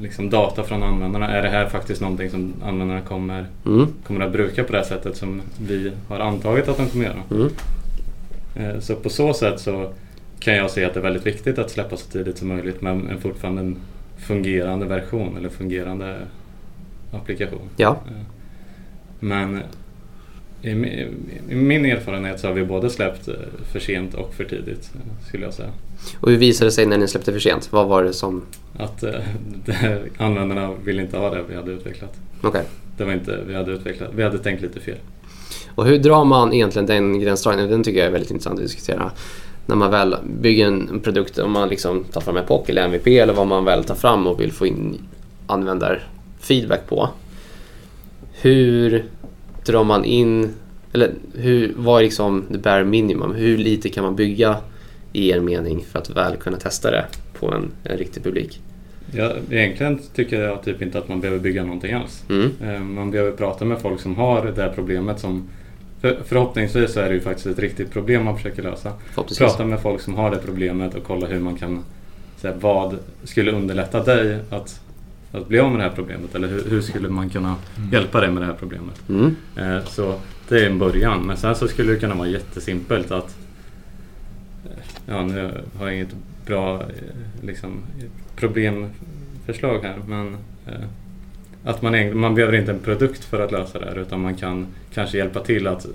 liksom 0.00 0.30
data 0.30 0.62
från 0.62 0.82
användarna. 0.82 1.28
Är 1.30 1.42
det 1.42 1.48
här 1.48 1.68
faktiskt 1.68 2.00
någonting 2.00 2.30
som 2.30 2.54
användarna 2.64 3.00
kommer, 3.00 3.46
Mm. 3.66 3.86
kommer 4.06 4.20
att 4.26 4.32
bruka 4.32 4.64
på 4.64 4.72
det 4.72 4.84
sättet 4.84 5.16
som 5.16 5.42
vi 5.68 5.92
har 6.08 6.20
antagit 6.20 6.68
att 6.68 6.76
de 6.76 6.88
kommer 6.88 7.04
göra? 7.04 7.22
Mm. 7.30 7.50
Så 8.80 8.94
på 8.96 9.08
så 9.10 9.34
sätt 9.34 9.60
så 9.60 9.92
kan 10.40 10.54
jag 10.56 10.70
se 10.70 10.84
att 10.84 10.94
det 10.94 11.00
är 11.00 11.02
väldigt 11.04 11.26
viktigt 11.26 11.58
att 11.58 11.70
släppa 11.70 11.96
så 11.96 12.06
tidigt 12.10 12.38
som 12.38 12.48
möjligt 12.48 12.82
men 12.82 13.08
en 13.08 13.20
fortfarande 13.20 13.60
en 13.62 13.76
fungerande 14.18 14.86
version 14.86 15.36
eller 15.36 15.48
fungerande 15.48 16.16
applikation. 17.12 17.68
Ja. 17.76 17.90
Eh, 18.06 18.12
Men 19.20 19.60
i 20.62 20.68
mi- 20.74 21.08
i 21.48 21.54
min 21.54 21.84
erfarenhet 21.84 22.40
så 22.40 22.46
har 22.46 22.54
vi 22.54 22.64
både 22.64 22.90
släppt 22.90 23.28
eh, 23.28 23.34
för 23.72 23.80
sent 23.80 24.14
och 24.14 24.34
för 24.34 24.44
tidigt 24.44 24.90
eh, 24.94 25.26
skulle 25.28 25.44
jag 25.44 25.54
säga. 25.54 25.68
Och 26.20 26.30
hur 26.30 26.36
visade 26.38 26.66
det 26.66 26.72
sig 26.72 26.86
när 26.86 26.98
ni 26.98 27.08
släppte 27.08 27.32
för 27.32 27.40
sent? 27.40 27.72
Vad 27.72 27.88
var 27.88 28.02
det 28.04 28.12
som... 28.12 28.42
Att 28.76 29.00
det, 29.64 30.00
användarna 30.18 30.74
ville 30.84 31.02
inte 31.02 31.16
ha 31.16 31.30
det 31.34 31.42
vi 31.48 31.54
hade 31.54 31.70
utvecklat. 31.72 32.16
Okej. 32.42 32.64
Det 32.96 33.04
var 33.04 33.12
inte, 33.12 33.40
vi 33.46 33.54
hade 33.54 33.72
utvecklat, 33.72 34.10
vi 34.16 34.22
hade 34.22 34.38
tänkt 34.38 34.62
lite 34.62 34.80
fel. 34.80 34.96
Och 35.74 35.86
hur 35.86 35.98
drar 35.98 36.24
man 36.24 36.52
egentligen 36.52 36.86
den 36.86 37.20
gränsdragningen? 37.20 37.70
Den 37.70 37.82
tycker 37.82 37.98
jag 37.98 38.06
är 38.08 38.12
väldigt 38.12 38.30
intressant 38.30 38.58
att 38.58 38.64
diskutera. 38.66 39.10
När 39.66 39.76
man 39.76 39.90
väl 39.90 40.16
bygger 40.40 40.66
en 40.66 40.88
en 40.88 41.00
produkt, 41.00 41.38
om 41.38 41.52
man 41.52 41.68
liksom 41.68 42.04
tar 42.04 42.20
fram 42.20 42.36
Epoch 42.36 42.70
eller 42.70 42.82
MVP 42.84 43.06
eller 43.06 43.32
vad 43.32 43.46
man 43.46 43.64
väl 43.64 43.84
tar 43.84 43.94
fram 43.94 44.26
och 44.26 44.40
vill 44.40 44.52
få 44.52 44.66
in 44.66 44.98
användarfeedback 45.46 46.86
på. 46.88 47.08
Hur 48.32 49.04
drar 49.66 49.84
man 49.84 50.04
in, 50.04 50.54
eller 50.92 51.12
hur, 51.34 51.72
vad 51.76 51.98
är 52.00 52.04
liksom 52.04 52.44
the 52.52 52.58
bare 52.58 52.84
minimum? 52.84 53.34
Hur 53.34 53.58
lite 53.58 53.88
kan 53.88 54.04
man 54.04 54.16
bygga 54.16 54.56
i 55.12 55.30
er 55.30 55.40
mening 55.40 55.84
för 55.92 55.98
att 55.98 56.10
väl 56.10 56.36
kunna 56.36 56.56
testa 56.56 56.90
det 56.90 57.04
på 57.38 57.52
en, 57.52 57.70
en 57.84 57.98
riktig 57.98 58.24
publik? 58.24 58.60
Ja, 59.12 59.32
egentligen 59.50 60.00
tycker 60.14 60.42
jag 60.42 60.62
typ 60.62 60.82
inte 60.82 60.98
att 60.98 61.08
man 61.08 61.20
behöver 61.20 61.40
bygga 61.40 61.64
någonting 61.64 61.92
alls. 61.92 62.24
Mm. 62.28 62.52
Eh, 62.62 62.80
Man 62.80 63.10
behöver 63.10 63.32
prata 63.32 63.64
med 63.64 63.80
folk 63.80 64.00
som 64.00 64.16
har 64.16 64.52
det 64.56 64.62
här 64.62 64.72
problemet 64.74 65.20
som 65.20 65.48
för, 66.04 66.22
förhoppningsvis 66.24 66.92
så 66.92 67.00
är 67.00 67.08
det 67.08 67.14
ju 67.14 67.20
faktiskt 67.20 67.46
ett 67.46 67.58
riktigt 67.58 67.92
problem 67.92 68.24
man 68.24 68.36
försöker 68.36 68.62
lösa. 68.62 68.92
Prata 69.38 69.64
med 69.64 69.80
folk 69.80 70.00
som 70.00 70.14
har 70.14 70.30
det 70.30 70.36
problemet 70.38 70.94
och 70.94 71.04
kolla 71.04 71.26
hur 71.26 71.40
man 71.40 71.56
kan, 71.56 71.84
så 72.36 72.48
här, 72.48 72.54
vad 72.60 72.98
skulle 73.24 73.52
underlätta 73.52 74.04
dig 74.04 74.38
att, 74.50 74.80
att 75.32 75.48
bli 75.48 75.58
av 75.58 75.70
med 75.70 75.80
det 75.80 75.84
här 75.84 75.90
problemet? 75.94 76.34
Eller 76.34 76.48
hur, 76.48 76.64
hur 76.70 76.80
skulle 76.80 77.08
man 77.08 77.30
kunna 77.30 77.56
hjälpa 77.92 78.20
dig 78.20 78.30
med 78.30 78.42
det 78.42 78.46
här 78.46 78.54
problemet? 78.58 79.02
Mm. 79.08 79.36
Eh, 79.56 79.84
Så 79.84 80.20
det 80.48 80.60
är 80.60 80.70
en 80.70 80.78
början. 80.78 81.26
Men 81.26 81.36
sen 81.36 81.54
så 81.56 81.68
skulle 81.68 81.92
det 81.92 81.98
kunna 81.98 82.14
vara 82.14 82.28
jättesimpelt 82.28 83.10
att 83.10 83.36
eh, 84.64 84.70
Ja, 85.06 85.22
nu 85.22 85.50
har 85.78 85.86
jag 85.86 85.94
inget 85.94 86.14
bra 86.46 86.80
eh, 86.82 86.86
liksom, 87.42 87.82
problemförslag 88.36 89.78
här 89.82 89.96
men 90.06 90.36
eh, 90.66 90.72
att 91.64 91.82
man, 91.82 92.18
man 92.18 92.34
behöver 92.34 92.54
inte 92.58 92.72
en 92.72 92.78
produkt 92.78 93.24
för 93.24 93.40
att 93.40 93.52
lösa 93.52 93.78
det 93.78 93.86
här 93.86 93.98
utan 93.98 94.20
man 94.20 94.34
kan 94.34 94.66
kanske 94.94 95.18
hjälpa 95.18 95.40
till 95.40 95.66
att 95.66 95.84
eh, 95.84 95.90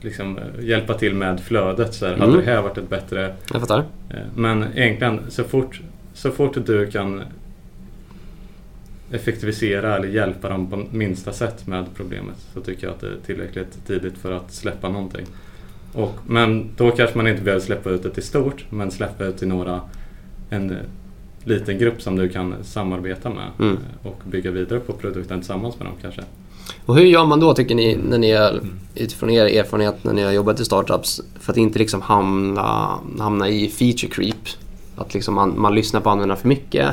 liksom, 0.00 0.38
eh, 0.38 0.64
hjälpa 0.64 0.94
till 0.94 1.14
med 1.14 1.40
flödet. 1.40 1.94
Så 1.94 2.06
här, 2.06 2.14
Mm. 2.14 2.30
Hade 2.30 2.42
det 2.42 2.50
här 2.50 2.62
varit 2.62 2.78
ett 2.78 2.90
bättre 2.90 3.34
Jag 3.52 3.60
fattar. 3.60 3.78
Eh, 4.10 4.16
Men 4.34 4.64
egentligen 4.74 5.20
så 5.28 5.44
fort, 5.44 5.80
så 6.14 6.30
fort 6.30 6.66
du 6.66 6.90
kan 6.90 7.22
effektivisera 9.12 9.96
eller 9.96 10.08
hjälpa 10.08 10.48
dem 10.48 10.70
på 10.70 10.84
minsta 10.90 11.32
sätt 11.32 11.66
med 11.66 11.84
problemet 11.94 12.36
så 12.54 12.60
tycker 12.60 12.86
jag 12.86 12.94
att 12.94 13.00
det 13.00 13.06
är 13.06 13.16
tillräckligt 13.26 13.86
tidigt 13.86 14.18
för 14.18 14.32
att 14.32 14.52
släppa 14.52 14.88
någonting. 14.88 15.26
Och, 15.92 16.14
men 16.26 16.68
då 16.76 16.90
kanske 16.90 17.16
man 17.16 17.28
inte 17.28 17.42
behöver 17.42 17.64
släppa 17.64 17.90
ut 17.90 18.02
det 18.02 18.10
till 18.10 18.22
stort 18.22 18.64
men 18.70 18.90
släppa 18.90 19.24
ut 19.24 19.38
till 19.38 19.48
några, 19.48 19.80
en 20.50 20.76
liten 21.44 21.78
grupp 21.78 22.02
som 22.02 22.16
du 22.16 22.28
kan 22.28 22.54
samarbeta 22.64 23.30
med 23.30 23.50
Mm. 23.58 23.74
eh, 23.74 24.06
och 24.06 24.20
bygga 24.24 24.50
vidare 24.50 24.80
på 24.80 24.92
produkten 24.92 25.38
tillsammans 25.40 25.78
med 25.78 25.86
dem 25.86 25.94
kanske. 26.02 26.22
Och 26.86 26.96
hur 26.96 27.04
gör 27.04 27.24
man 27.24 27.40
då 27.40 27.54
tycker 27.54 27.74
ni, 27.74 27.96
när 27.96 28.18
ni 28.18 28.30
är, 28.30 28.60
utifrån 28.94 29.30
er 29.30 29.44
erfarenhet 29.44 30.04
när 30.04 30.12
ni 30.12 30.22
har 30.22 30.32
jobbat 30.32 30.60
i 30.60 30.64
startups, 30.64 31.20
för 31.40 31.52
att 31.52 31.56
inte 31.56 31.78
liksom 31.78 32.02
hamna, 32.02 32.98
hamna 33.18 33.48
i 33.48 33.68
feature 33.68 34.10
creep? 34.12 34.48
Att 34.96 35.14
liksom 35.14 35.34
man, 35.34 35.60
man 35.60 35.74
lyssnar 35.74 36.00
på 36.00 36.10
användarna 36.10 36.40
för 36.40 36.48
mycket 36.48 36.88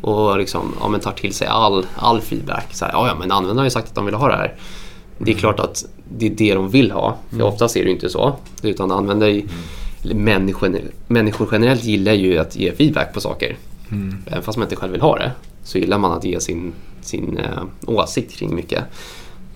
och 0.00 0.38
liksom, 0.38 0.74
ja, 0.80 0.98
tar 0.98 1.12
till 1.12 1.34
sig 1.34 1.46
all, 1.46 1.86
all 1.96 2.20
feedback. 2.20 2.66
Så 2.74 2.84
här, 2.84 2.92
ja, 2.92 3.06
ja, 3.08 3.14
men 3.18 3.32
användarna 3.32 3.60
har 3.60 3.66
ju 3.66 3.70
sagt 3.70 3.88
att 3.88 3.94
de 3.94 4.04
vill 4.06 4.14
ha 4.14 4.28
det 4.28 4.36
här. 4.36 4.54
Det 5.18 5.30
är 5.32 5.36
klart 5.36 5.60
att 5.60 5.84
det 6.18 6.26
är 6.26 6.30
det 6.30 6.54
de 6.54 6.68
vill 6.70 6.90
ha, 6.90 7.16
för 7.30 7.42
oftast 7.42 7.76
är 7.76 7.80
det 7.80 7.86
ju 7.88 7.94
inte 7.94 8.08
så. 8.08 8.36
Utan 8.62 8.90
användare, 8.90 9.42
människor, 10.02 10.80
människor 11.06 11.48
generellt 11.52 11.84
gillar 11.84 12.12
ju 12.12 12.38
att 12.38 12.56
ge 12.56 12.72
feedback 12.72 13.14
på 13.14 13.20
saker. 13.20 13.56
Mm. 13.92 14.16
Även 14.26 14.42
fast 14.42 14.58
man 14.58 14.66
inte 14.66 14.76
själv 14.76 14.92
vill 14.92 15.00
ha 15.00 15.16
det 15.16 15.32
så 15.62 15.78
gillar 15.78 15.98
man 15.98 16.12
att 16.12 16.24
ge 16.24 16.40
sin, 16.40 16.72
sin 17.00 17.38
eh, 17.38 17.62
åsikt 17.86 18.38
kring 18.38 18.54
mycket. 18.54 18.84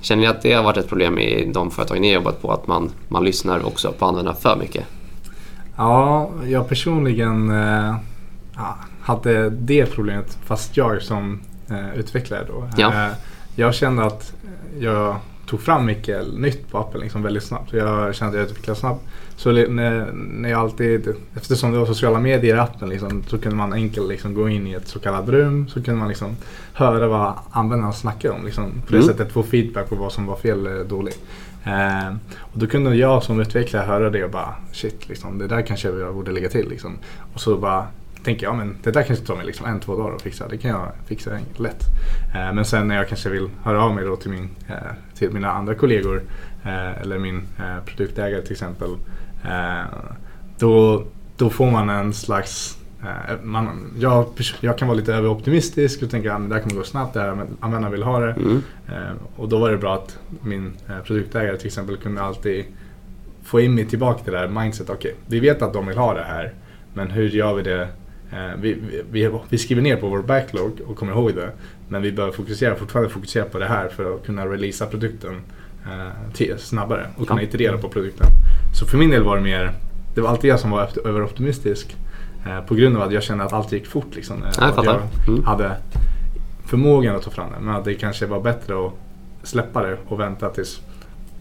Känner 0.00 0.22
ni 0.22 0.28
att 0.28 0.42
det 0.42 0.52
har 0.52 0.62
varit 0.62 0.76
ett 0.76 0.88
problem 0.88 1.18
i 1.18 1.52
de 1.52 1.70
företag 1.70 2.00
ni 2.00 2.08
har 2.08 2.14
jobbat 2.14 2.42
på? 2.42 2.52
Att 2.52 2.66
man, 2.66 2.90
man 3.08 3.24
lyssnar 3.24 3.66
också 3.66 3.92
på 3.92 4.04
användarna 4.04 4.36
för 4.36 4.56
mycket? 4.56 4.84
Ja, 5.76 6.30
jag 6.44 6.68
personligen 6.68 7.50
eh, 7.50 7.96
hade 9.00 9.50
det 9.50 9.86
problemet 9.86 10.38
fast 10.44 10.76
jag 10.76 11.02
som 11.02 11.40
eh, 11.70 11.98
utvecklare 11.98 12.44
då. 12.48 12.68
Ja. 12.76 13.06
Eh, 13.06 13.12
jag 13.56 13.74
kände 13.74 14.04
att 14.04 14.34
jag 14.78 15.16
tog 15.46 15.60
fram 15.60 15.86
mycket 15.86 16.34
nytt 16.34 16.70
på 16.70 16.78
appen 16.78 17.00
liksom 17.00 17.22
väldigt 17.22 17.44
snabbt. 17.44 17.72
Jag 17.72 18.14
kände 18.14 18.30
att 18.30 18.40
jag 18.40 18.50
utvecklade 18.50 18.80
snabbt. 18.80 19.04
Så 19.36 19.52
när, 19.52 20.12
när 20.12 20.48
jag 20.50 20.60
alltid, 20.60 21.08
eftersom 21.36 21.72
det 21.72 21.78
var 21.78 21.86
sociala 21.86 22.20
medier 22.20 22.56
i 22.56 22.58
appen 22.58 22.88
liksom, 22.88 23.22
så 23.26 23.38
kunde 23.38 23.56
man 23.56 23.72
enkelt 23.72 24.08
liksom 24.08 24.34
gå 24.34 24.48
in 24.48 24.66
i 24.66 24.72
ett 24.72 24.88
så 24.88 24.98
kallat 24.98 25.28
rum. 25.28 25.68
Så 25.68 25.82
kunde 25.82 26.00
man 26.00 26.08
liksom 26.08 26.36
höra 26.74 27.08
vad 27.08 27.34
användarna 27.50 27.92
snackade 27.92 28.34
om. 28.34 28.44
Liksom, 28.44 28.70
på 28.86 28.92
det 28.92 28.96
Mm. 28.98 29.08
sättet 29.08 29.32
få 29.32 29.42
feedback 29.42 29.88
på 29.88 29.94
vad 29.94 30.12
som 30.12 30.26
var 30.26 30.36
fel 30.36 30.66
eller 30.66 30.84
dåligt. 30.84 31.20
Eh, 31.64 32.14
och 32.38 32.58
då 32.58 32.66
kunde 32.66 32.96
jag 32.96 33.22
som 33.22 33.40
utvecklare 33.40 33.84
höra 33.86 34.10
det 34.10 34.24
och 34.24 34.30
bara 34.30 34.54
shit, 34.72 35.08
liksom, 35.08 35.38
det 35.38 35.46
där 35.46 35.62
kanske 35.62 35.88
jag 35.88 36.14
borde 36.14 36.32
lägga 36.32 36.48
till. 36.48 36.68
Liksom. 36.68 36.98
Och 37.34 37.40
så 37.40 37.56
bara 37.56 37.86
tänker 38.24 38.46
jag, 38.46 38.56
men 38.56 38.76
det 38.82 38.90
där 38.90 39.02
kanske 39.02 39.24
tar 39.26 39.36
mig 39.36 39.46
liksom 39.46 39.66
en, 39.66 39.80
två 39.80 39.96
dagar 39.96 40.14
att 40.14 40.22
fixa. 40.22 40.48
Det 40.48 40.56
kan 40.58 40.70
jag 40.70 40.88
fixa 41.06 41.30
lätt. 41.56 41.84
Eh, 42.34 42.52
men 42.54 42.64
sen 42.64 42.88
när 42.88 42.96
jag 42.96 43.08
kanske 43.08 43.28
vill 43.30 43.48
höra 43.62 43.82
av 43.84 43.94
mig 43.94 44.04
då 44.04 44.16
till, 44.16 44.30
min, 44.30 44.48
eh, 44.68 44.74
till 45.18 45.30
mina 45.30 45.50
andra 45.52 45.74
kollegor 45.74 46.22
eh, 46.64 47.00
eller 47.00 47.18
min 47.18 47.42
eh, 47.58 47.84
produktägare 47.86 48.42
till 48.42 48.52
exempel. 48.52 48.88
Eh, 49.44 49.84
då, 50.58 51.04
då 51.36 51.50
får 51.50 51.70
man 51.70 51.90
en 51.90 52.12
slags 52.12 52.78
eh, 53.02 53.42
man, 53.42 53.92
jag, 53.98 54.26
jag 54.60 54.78
kan 54.78 54.88
vara 54.88 54.98
lite 54.98 55.14
överoptimistisk 55.14 56.02
och 56.02 56.10
tänka 56.10 56.34
att 56.34 56.42
det 56.42 56.54
där 56.54 56.60
kommer 56.60 56.74
gå 56.74 56.84
snabbt, 56.84 57.14
det 57.14 57.20
här, 57.20 57.46
användarna 57.60 57.90
vill 57.90 58.02
ha 58.02 58.20
det. 58.20 58.32
Mm. 58.32 58.62
Eh, 58.88 59.12
och 59.36 59.48
då 59.48 59.58
var 59.58 59.70
det 59.70 59.78
bra 59.78 59.94
att 59.94 60.18
min 60.42 60.72
produktägare 61.04 61.56
till 61.56 61.66
exempel 61.66 61.96
kunde 61.96 62.22
alltid 62.22 62.64
få 63.42 63.60
in 63.60 63.74
mig 63.74 63.86
tillbaka 63.86 64.24
till 64.24 64.32
det 64.32 64.38
här 64.38 64.48
mindset. 64.48 64.90
Okej, 64.90 65.14
vi 65.26 65.40
vet 65.40 65.62
att 65.62 65.72
de 65.72 65.86
vill 65.86 65.98
ha 65.98 66.14
det 66.14 66.24
här, 66.24 66.52
men 66.94 67.10
hur 67.10 67.28
gör 67.28 67.54
vi 67.54 67.62
det? 67.62 67.88
Vi, 68.58 68.76
vi, 69.10 69.30
vi, 69.48 69.58
skriver 69.58 69.82
ner 69.82 69.96
på 69.96 70.08
vår 70.08 70.22
backlog 70.22 70.80
och 70.86 70.96
kommer 70.96 71.12
ihåg 71.12 71.34
det. 71.34 71.50
Men 71.88 72.02
vi 72.02 72.12
behöver 72.12 72.36
fokusera, 72.36 72.74
fortfarande 72.74 73.10
fokusera 73.10 73.44
på 73.44 73.58
det 73.58 73.66
här 73.66 73.88
för 73.88 74.14
att 74.14 74.26
kunna 74.26 74.46
releasa 74.46 74.86
produkten 74.86 75.40
snabbare 76.58 77.06
och 77.16 77.28
kunna 77.28 77.42
Ja. 77.42 77.48
iterera 77.48 77.78
på 77.78 77.88
produkten. 77.88 78.26
Så 78.74 78.86
för 78.86 78.98
min 78.98 79.10
del 79.10 79.22
var 79.22 79.36
det 79.36 79.42
mer, 79.42 79.72
det 80.14 80.20
var 80.20 80.28
alltid 80.30 80.50
jag 80.50 80.60
som 80.60 80.70
var 80.70 80.88
överoptimistisk. 81.04 81.96
Eh, 82.46 82.60
på 82.60 82.74
grund 82.74 82.96
av 82.96 83.02
att 83.02 83.12
jag 83.12 83.22
kände 83.22 83.44
att 83.44 83.52
allt 83.52 83.72
gick 83.72 83.86
fort. 83.86 84.14
Liksom, 84.14 84.42
eh, 84.42 84.48
Ja, 84.48 84.52
jag 84.60 84.68
att 84.68 84.74
fattar. 84.74 85.00
Mm. 85.28 85.44
hade 85.44 85.76
förmågan 86.66 87.16
att 87.16 87.22
ta 87.22 87.30
fram 87.30 87.50
det. 87.52 87.60
Men 87.60 87.74
att 87.74 87.84
det 87.84 87.94
kanske 87.94 88.26
var 88.26 88.40
bättre 88.40 88.86
att 88.86 88.92
släppa 89.42 89.82
det 89.82 89.96
och 90.08 90.20
vänta 90.20 90.48
tills 90.48 90.80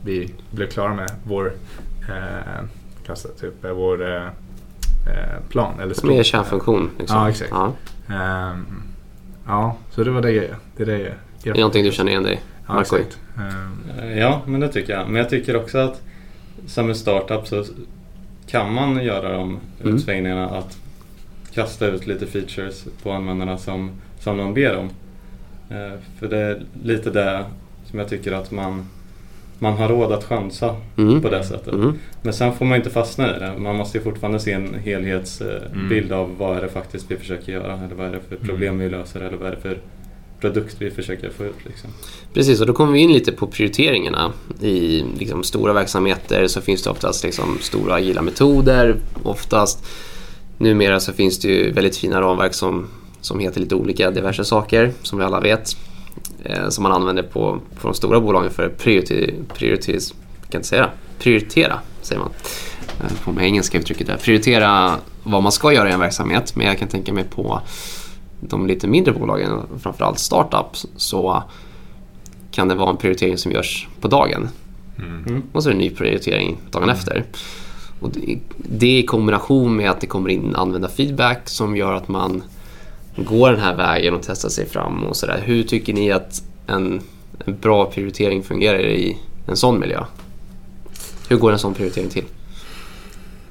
vi 0.04 0.34
blev 0.52 0.68
klara 0.68 0.94
med 0.94 1.12
vår, 1.24 1.54
eh, 2.10 2.64
kassa, 3.06 3.30
typ, 3.40 3.66
eh, 3.66 3.72
vår 3.72 4.08
eh, 4.16 4.24
eh, 4.26 5.40
plan. 5.50 5.80
Eller 5.80 6.12
är 6.20 6.24
kärnfunktion. 6.24 6.90
Liksom. 7.00 7.18
Ja, 7.18 7.30
exakt. 7.30 7.52
Ja. 7.52 7.74
Ehm, 8.10 8.66
ja, 9.48 9.78
så 9.92 10.04
det 10.04 10.12
var 10.12 10.22
det, 10.22 10.30
det, 10.78 10.84
är 10.84 10.86
det 10.86 11.00
jag... 11.00 11.14
Det 11.44 11.50
är 11.50 11.54
någonting 11.56 11.84
du 11.86 11.92
känner 11.92 12.12
igen 12.12 12.24
dig 12.24 12.42
Ja, 12.68 12.74
Marco? 12.74 12.96
Ehm, 12.96 13.04
Eh, 14.00 14.20
Ja, 14.20 14.42
men 14.46 14.60
det 14.60 14.68
tycker 14.68 14.94
jag. 14.94 15.08
Men 15.08 15.16
jag 15.16 15.30
tycker 15.30 15.56
också 15.56 15.78
att 15.78 16.02
som 16.68 16.90
en 16.90 16.96
startup 16.96 17.48
så 17.48 17.66
kan 18.48 18.74
man 18.74 19.04
göra 19.06 19.32
de 19.38 19.60
Mm. 19.84 19.96
utsvängningarna 19.96 20.50
att 20.50 20.78
kasta 21.54 21.88
ut 21.88 22.08
lite 22.08 22.26
features 22.28 22.86
på 23.04 23.12
användarna 23.12 23.58
som, 23.58 23.92
som 24.20 24.38
de 24.38 24.54
ber 24.54 24.78
om. 24.78 24.90
Eh, 25.70 26.00
För 26.20 26.28
det 26.28 26.38
är 26.38 26.62
lite 26.84 27.10
det 27.10 27.46
som 27.86 28.00
jag 28.00 28.10
tycker 28.10 28.32
att 28.32 28.52
man, 28.52 28.86
man 29.60 29.74
har 29.74 29.88
råd 29.90 30.12
att 30.12 30.24
chansa 30.24 30.76
Mm. 30.98 31.22
på 31.22 31.30
det 31.30 31.44
sättet. 31.44 31.74
Mm. 31.74 31.94
Men 32.22 32.34
sen 32.34 32.54
får 32.54 32.66
man 32.66 32.78
inte 32.78 32.90
fastna 32.90 33.36
i 33.36 33.40
det. 33.40 33.54
Man 33.58 33.76
måste 33.76 33.98
ju 33.98 34.04
fortfarande 34.04 34.40
se 34.40 34.52
en 34.52 34.74
helhetsbild 34.74 36.06
Mm. 36.12 36.20
av 36.20 36.38
vad 36.38 36.58
är 36.58 36.62
det 36.62 36.70
faktiskt 36.70 37.12
vi 37.12 37.16
försöker 37.18 37.52
göra. 37.52 37.74
Eller 37.86 37.96
vad 37.96 38.08
är 38.08 38.12
det 38.12 38.20
för 38.30 38.36
problem 38.48 38.78
vi 38.80 38.90
löser. 38.90 39.22
Eller 39.22 39.38
vad 39.38 39.48
är 39.48 39.56
det 39.56 39.62
för 39.62 39.78
produkt 40.44 40.76
vi 40.80 40.92
försöker 40.92 41.30
få 41.30 41.44
ut. 41.44 41.56
Liksom. 41.64 41.90
Precis, 42.34 42.62
och 42.62 42.68
då 42.68 42.74
kommer 42.74 42.94
vi 42.94 43.00
in 43.00 43.14
lite 43.14 43.32
på 43.32 43.48
prioriteringarna. 43.48 44.34
I 44.62 45.04
liksom, 45.20 45.44
stora 45.44 45.74
verksamheter 45.74 46.48
så 46.48 46.62
finns 46.62 46.84
det 46.84 46.90
oftast 46.90 47.24
liksom, 47.24 47.58
stora 47.62 47.94
agila 47.94 48.22
metoder. 48.22 48.96
Oftast 49.24 49.86
numera 50.58 51.00
så 51.00 51.14
finns 51.14 51.40
det 51.40 51.48
ju 51.48 51.72
väldigt 51.72 51.98
fina 51.98 52.22
ramverk 52.22 52.54
som, 52.54 52.88
som 53.22 53.40
heter 53.40 53.60
lite 53.60 53.76
olika 53.76 54.12
diverse 54.12 54.46
saker, 54.46 54.92
som 55.02 55.20
vi 55.20 55.26
alla 55.26 55.40
vet. 55.40 55.78
Eh, 56.44 56.70
som 56.70 56.84
man 56.84 56.92
använder 56.92 57.24
på, 57.24 57.60
på 57.82 57.88
de 57.88 57.94
stora 57.94 58.20
bolagen 58.20 58.52
för 58.52 58.66
att 58.66 58.78
priority, 58.78 59.34
prioritis, 59.54 60.14
kan 60.50 60.60
inte 60.60 60.68
säga, 60.68 60.90
prioritera, 61.20 61.80
säger 62.02 62.22
man. 62.22 62.32
På 63.24 63.32
med 63.32 63.46
engelska 63.46 63.78
uttrycket 63.78 64.08
där. 64.08 64.18
Prioritera 64.18 64.96
vad 65.24 65.44
man 65.44 65.52
ska 65.52 65.74
göra 65.74 65.90
i 65.90 65.92
en 65.92 66.00
verksamhet. 66.00 66.56
Men 66.56 66.68
jag 66.68 66.80
kan 66.80 66.88
tänka 66.88 67.14
mig 67.14 67.24
på 67.24 67.62
de 68.50 68.68
lite 68.68 68.88
mindre 68.88 69.14
bolagen, 69.14 69.62
framförallt 69.82 70.20
startups, 70.20 70.86
så 70.96 71.44
kan 72.52 72.68
det 72.68 72.76
vara 72.76 72.90
en 72.90 72.98
prioritering 72.98 73.38
som 73.38 73.52
görs 73.52 73.88
på 74.02 74.08
dagen. 74.08 74.50
Mm. 74.98 75.44
Och 75.52 75.64
så 75.64 75.70
är 75.70 75.74
det 75.74 75.78
en 75.78 75.82
ny 75.82 75.90
prioritering 75.90 76.58
dagen 76.72 76.90
efter. 76.90 77.24
Och 78.00 78.10
det, 78.58 79.00
i 79.00 79.06
kombination 79.06 79.76
med 79.76 79.90
att 79.90 80.02
det 80.02 80.08
kommer 80.08 80.30
in 80.30 80.56
användarfeedback 80.56 81.50
som 81.50 81.78
gör 81.78 81.94
att 81.94 82.08
man 82.08 82.44
går 83.16 83.52
den 83.52 83.60
här 83.60 83.76
vägen 83.76 84.14
och 84.14 84.22
testar 84.24 84.50
sig 84.50 84.66
fram 84.66 85.04
och 85.04 85.16
sådär. 85.16 85.42
Hur 85.46 85.64
tycker 85.64 85.94
ni 85.94 86.12
att 86.12 86.44
en, 86.68 87.02
en 87.46 87.58
bra 87.60 87.86
prioritering 87.86 88.44
fungerar 88.44 88.80
i 88.80 89.18
en 89.48 89.58
sån 89.58 89.80
miljö? 89.80 90.04
Hur 91.30 91.38
går 91.38 91.52
en 91.52 91.60
sån 91.60 91.74
prioritering 91.74 92.10
till? 92.10 92.26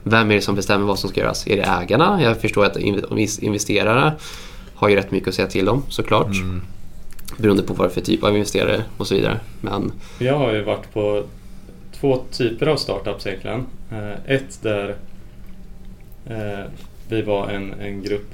Vem 0.03 0.31
är 0.31 0.35
det 0.35 0.41
som 0.41 0.55
bestämmer 0.55 0.87
vad 0.87 0.99
som 0.99 1.11
ska 1.11 1.21
göras? 1.21 1.47
Är 1.47 1.57
det 1.57 1.63
ägarna? 1.63 2.23
Jag 2.23 2.41
förstår 2.41 2.65
att 2.65 2.77
inv- 2.77 3.45
investerare 3.45 4.13
har 4.83 4.89
ju 4.89 4.97
rätt 4.97 5.11
mycket 5.11 5.29
att 5.29 5.35
säga 5.35 5.49
till 5.49 5.69
om 5.69 5.83
såklart. 5.89 6.27
mm. 6.35 6.63
Beroende 7.39 7.63
på 7.63 7.75
vad 7.75 7.89
det 7.89 7.91
är 7.91 7.95
för 7.95 8.01
typ 8.01 8.25
av 8.25 8.35
investerare 8.37 8.83
och 8.97 9.07
så 9.07 9.15
vidare. 9.15 9.41
Men 9.61 9.93
Jag 10.19 10.39
har 10.39 10.53
ju 10.53 10.63
varit 10.63 10.93
på 10.93 11.23
två 12.01 12.19
typer 12.31 12.67
av 12.67 12.77
startups 12.77 13.27
egentligen. 13.27 13.67
Eh, 13.93 14.35
Ett 14.35 14.63
där 14.63 14.95
eh, 16.27 16.65
vi 17.09 17.23
var 17.23 17.49
en, 17.49 17.73
en 17.81 18.03
grupp. 18.03 18.31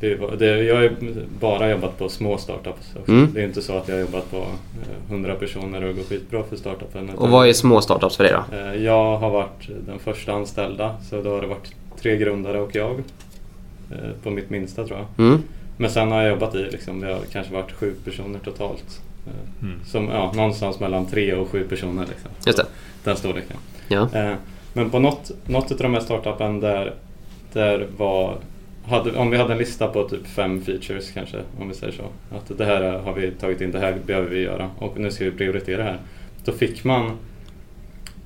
Vi 0.00 0.14
var, 0.14 0.36
det, 0.36 0.62
jag 0.62 0.76
har 0.76 0.90
bara 1.40 1.70
jobbat 1.70 1.98
på 1.98 2.08
små 2.08 2.38
startups. 2.38 2.92
Också. 3.00 3.12
Mm. 3.12 3.32
Det 3.34 3.40
är 3.40 3.44
inte 3.44 3.62
så 3.62 3.76
att 3.76 3.88
jag 3.88 3.94
har 3.94 4.00
jobbat 4.00 4.30
på 4.30 4.36
eh, 4.36 5.10
100 5.10 5.34
personer 5.34 5.84
och 5.84 5.96
går 5.96 6.02
skitbra 6.02 6.42
för 6.42 6.56
startupen. 6.56 7.10
Och 7.10 7.28
vad 7.28 7.48
är 7.48 7.52
små 7.52 7.80
startups 7.80 8.16
för 8.16 8.24
dig 8.24 8.32
då? 8.50 8.56
Eh, 8.56 8.74
Jag 8.84 9.16
har 9.16 9.30
varit 9.30 9.68
den 9.86 9.98
första 9.98 10.32
anställda 10.32 10.96
så 11.10 11.22
då 11.22 11.30
har 11.30 11.40
det 11.40 11.46
varit 11.46 11.74
tre 12.00 12.16
grundare 12.16 12.60
och 12.60 12.74
jag. 12.76 12.92
eh, 13.90 13.96
På 14.22 14.30
mitt 14.30 14.50
minsta 14.50 14.86
tror 14.86 14.98
jag. 14.98 15.26
Mm. 15.26 15.42
Men 15.76 15.90
sen 15.90 16.10
har 16.10 16.22
jag 16.22 16.30
jobbat 16.30 16.54
i, 16.54 16.70
liksom, 16.70 17.00
det 17.00 17.06
har 17.14 17.20
kanske 17.32 17.52
varit 17.52 17.72
sju 17.72 17.94
personer 18.04 18.38
totalt. 18.38 19.00
Mm. 19.62 19.80
Som, 19.84 20.08
ja, 20.08 20.32
någonstans 20.34 20.80
mellan 20.80 21.06
tre 21.06 21.34
och 21.34 21.48
sju 21.48 21.64
personer. 21.68 22.06
Liksom. 22.06 22.30
Just 22.46 22.58
det. 22.58 22.66
Den 23.04 23.16
storleken. 23.16 23.56
Ja. 23.88 24.08
Eh, 24.14 24.34
Men 24.72 24.90
på 24.90 24.98
något, 24.98 25.30
något 25.46 25.70
av 25.70 25.76
de 25.76 25.94
här 25.94 26.00
startupen 26.00 26.60
där, 26.60 26.94
där 27.52 27.86
var 27.96 28.36
hade, 28.86 29.12
om 29.12 29.30
vi 29.30 29.36
hade 29.36 29.52
en 29.52 29.58
lista 29.58 29.88
på 29.88 30.08
typ 30.08 30.26
fem 30.26 30.62
features 30.62 31.10
kanske, 31.10 31.36
om 31.60 31.68
vi 31.68 31.74
säger 31.74 31.92
så. 31.92 32.36
Att 32.36 32.58
det 32.58 32.64
här 32.64 32.98
har 32.98 33.12
vi 33.12 33.30
tagit 33.30 33.60
in, 33.60 33.70
det 33.70 33.78
här 33.78 33.96
behöver 34.06 34.30
vi 34.30 34.40
göra 34.40 34.70
och 34.78 34.98
nu 34.98 35.10
ska 35.10 35.24
vi 35.24 35.30
prioritera 35.30 35.82
här. 35.82 35.98
Då 36.44 36.52
fick 36.52 36.84
man 36.84 37.16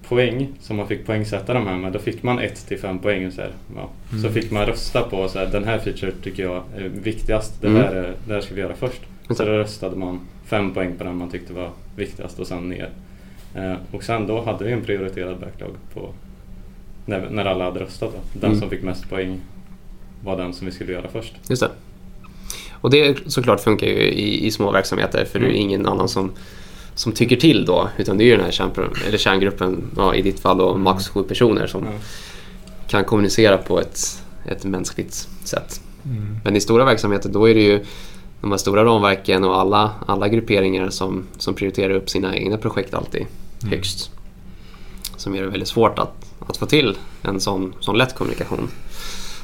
poäng, 0.08 0.48
som 0.60 0.76
man 0.76 0.88
fick 0.88 1.06
poängsätta 1.06 1.54
de 1.54 1.66
här 1.66 1.76
med. 1.76 1.92
Då 1.92 1.98
fick 1.98 2.22
man 2.22 2.38
1 2.38 2.66
till 2.68 2.78
5 2.78 2.98
poäng. 2.98 3.30
Så, 3.32 3.40
här, 3.40 3.50
ja. 3.76 3.88
så 4.10 4.16
Mm. 4.16 4.32
fick 4.32 4.50
man 4.50 4.66
rösta 4.66 5.02
på 5.02 5.28
så 5.28 5.38
här, 5.38 5.46
den 5.46 5.64
här 5.64 5.78
feature 5.78 6.12
tycker 6.22 6.42
jag 6.42 6.62
är 6.76 6.88
viktigast, 6.88 7.60
det, 7.60 7.66
Mm. 7.68 7.82
här, 7.82 7.94
är, 7.94 8.14
det 8.26 8.34
här 8.34 8.40
ska 8.40 8.54
vi 8.54 8.60
göra 8.60 8.74
först. 8.74 9.00
Så 9.30 9.44
då 9.44 9.50
röstade 9.50 9.96
man 9.96 10.20
5 10.44 10.74
poäng 10.74 10.92
på 10.98 11.04
den 11.04 11.16
man 11.16 11.30
tyckte 11.30 11.52
var 11.52 11.70
viktigast 11.96 12.38
och 12.38 12.46
sen 12.46 12.68
ner. 12.68 12.90
Eh, 13.54 13.74
och 13.90 14.02
sen 14.04 14.26
då 14.26 14.42
hade 14.42 14.64
vi 14.64 14.72
en 14.72 14.82
prioriterad 14.82 15.38
backlog 15.40 15.74
på 15.94 16.08
när, 17.06 17.30
när 17.30 17.44
alla 17.44 17.64
hade 17.64 17.80
röstat. 17.80 18.12
Då. 18.12 18.40
Den 18.40 18.50
Mm. 18.50 18.60
som 18.60 18.70
fick 18.70 18.82
mest 18.82 19.08
poäng 19.10 19.40
var 20.24 20.36
den 20.36 20.52
som 20.54 20.66
vi 20.66 20.72
skulle 20.72 20.92
göra 20.92 21.08
först. 21.08 21.34
Just 21.48 21.62
det. 21.62 21.70
Och 22.80 22.90
det 22.90 23.18
såklart 23.26 23.60
funkar 23.60 23.86
ju 23.86 23.92
i, 24.02 24.46
i 24.46 24.50
små 24.50 24.70
verksamheter 24.72 25.24
för 25.24 25.38
det 25.38 25.44
är 25.46 25.50
Mm. 25.50 25.60
ingen 25.62 25.86
annan 25.86 26.08
som, 26.08 26.32
som 26.96 27.12
tycker 27.12 27.36
till 27.36 27.64
då. 27.64 27.88
Utan 27.96 28.18
det 28.18 28.24
är 28.24 28.26
ju 28.26 28.36
den 28.36 28.44
här 28.44 28.52
kärn, 28.52 28.70
eller 29.08 29.18
kärngruppen, 29.18 29.84
ja, 29.96 30.14
i 30.14 30.22
ditt 30.22 30.40
fall 30.40 30.58
då 30.58 30.76
max 30.76 31.08
sju 31.08 31.22
personer 31.22 31.66
som 31.66 31.84
Ja. 31.84 31.90
kan 32.88 33.04
kommunicera 33.04 33.58
på 33.58 33.80
ett, 33.80 34.22
ett 34.46 34.64
mänskligt 34.64 35.28
sätt. 35.44 35.80
Mm. 36.04 36.38
Men 36.44 36.56
i 36.56 36.60
stora 36.60 36.84
verksamheter 36.84 37.28
då 37.28 37.48
är 37.48 37.54
det 37.54 37.62
ju 37.62 37.84
de 38.40 38.50
här 38.50 38.58
stora 38.58 38.84
ramverken 38.84 39.44
och 39.44 39.60
alla, 39.60 39.90
alla 40.06 40.28
grupperingar 40.28 40.90
som, 40.90 41.24
som 41.38 41.54
prioriterar 41.54 41.90
upp 41.94 42.10
sina 42.10 42.36
egna 42.36 42.56
projekt 42.56 42.94
alltid 42.94 43.26
Mm. 43.62 43.72
högst. 43.78 44.10
Som 45.16 45.34
gör 45.34 45.42
det 45.44 45.50
väldigt 45.50 45.68
svårt 45.68 45.98
att, 45.98 46.26
att 46.48 46.56
få 46.56 46.66
till 46.66 46.96
en 47.22 47.40
sån, 47.40 47.74
sån 47.80 47.98
lätt 47.98 48.14
kommunikation. 48.14 48.68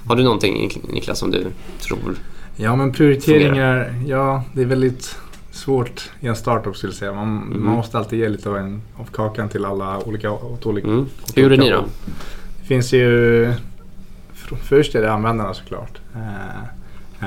Har 0.06 0.16
du 0.16 0.22
någonting 0.22 0.80
Niklas 0.92 1.18
som 1.18 1.30
du 1.30 1.46
tror? 1.80 2.16
Ja 2.56 2.76
men 2.76 2.92
prioriteringar, 2.92 3.94
ja 4.06 4.44
det 4.54 4.62
är 4.62 4.66
väldigt 4.66 5.16
svårt 5.52 6.10
i 6.20 6.26
en 6.26 6.36
startup 6.36 6.76
skulle 6.76 6.90
jag 6.92 6.98
säga. 6.98 7.12
Man, 7.12 7.42
Mm. 7.42 7.64
man 7.64 7.74
måste 7.74 7.98
alltid 7.98 8.18
ge 8.18 8.28
lite 8.28 8.48
av, 8.48 8.56
en, 8.56 8.82
av 8.96 9.04
kakan 9.04 9.48
till 9.48 9.64
alla 9.64 9.98
olika, 10.06 10.30
åt 10.30 10.66
olika 10.66 10.88
Mm. 10.88 11.00
åt 11.00 11.36
Hur 11.36 11.42
gjorde 11.42 11.56
ni 11.56 11.70
då? 11.70 11.84
Det 12.60 12.66
finns 12.66 12.92
ju, 12.92 13.54
först 14.62 14.94
är 14.94 15.02
det 15.02 15.12
användarna 15.12 15.54
såklart. 15.54 16.00
Eh, 16.14 16.58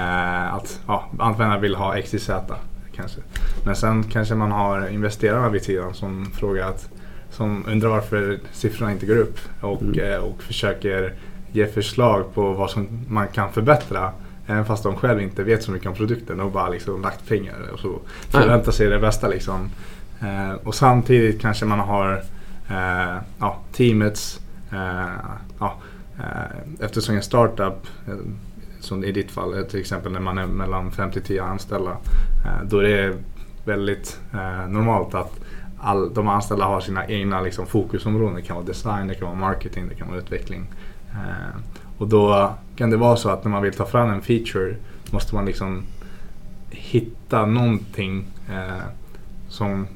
eh, 0.02 0.54
att 0.54 0.80
ja, 0.88 1.10
användarna 1.20 1.60
vill 1.60 1.76
ha 1.76 2.02
XYZ 2.02 2.30
kanske. 2.96 3.20
Men 3.66 3.76
sen 3.76 4.04
kanske 4.04 4.36
man 4.36 4.52
har 4.52 4.88
investerarna 4.90 5.50
vid 5.50 5.64
sidan 5.64 5.94
som 5.94 6.26
frågar 6.34 6.70
att, 6.70 6.90
som 7.32 7.66
undrar 7.68 7.90
varför 7.90 8.40
siffrorna 8.52 8.92
inte 8.92 9.06
går 9.06 9.18
upp 9.18 9.40
och, 9.62 9.82
Mm. 9.82 10.00
eh, 10.00 10.18
och 10.18 10.44
försöker 10.44 11.14
ge 11.52 11.68
förslag 11.68 12.34
på 12.34 12.54
vad 12.54 12.70
som 12.70 12.88
man 13.08 13.28
kan 13.28 13.52
förbättra. 13.52 14.12
Även 14.48 14.66
fast 14.66 14.84
de 14.84 14.96
själv 14.96 15.22
inte 15.22 15.44
vet 15.44 15.64
så 15.64 15.72
mycket 15.72 15.88
om 15.88 15.94
produkten 15.94 16.40
och 16.40 16.52
bara 16.52 16.70
liksom 16.70 17.02
lagt 17.02 17.28
pengar 17.28 17.56
och 17.74 17.80
så 17.80 18.00
förväntar 18.30 18.72
sig 18.72 18.90
det 18.90 19.00
bästa. 19.00 19.28
Liksom. 19.28 19.70
Eh, 20.22 20.54
och 20.64 20.76
samtidigt 20.76 21.42
kanske 21.42 21.66
man 21.66 21.80
har 21.80 22.24
eh, 22.70 23.18
ja, 23.40 23.60
teamets, 23.72 24.40
eh, 24.72 25.10
ja, 25.60 25.78
eftersom 26.80 27.16
en 27.16 27.22
startup, 27.22 27.88
som 28.80 29.04
i 29.04 29.12
ditt 29.12 29.32
fall 29.32 29.66
till 29.70 29.80
exempel 29.80 30.12
när 30.12 30.20
man 30.20 30.38
är 30.38 30.48
mellan 30.48 30.92
5 30.92 31.12
till 31.12 31.22
10 31.22 31.44
anställda, 31.44 31.98
då 32.64 32.80
är 32.80 32.84
det 32.84 33.18
väldigt 33.66 34.20
normalt 34.68 35.14
att 35.14 35.40
all, 35.80 36.14
de 36.14 36.28
anställda 36.28 36.66
har 36.66 36.82
sina 36.82 37.08
egna 37.08 37.42
liksom, 37.42 37.68
fokusområden. 37.68 38.36
Det 38.36 38.42
kan 38.42 38.56
vara 38.56 38.66
design, 38.66 39.08
det 39.08 39.16
kan 39.16 39.28
vara 39.28 39.40
marketing, 39.40 39.90
det 39.90 39.96
kan 39.96 40.08
vara 40.08 40.18
utveckling. 40.18 40.68
Eh, 41.96 42.02
och 42.02 42.08
då 42.08 42.54
kan 42.76 42.90
det 42.90 42.98
vara 42.98 43.16
så 43.16 43.30
att 43.30 43.44
när 43.44 43.52
man 43.52 43.64
vill 43.64 43.74
ta 43.74 43.86
fram 43.86 44.10
en 44.10 44.22
feature 44.22 44.76
måste 45.12 45.36
man 45.36 45.46
liksom 45.46 45.84
hitta 46.70 47.46
någonting 47.46 48.26
eh, 48.50 48.84
som 49.50 49.88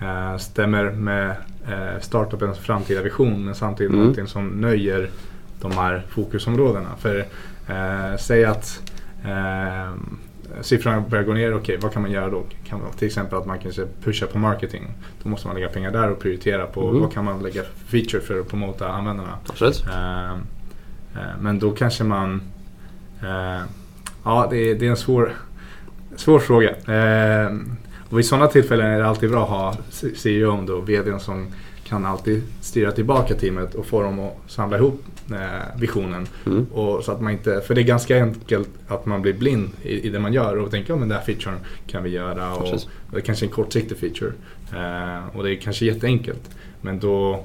eh, 0.00 0.36
stämmer 0.36 0.90
med 0.90 1.30
eh, 1.68 2.00
startupens 2.00 2.58
framtida 2.58 3.02
vision 3.02 3.44
men 3.44 3.54
samtidigt 3.54 3.90
Mm. 3.90 4.00
någonting 4.00 4.26
som 4.26 4.48
nöjer 4.48 5.10
de 5.60 5.72
här 5.72 6.02
fokusområdena. 6.08 6.88
För 6.98 7.18
eh, 7.68 8.16
säg 8.18 8.44
att 8.44 8.82
eh, 9.24 9.92
siffrorna 10.60 11.00
börjar 11.00 11.24
gå 11.24 11.32
ner, 11.32 11.54
okej 11.54 11.78
vad 11.82 11.92
kan 11.92 12.02
man 12.02 12.10
göra 12.10 12.30
då? 12.30 12.42
Kan 12.68 12.80
man, 12.80 12.92
till 12.92 13.06
exempel 13.06 13.38
att 13.38 13.46
man 13.46 13.58
kanske 13.58 13.86
pushar 14.04 14.26
på 14.26 14.38
marketing. 14.38 14.86
Då 15.22 15.28
måste 15.28 15.46
man 15.46 15.56
lägga 15.56 15.68
pengar 15.68 15.90
där 15.90 16.10
och 16.10 16.18
prioritera 16.20 16.66
på 16.66 16.88
Mm. 16.88 17.00
vad 17.00 17.12
kan 17.12 17.24
man 17.24 17.42
lägga 17.42 17.62
för 17.62 17.86
feature 17.86 18.20
för 18.20 18.40
att 18.40 18.48
promota 18.48 18.88
användarna. 18.88 19.34
Absolut. 19.48 19.84
Eh, 21.14 21.40
men 21.40 21.58
då 21.58 21.70
kanske 21.70 22.04
man... 22.04 22.42
eh, 23.22 23.62
ja, 24.24 24.46
det 24.50 24.56
är, 24.70 24.74
det 24.74 24.86
är 24.86 24.90
en 24.90 24.96
svår, 24.96 25.32
svår 26.16 26.38
fråga. 26.38 26.70
Eh, 26.70 27.52
och 28.10 28.18
vid 28.18 28.26
sådana 28.26 28.46
tillfällen 28.46 28.86
är 28.86 28.98
det 28.98 29.06
alltid 29.06 29.30
bra 29.30 29.42
att 29.42 29.48
ha 29.48 29.76
C- 29.90 30.14
CEO 30.16 30.64
då, 30.66 30.80
VDn 30.80 31.20
som 31.20 31.46
kan 31.84 32.06
alltid 32.06 32.42
styra 32.60 32.92
tillbaka 32.92 33.34
teamet 33.34 33.74
och 33.74 33.86
få 33.86 34.02
dem 34.02 34.20
att 34.20 34.36
samla 34.46 34.76
ihop 34.78 35.02
visionen. 35.76 36.26
Mm. 36.46 36.64
Och 36.72 37.04
så 37.04 37.12
att 37.12 37.20
man 37.20 37.32
inte, 37.32 37.60
för 37.60 37.74
det 37.74 37.80
är 37.80 37.84
ganska 37.84 38.22
enkelt 38.22 38.68
att 38.88 39.06
man 39.06 39.22
blir 39.22 39.32
blind 39.32 39.70
i, 39.82 40.06
i 40.06 40.10
det 40.10 40.18
man 40.18 40.32
gör 40.32 40.56
och 40.58 40.70
tänker 40.70 40.92
att 40.94 41.00
ja, 41.00 41.06
den 41.06 41.12
här 41.16 41.20
featuren 41.24 41.58
kan 41.86 42.02
vi 42.02 42.10
göra. 42.10 42.54
Och, 42.54 42.68
och 42.74 42.80
det 43.10 43.16
är 43.16 43.20
kanske 43.20 43.46
en 43.46 43.50
kortsiktig 43.52 43.98
feature. 43.98 44.32
Eh, 44.72 45.36
och 45.36 45.44
det 45.44 45.54
är 45.54 45.56
kanske 45.56 45.84
jätteenkelt. 45.84 46.50
Men 46.80 46.98
då, 47.00 47.44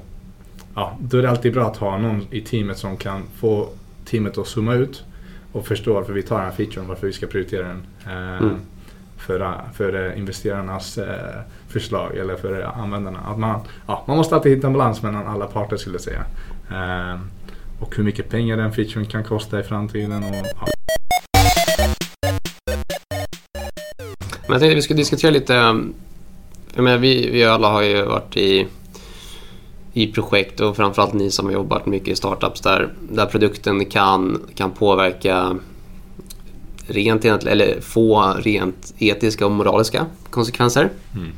ja, 0.76 0.96
då 1.00 1.18
är 1.18 1.22
det 1.22 1.30
alltid 1.30 1.52
bra 1.52 1.66
att 1.66 1.76
ha 1.76 1.98
någon 1.98 2.26
i 2.30 2.40
teamet 2.40 2.78
som 2.78 2.96
kan 2.96 3.22
få 3.36 3.68
teamet 4.04 4.38
att 4.38 4.46
zooma 4.46 4.74
ut 4.74 5.04
och 5.52 5.66
förstå 5.66 5.94
varför 5.94 6.12
vi 6.12 6.22
tar 6.22 6.36
den 6.36 6.44
här 6.44 6.52
featuren, 6.52 6.88
varför 6.88 7.06
vi 7.06 7.12
ska 7.12 7.26
prioritera 7.26 7.68
den. 7.68 7.82
Eh, 8.06 8.36
Mm. 8.36 8.56
För, 9.16 9.60
för 9.74 10.06
eh, 10.06 10.18
investerarnas 10.18 10.98
eh, 10.98 11.40
förslag 11.68 12.16
eller 12.16 12.36
för 12.36 12.60
eh, 12.60 12.78
användarna. 12.78 13.18
Att 13.18 13.38
man, 13.38 13.60
ja, 13.86 14.04
man 14.06 14.16
måste 14.16 14.34
alltid 14.34 14.52
hitta 14.52 14.66
en 14.66 14.72
balans 14.72 15.02
mellan 15.02 15.26
alla 15.26 15.46
parter 15.46 15.76
skulle 15.76 15.94
jag 15.94 16.02
säga. 16.02 16.24
Eh, 16.70 17.20
och 17.80 17.96
hur 17.96 18.04
mycket 18.04 18.28
pengar 18.30 18.56
den 18.56 18.72
featuren 18.72 19.06
kan 19.06 19.24
kosta 19.24 19.60
i 19.60 19.62
framtiden. 19.62 20.24
Och, 20.24 20.34
ja. 20.34 20.66
Men 24.42 24.52
jag 24.52 24.60
tänkte 24.60 24.74
vi 24.74 24.82
skulle 24.82 24.98
diskutera 25.00 25.30
lite... 25.30 25.52
Jag 26.74 26.84
menar, 26.84 26.98
vi, 26.98 27.30
vi 27.30 27.44
alla 27.44 27.68
har 27.68 27.82
ju 27.82 28.02
varit 28.02 28.36
i, 28.36 28.66
i 29.96 30.12
projekt 30.12 30.60
och 30.60 30.76
framförallt 30.76 31.14
ni 31.14 31.30
som 31.30 31.46
har 31.46 31.52
jobbat 31.52 31.86
mycket 31.86 32.08
i 32.08 32.16
startups 32.16 32.60
där, 32.60 32.92
där 33.10 33.26
produkten 33.26 33.84
kan, 33.84 34.42
kan 34.54 34.70
påverka 34.70 35.56
rent 36.86 37.24
eller 37.24 37.80
få 37.80 38.34
rent 38.38 38.94
etiska 38.98 39.46
och 39.46 39.52
moraliska 39.52 40.06
konsekvenser. 40.30 40.90
Mm. 41.14 41.28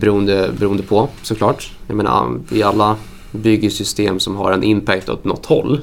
Beroende, 0.00 0.50
beroende 0.58 0.82
på 0.82 1.08
såklart. 1.22 1.72
Jag 1.86 1.96
menar, 1.96 2.40
vi 2.50 2.62
alla 2.62 2.96
bygger 3.30 3.70
system 3.70 4.20
som 4.20 4.36
har 4.36 4.52
en 4.52 4.62
impact 4.62 5.08
åt 5.08 5.24
något 5.24 5.46
håll. 5.46 5.80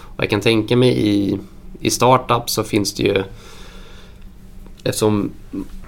Och 0.00 0.22
jag 0.22 0.30
kan 0.30 0.40
tänka 0.40 0.76
mig 0.76 1.08
i, 1.08 1.38
i 1.80 1.90
startup 1.90 2.50
så 2.50 2.64
finns 2.64 2.94
det 2.94 3.02
ju 3.02 3.22
Eftersom 4.84 5.30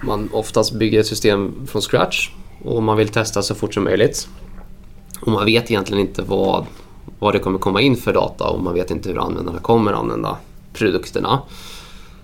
man 0.01 0.29
oftast 0.33 0.73
bygger 0.73 0.99
ett 0.99 1.07
system 1.07 1.67
från 1.67 1.81
scratch 1.81 2.29
och 2.63 2.83
man 2.83 2.97
vill 2.97 3.09
testa 3.09 3.41
så 3.41 3.55
fort 3.55 3.73
som 3.73 3.83
möjligt. 3.83 4.27
Och 5.21 5.31
man 5.31 5.45
vet 5.45 5.71
egentligen 5.71 6.07
inte 6.07 6.21
vad, 6.21 6.65
vad 7.19 7.33
det 7.33 7.39
kommer 7.39 7.59
komma 7.59 7.81
in 7.81 7.95
för 7.95 8.13
data 8.13 8.43
och 8.43 8.63
man 8.63 8.73
vet 8.73 8.91
inte 8.91 9.09
hur 9.09 9.19
användarna 9.25 9.59
kommer 9.59 9.93
använda 9.93 10.37
produkterna. 10.73 11.41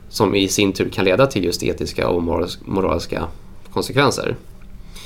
Som 0.10 0.36
i 0.36 0.48
sin 0.48 0.74
tur 0.74 0.90
kan 0.90 1.06
leda 1.06 1.28
till 1.28 1.44
just 1.44 1.64
etiska 1.64 2.10
och 2.10 2.22
moralis- 2.22 2.60
moraliska 2.66 3.28
konsekvenser. 3.74 4.36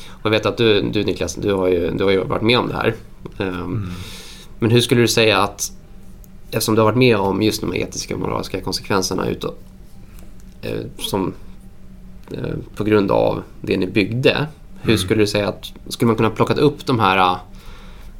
Och 0.10 0.26
jag 0.26 0.32
vet 0.32 0.46
att 0.46 0.58
du, 0.58 0.82
du 0.82 1.04
Niklas, 1.04 1.36
du 1.36 1.54
har, 1.54 1.68
ju, 1.68 1.92
du 1.92 2.04
har 2.04 2.12
ju 2.12 2.24
varit 2.24 2.42
med 2.42 2.60
om 2.60 2.68
det 2.68 2.74
här. 2.74 2.96
Ehm, 3.38 3.90
Men 4.60 4.72
hur 4.72 4.82
skulle 4.82 5.02
du 5.02 5.08
säga 5.08 5.38
att, 5.38 5.72
eftersom 6.52 6.76
du 6.76 6.82
har 6.82 6.86
varit 6.86 6.98
med 6.98 7.18
om 7.18 7.42
just 7.42 7.62
de 7.62 7.74
etiska 7.76 8.14
och 8.14 8.20
moraliska 8.20 8.62
konsekvenserna 8.62 9.28
utåt, 9.28 9.60
eh, 10.62 10.80
som, 10.98 11.34
eh, 12.32 12.56
på 12.76 12.84
grund 12.84 13.12
av 13.12 13.44
det 13.62 13.78
ni 13.78 13.88
byggde. 13.88 14.48
Hur 14.82 14.98
skulle 14.98 15.22
du 15.22 15.28
säga 15.28 15.48
att, 15.48 15.72
skulle 15.88 16.08
man 16.08 16.16
kunna 16.16 16.30
plockat 16.30 16.58
upp 16.58 16.86
de 16.86 17.00
här 17.00 17.38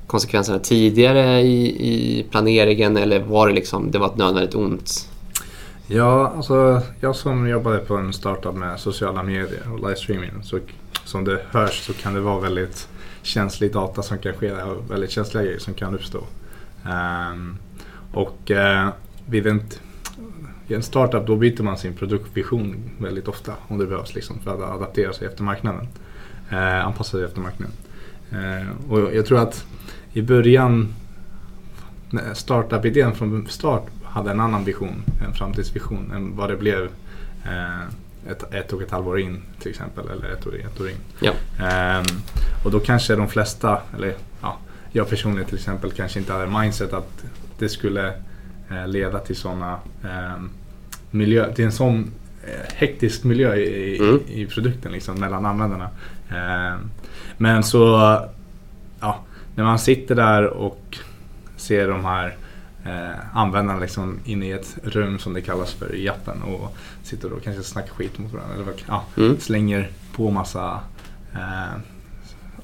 konsekvenserna 0.10 0.60
tidigare 0.60 1.42
i, 1.42 1.88
i 1.90 2.24
planeringen 2.24 2.98
eller 2.98 3.20
var 3.20 3.48
det 3.48 3.54
liksom, 3.54 3.92
det 3.92 4.00
var 4.00 4.08
ett 4.08 4.18
nödvändigt 4.18 4.56
ont? 4.56 5.10
Ja, 5.88 6.34
alltså 6.36 6.82
jag 7.00 7.16
som 7.16 7.50
jobbade 7.50 7.80
på 7.80 7.98
en 7.98 8.14
startup 8.14 8.56
med 8.56 8.80
sociala 8.80 9.24
medier 9.24 9.72
och 9.74 9.80
livestreaming. 9.80 10.32
Så 10.44 10.60
som 11.06 11.24
det 11.24 11.42
hörs 11.52 11.86
så 11.86 11.94
kan 11.94 12.14
det 12.14 12.20
vara 12.22 12.40
väldigt 12.40 12.88
känslig 13.22 13.74
data 13.74 14.02
som 14.02 14.18
kan 14.18 14.34
ske 14.34 14.50
där 14.50 14.70
och 14.70 14.92
väldigt 14.92 15.12
känsliga 15.12 15.44
grejer 15.44 15.60
som 15.60 15.74
kan 15.74 15.96
uppstå. 15.96 16.24
Um, 16.86 17.58
och 18.14 18.52
uh, 18.52 18.90
vid 19.26 19.48
en, 19.48 19.64
i 20.68 20.74
en 20.74 20.84
startup 20.84 21.28
då 21.28 21.36
byter 21.36 21.64
man 21.64 21.78
sin 21.78 21.94
produktvision 21.94 22.76
väldigt 22.98 23.28
ofta 23.28 23.54
om 23.68 23.78
det 23.78 23.86
behövs 23.86 24.16
liksom, 24.16 24.40
för 24.40 24.52
att 24.52 24.76
adaptera 24.76 25.14
sig 25.14 25.28
efter 25.28 25.44
marknaden. 25.44 25.88
Uh, 26.52 26.86
anpassa 26.86 27.12
sig 27.12 27.24
efter 27.24 27.42
marknaden. 27.42 27.76
Uh, 28.34 28.92
och 28.92 29.16
jag 29.16 29.26
tror 29.26 29.40
att 29.40 29.66
i 30.14 30.22
början 30.22 30.94
startup-idén 32.34 33.16
från 33.16 33.48
start 33.50 33.84
hade 34.04 34.32
en 34.32 34.40
annan 34.40 34.64
vision, 34.66 35.04
en 35.28 35.34
framtidsvision 35.34 36.12
än 36.16 36.36
vad 36.36 36.50
det 36.50 36.58
blev 36.58 36.84
eh, 37.46 37.84
ett, 38.32 38.54
ett 38.54 38.74
och 38.74 38.82
ett 38.82 38.92
halvår 38.92 39.20
in 39.20 39.42
till 39.60 39.70
exempel. 39.72 40.06
Eller 40.10 40.30
ett 40.30 40.48
år, 40.48 40.56
ett 40.56 40.82
år 40.82 40.90
in. 40.90 40.96
Ja. 41.20 41.32
Ehm, 41.66 42.06
och 42.66 42.72
då 42.72 42.80
kanske 42.80 43.16
de 43.16 43.28
flesta, 43.28 43.82
eller 43.98 44.14
ja, 44.42 44.58
jag 44.92 45.10
personligen 45.10 45.48
till 45.48 45.58
exempel 45.58 45.92
kanske 45.92 46.20
inte 46.20 46.34
hade 46.34 46.60
mindset 46.60 46.94
att 46.94 47.24
det 47.60 47.70
skulle 47.70 48.08
eh, 48.70 48.88
leda 48.88 49.20
till 49.20 49.36
sådana 49.36 49.80
ehm, 50.04 50.50
miljö, 51.12 51.54
till 51.54 51.66
en 51.66 51.72
sån 51.72 52.12
eh, 52.44 52.74
hektisk 52.76 53.24
miljö 53.24 53.56
i, 53.56 53.96
i, 53.96 54.00
Mm. 54.00 54.20
i 54.28 54.46
produkten 54.46 54.92
liksom, 54.92 55.20
mellan 55.20 55.46
användarna. 55.46 55.90
Ehm, 56.30 56.80
men 57.38 57.64
så, 57.64 57.80
ja, 59.00 59.20
när 59.60 59.66
man 59.66 59.80
sitter 59.80 60.16
där 60.16 60.46
och 60.48 60.98
ser 61.58 61.88
de 61.88 62.06
här 62.06 62.36
eh, 62.86 63.38
användarna 63.38 63.80
liksom 63.80 64.20
inne 64.26 64.46
i 64.46 64.52
ett 64.52 64.78
rum 64.84 65.20
som 65.20 65.34
det 65.34 65.42
kallas 65.42 65.74
för 65.74 65.96
i 65.96 66.10
appen 66.10 66.42
och 66.42 66.76
sitter 67.04 67.34
och 67.34 67.44
kanske 67.44 67.64
snackar 67.64 67.94
skit 67.94 68.18
mot 68.20 68.34
varandra. 68.34 68.54
Eller 68.56 68.74
ja, 68.88 69.04
Mm. 69.18 69.40
slänger 69.40 69.90
på 70.16 70.32
massa 70.32 70.80
eh, 71.34 71.80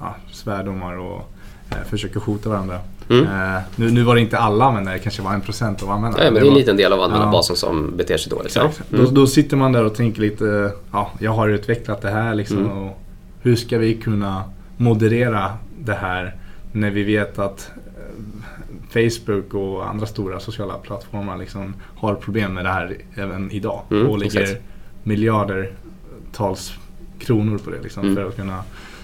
ja, 0.00 0.14
svärdomar 0.32 0.96
och 0.98 1.32
eh, 1.70 1.76
försöker 1.90 2.20
hota 2.20 2.48
varandra. 2.48 2.78
Mm. 3.10 3.24
Eh, 3.24 3.60
nu, 3.76 3.90
nu 3.90 4.02
var 4.02 4.14
det 4.14 4.20
inte 4.20 4.38
alla 4.38 4.64
användare, 4.64 4.94
det 4.94 5.00
kanske 5.02 5.22
var 5.22 5.34
en 5.34 5.40
procent 5.40 5.82
av 5.82 5.90
användarna. 5.90 6.24
Ja, 6.24 6.30
men 6.30 6.34
det 6.34 6.40
är 6.40 6.48
en 6.48 6.52
var- 6.52 6.58
liten 6.58 6.76
del 6.76 6.92
av 6.92 7.00
användarbasen 7.00 7.56
som 7.56 7.96
beter 7.96 8.16
sig 8.16 8.30
dåligt. 8.30 8.56
ja. 8.56 8.60
Mm. 8.92 9.04
Då, 9.04 9.10
då 9.10 9.26
sitter 9.26 9.56
man 9.56 9.72
där 9.72 9.84
och 9.84 9.94
tänker 9.94 10.20
lite, 10.20 10.72
ja, 10.92 11.10
jag 11.18 11.32
har 11.32 11.48
utvecklat 11.48 12.02
det 12.02 12.10
här 12.10 12.34
liksom 12.34 12.58
Mm. 12.58 12.70
och 12.78 13.00
hur 13.42 13.56
ska 13.56 13.78
vi 13.78 13.94
kunna 13.94 14.44
moderera 14.76 15.52
det 15.78 15.94
här 15.94 16.34
när 16.76 16.90
vi 16.90 17.02
vet 17.02 17.38
att 17.38 17.70
eh, 17.86 19.10
Facebook 19.10 19.54
och 19.54 19.88
andra 19.88 20.06
stora 20.06 20.40
sociala 20.40 20.74
plattformar 20.74 21.36
liksom 21.38 21.74
har 21.96 22.14
problem 22.14 22.54
med 22.54 22.64
det 22.64 22.70
här 22.70 22.96
även 23.14 23.50
idag 23.50 23.82
Mm, 23.90 24.06
och 24.06 24.18
lägger 24.18 24.42
exakt. 24.42 24.62
miljarders 25.02 26.78
kronor 27.18 27.58
på 27.58 27.70
det 27.70 27.82
liksom 27.82 28.02
Mm. 28.02 28.14
för 28.16 28.24
att 28.28 28.36
kunna 28.36 28.62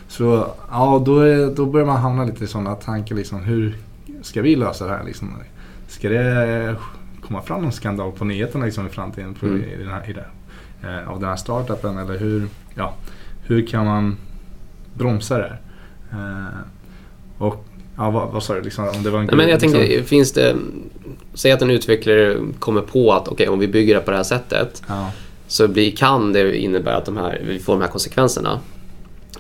så 0.08 0.46
ja, 0.70 1.02
då, 1.06 1.20
är, 1.20 1.54
då 1.56 1.66
börjar 1.66 1.86
man 1.86 1.96
hamna 2.00 2.24
lite 2.24 2.44
i 2.44 2.46
sådana 2.46 2.74
tankar 2.74 3.16
liksom, 3.16 3.42
hur 3.42 3.76
ska 4.22 4.42
vi 4.42 4.56
lösa 4.56 4.86
det 4.86 4.92
här 4.92 5.04
liksom? 5.04 5.34
Ska 5.88 6.08
det 6.08 6.76
komma 7.26 7.42
fram 7.42 7.62
någon 7.62 7.72
skandal 7.72 8.12
på 8.12 8.24
nyheterna 8.24 8.64
liksom, 8.64 8.86
i 8.86 8.90
framtiden 8.90 9.34
på, 9.34 9.46
Mm. 9.46 9.62
i 9.62 9.76
den 9.76 9.88
här, 9.88 10.10
i 10.10 10.12
det, 10.12 10.26
eh, 10.88 11.08
av 11.08 11.20
den 11.20 11.28
här 11.28 11.36
startupen? 11.36 11.98
Eller 11.98 12.18
hur, 12.18 12.48
ja, 12.74 12.94
hur 13.42 13.66
kan 13.66 13.86
man 13.86 14.16
bromsa 14.94 15.38
det 15.38 15.42
här? 15.44 15.60
Eh, 16.12 16.58
och 17.42 17.64
ja, 17.96 18.10
vad, 18.10 18.32
vad 18.32 18.42
sa 18.42 18.54
du? 18.54 18.62
Liksom, 18.62 18.88
om 18.88 19.02
det 19.02 19.10
var 19.10 19.18
en 19.18 19.26
Nej, 19.26 19.36
men 19.36 19.48
jag 19.48 19.62
liksom, 19.62 20.04
finns 20.04 20.32
det... 20.32 20.56
Säg 21.34 21.52
att 21.52 21.62
en 21.62 21.70
utvecklare 21.70 22.36
kommer 22.58 22.82
på 22.82 23.12
att 23.12 23.28
okej, 23.28 23.48
om 23.48 23.58
vi 23.58 23.68
bygger 23.68 23.94
det 23.94 24.00
på 24.00 24.10
det 24.10 24.16
här 24.16 24.24
sättet 24.24 24.82
ja, 24.88 25.10
så 25.46 25.68
blir, 25.68 25.96
kan 25.96 26.32
det 26.32 26.56
innebära 26.58 26.96
att 26.96 27.04
de 27.04 27.16
här, 27.16 27.42
vi 27.46 27.58
får 27.58 27.72
de 27.72 27.82
här 27.82 27.88
konsekvenserna. 27.88 28.60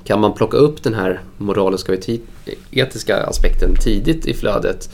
Kan 0.04 0.20
man 0.20 0.34
plocka 0.34 0.56
upp 0.56 0.82
den 0.82 0.94
här 0.94 1.20
moraliska 1.38 1.92
och 1.92 1.98
eti- 1.98 2.20
etiska 2.70 3.16
aspekten 3.16 3.76
tidigt 3.76 4.26
i 4.26 4.34
flödet 4.34 4.90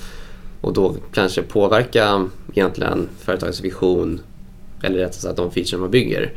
och 0.61 0.73
då 0.73 0.95
kanske 1.13 1.43
påverka 1.43 2.29
egentligen 2.53 3.09
företagets 3.21 3.61
vision 3.61 4.21
eller 4.83 4.99
rättare 4.99 5.21
sagt 5.21 5.37
de 5.37 5.51
feature 5.51 5.81
man 5.81 5.91
bygger? 5.91 6.33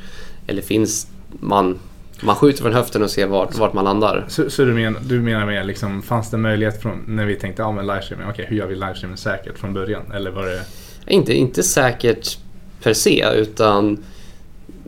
Eller 0.48 0.62
finns 0.62 1.08
man, 1.40 1.80
man 2.22 2.36
skjuter 2.36 2.64
från 2.64 2.74
höften 2.74 3.04
och 3.04 3.10
ser 3.10 3.28
vart, 3.28 3.58
vart 3.58 3.74
man 3.74 3.84
landar? 3.84 4.26
Så, 4.28 4.50
så 4.50 4.66
du, 4.66 4.74
men, 4.74 4.98
du 5.02 5.22
menar 5.22 5.46
med 5.46 5.66
liksom, 5.66 6.02
fanns 6.02 6.30
det 6.30 6.38
möjlighet 6.38 6.82
från, 6.82 7.04
när 7.08 7.26
vi 7.26 7.36
tänkte 7.36 7.62
ja 7.62 7.72
men 7.72 7.88
livestreaming, 7.88 8.28
okej 8.30 8.46
hur 8.50 8.58
gör 8.58 8.68
vi 8.68 8.76
livestreaming 8.76 9.18
säkert 9.18 9.58
från 9.58 9.74
början? 9.74 10.12
Eller 10.14 10.32
var 10.32 10.46
det 10.46 10.62
Inte, 11.08 11.34
inte 11.34 11.64
säkert 11.64 12.38
per 12.84 12.94
se 12.94 13.26
utan 13.36 14.04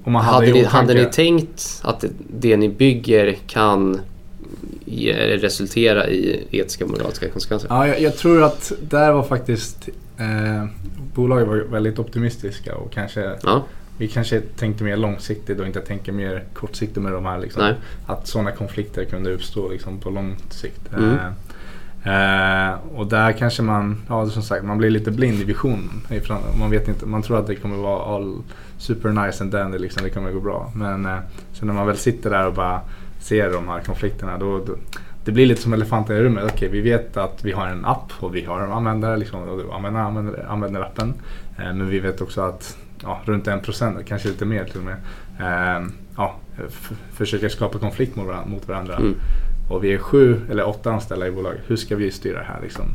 om 0.04 0.14
man 0.14 0.24
hade, 0.24 0.48
i 0.48 0.52
ni, 0.52 0.64
hade 0.64 0.94
ni 0.94 1.06
tänkt 1.06 1.82
att 1.84 2.06
det, 2.30 2.58
ni 2.58 2.70
bygger 2.70 3.38
kan 3.48 4.02
resultera 5.40 6.08
i 6.08 6.48
etiska 6.52 6.86
och 6.86 6.92
moraliska 6.92 7.30
konsekvenser? 7.30 7.68
Ja, 7.70 7.88
jag, 7.88 8.02
jag 8.02 8.18
tror 8.18 8.44
att 8.44 8.72
där 8.90 9.12
var 9.12 9.24
faktiskt 9.24 9.90
eh, 10.18 10.66
bolaget 11.14 11.48
var 11.48 11.56
väldigt 11.56 12.00
optimistiska 12.00 12.76
och 12.76 12.92
kanske 12.92 13.36
Ja, 13.44 13.64
vi 13.98 14.08
kanske 14.08 14.42
tänkte 14.42 14.84
mer 14.84 14.98
långsiktigt 14.98 15.60
och 15.60 15.66
inte 15.66 15.82
tänker 15.82 16.12
mer 16.12 16.44
kortsiktigt 16.54 17.02
med 17.02 17.14
de 17.14 17.26
här. 17.26 17.40
Liksom, 17.40 17.74
att 18.06 18.28
sådana 18.28 18.52
konflikter 18.52 19.06
kunde 19.06 19.34
uppstå 19.34 19.70
liksom, 19.70 20.00
på 20.00 20.10
lång 20.10 20.36
sikt. 20.50 20.94
Mm. 20.94 21.18
Eh, 22.06 22.76
och 22.96 23.08
där 23.08 23.32
kanske 23.32 23.64
man, 23.64 24.02
ja 24.10 24.30
som 24.30 24.44
sagt, 24.44 24.66
man 24.66 24.78
blir 24.78 24.90
lite 24.90 25.12
blind 25.12 25.42
i 25.42 25.44
visionen. 25.44 26.02
Man, 26.60 26.72
vet 26.72 26.88
inte, 26.88 27.06
man 27.06 27.22
tror 27.22 27.40
att 27.40 27.48
det 27.48 27.56
kommer 27.56 27.78
vara 27.78 28.16
all 28.16 28.38
super 28.78 29.10
nice 29.10 29.44
and 29.44 29.52
dandy, 29.52 29.78
liksom, 29.78 30.04
det 30.04 30.10
kommer 30.10 30.32
gå 30.32 30.40
bra. 30.40 30.72
Men 30.76 31.06
eh, 31.06 31.18
sen 31.54 31.68
när 31.68 31.76
man 31.76 31.88
väl 31.88 31.98
sitter 31.98 32.30
där 32.30 32.48
och 32.48 32.54
bara 32.54 32.82
ser 33.20 33.52
de 33.52 33.68
här 33.68 33.80
konflikterna 33.80 34.38
då, 34.38 34.60
då, 34.66 34.76
det 35.26 35.32
blir 35.32 35.46
lite 35.46 35.62
som 35.62 35.74
elefanten 35.74 36.18
i 36.18 36.20
rummet. 36.20 36.44
Okej, 36.54 36.70
vi 36.70 36.82
vet 36.82 37.18
att 37.18 37.44
vi 37.44 37.52
har 37.52 37.68
en 37.68 37.86
app 37.86 38.12
och 38.20 38.36
vi 38.36 38.46
har 38.46 38.62
en 38.62 38.72
användare, 38.72 39.18
liksom, 39.18 39.42
och 39.42 39.76
använder, 39.76 40.00
använder, 40.00 40.46
använder 40.50 40.82
appen. 40.82 41.14
Eh, 41.58 41.74
men 41.74 41.90
vi 41.90 42.00
vet 42.00 42.22
också 42.22 42.42
att 42.42 42.78
ja, 43.04 43.22
runt 43.26 43.48
en 43.48 43.60
procent, 43.60 44.06
kanske 44.06 44.28
lite 44.28 44.46
mer 44.46 44.66
till 44.66 44.80
och 44.80 44.86
med, 44.86 44.98
eh, 45.40 45.88
ja, 46.18 46.36
försöker 47.14 47.50
skapa 47.50 47.80
konflikt 47.80 48.16
mot 48.16 48.28
varandra. 48.28 48.50
Mot 48.50 48.68
varandra. 48.68 48.96
Mm. 48.96 49.16
Och 49.70 49.84
vi 49.84 49.94
är 49.94 49.98
sju 49.98 50.42
eller 50.52 50.68
åtta 50.68 50.92
anställda 50.92 51.28
i 51.28 51.32
bolaget. 51.32 51.62
Hur 51.68 51.76
ska 51.76 51.96
vi 51.96 52.12
styra 52.12 52.40
det 52.40 52.46
här? 52.46 52.62
Liksom? 52.62 52.86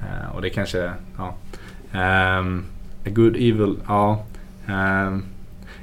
Eh, 0.00 0.36
och 0.36 0.42
det 0.42 0.50
kanske, 0.50 0.90
ja. 1.16 1.34
Um, 2.40 2.64
a 3.06 3.08
good 3.10 3.36
evil, 3.36 3.76
ja. 3.86 4.24
Um, 4.66 5.24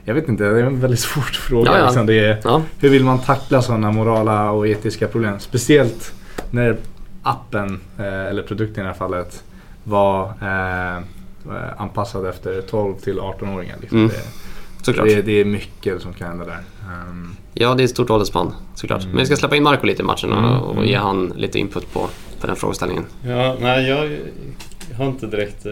jag 0.05 0.13
vet 0.13 0.29
inte, 0.29 0.43
det 0.43 0.59
är 0.59 0.63
en 0.63 0.79
väldigt 0.79 0.99
svår 1.09 1.21
fråga. 1.21 1.71
Ja, 1.71 1.77
ja. 1.77 1.85
Liksom. 1.85 2.05
Det 2.05 2.19
är, 2.19 2.39
ja. 2.43 2.61
Hur 2.79 2.89
vill 2.89 3.03
man 3.03 3.19
tackla 3.19 3.61
sådana 3.61 3.91
morala 3.91 4.51
och 4.51 4.67
etiska 4.67 5.07
problem? 5.07 5.39
Speciellt 5.39 6.13
när 6.51 6.77
appen, 7.23 7.79
eh, 7.97 8.25
eller 8.25 8.43
produkten 8.43 8.81
i 8.81 8.83
det 8.83 8.91
här 8.91 8.97
fallet, 8.97 9.43
var 9.83 10.25
eh, 10.25 11.03
anpassad 11.77 12.25
efter 12.25 12.61
12 12.61 12.95
till 12.95 13.19
18-åringar. 13.19 13.75
Liksom. 13.81 13.97
Mm. 13.97 14.11
Såklart. 14.81 15.07
Det, 15.07 15.21
det, 15.21 15.31
är 15.31 15.45
mycket 15.45 16.01
som 16.01 16.13
kan 16.13 16.27
hända 16.27 16.45
där. 16.45 16.59
Um, 17.09 17.35
ja, 17.53 17.73
det 17.73 17.83
är 17.83 17.85
ett 17.85 17.91
stort 17.91 18.09
åldersspann 18.09 18.53
såklart. 18.75 19.01
Mm. 19.01 19.11
Men 19.11 19.19
vi 19.19 19.25
ska 19.25 19.35
släppa 19.35 19.55
in 19.55 19.63
Marco 19.63 19.85
lite 19.85 20.01
i 20.01 20.05
matchen 20.05 20.31
och, 20.31 20.39
mm. 20.39 20.59
och 20.59 20.85
ge 20.85 20.95
han 20.95 21.33
lite 21.35 21.59
input 21.59 21.93
på, 21.93 22.09
på 22.41 22.47
den 22.47 22.55
frågeställningen. 22.55 23.05
Ja, 23.25 23.55
nej, 23.59 23.87
jag 23.87 24.19
har 24.97 25.05
inte 25.05 25.27
direkt, 25.27 25.65
eh, 25.65 25.71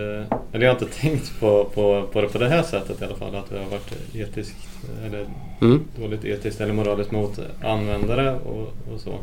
eller 0.52 0.66
jag 0.66 0.74
har 0.74 0.82
inte 0.82 1.00
tänkt 1.00 1.40
på, 1.40 1.66
på, 1.74 2.08
på 2.14 2.22
det 2.22 2.28
på 2.28 2.38
det 2.38 2.50
här 2.50 2.64
sättet 2.64 3.02
i 3.02 3.06
alla 3.06 3.16
fall. 3.16 3.36
Att 3.36 3.50
det 3.50 3.60
har 3.60 3.70
varit 3.70 4.16
etiskt, 4.16 4.58
eller 5.06 5.26
mm. 5.62 5.84
dåligt 6.00 6.26
etiskt 6.26 6.62
eller 6.62 6.74
moraliskt 6.74 7.12
mot 7.12 7.40
användare 7.64 8.40
och, 8.40 8.94
och 8.94 9.00
så. 9.00 9.20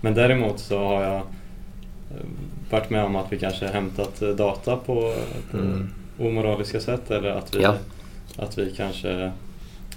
Men 0.00 0.14
däremot 0.14 0.58
så 0.58 0.78
har 0.78 1.02
jag 1.02 1.16
eh, 1.16 2.26
varit 2.70 2.90
med 2.90 3.04
om 3.04 3.16
att 3.16 3.32
vi 3.32 3.38
kanske 3.38 3.66
hämtat 3.66 4.20
data 4.36 4.76
på 4.76 5.14
ett 5.38 5.54
mm. 5.54 5.90
omoraliska 6.18 6.80
sätt 6.80 7.10
eller 7.10 7.30
att 7.30 7.56
vi, 7.56 7.62
ja. 7.62 7.74
att 8.36 8.58
vi 8.58 8.70
kanske 8.76 9.32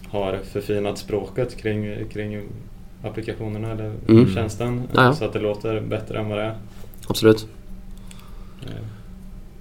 har 0.07 0.39
förfinat 0.43 0.97
språket 0.97 1.57
kring, 1.57 2.09
kring 2.09 2.41
applikationerna 3.03 3.71
eller 3.71 3.93
mm. 4.07 4.33
tjänsten 4.33 4.83
ja. 4.93 5.13
så 5.13 5.25
att 5.25 5.33
det 5.33 5.39
låter 5.39 5.81
bättre 5.81 6.19
än 6.19 6.29
vad 6.29 6.37
det 6.37 6.43
är. 6.43 6.55
Absolut. 7.07 7.47
Eh, 8.65 8.85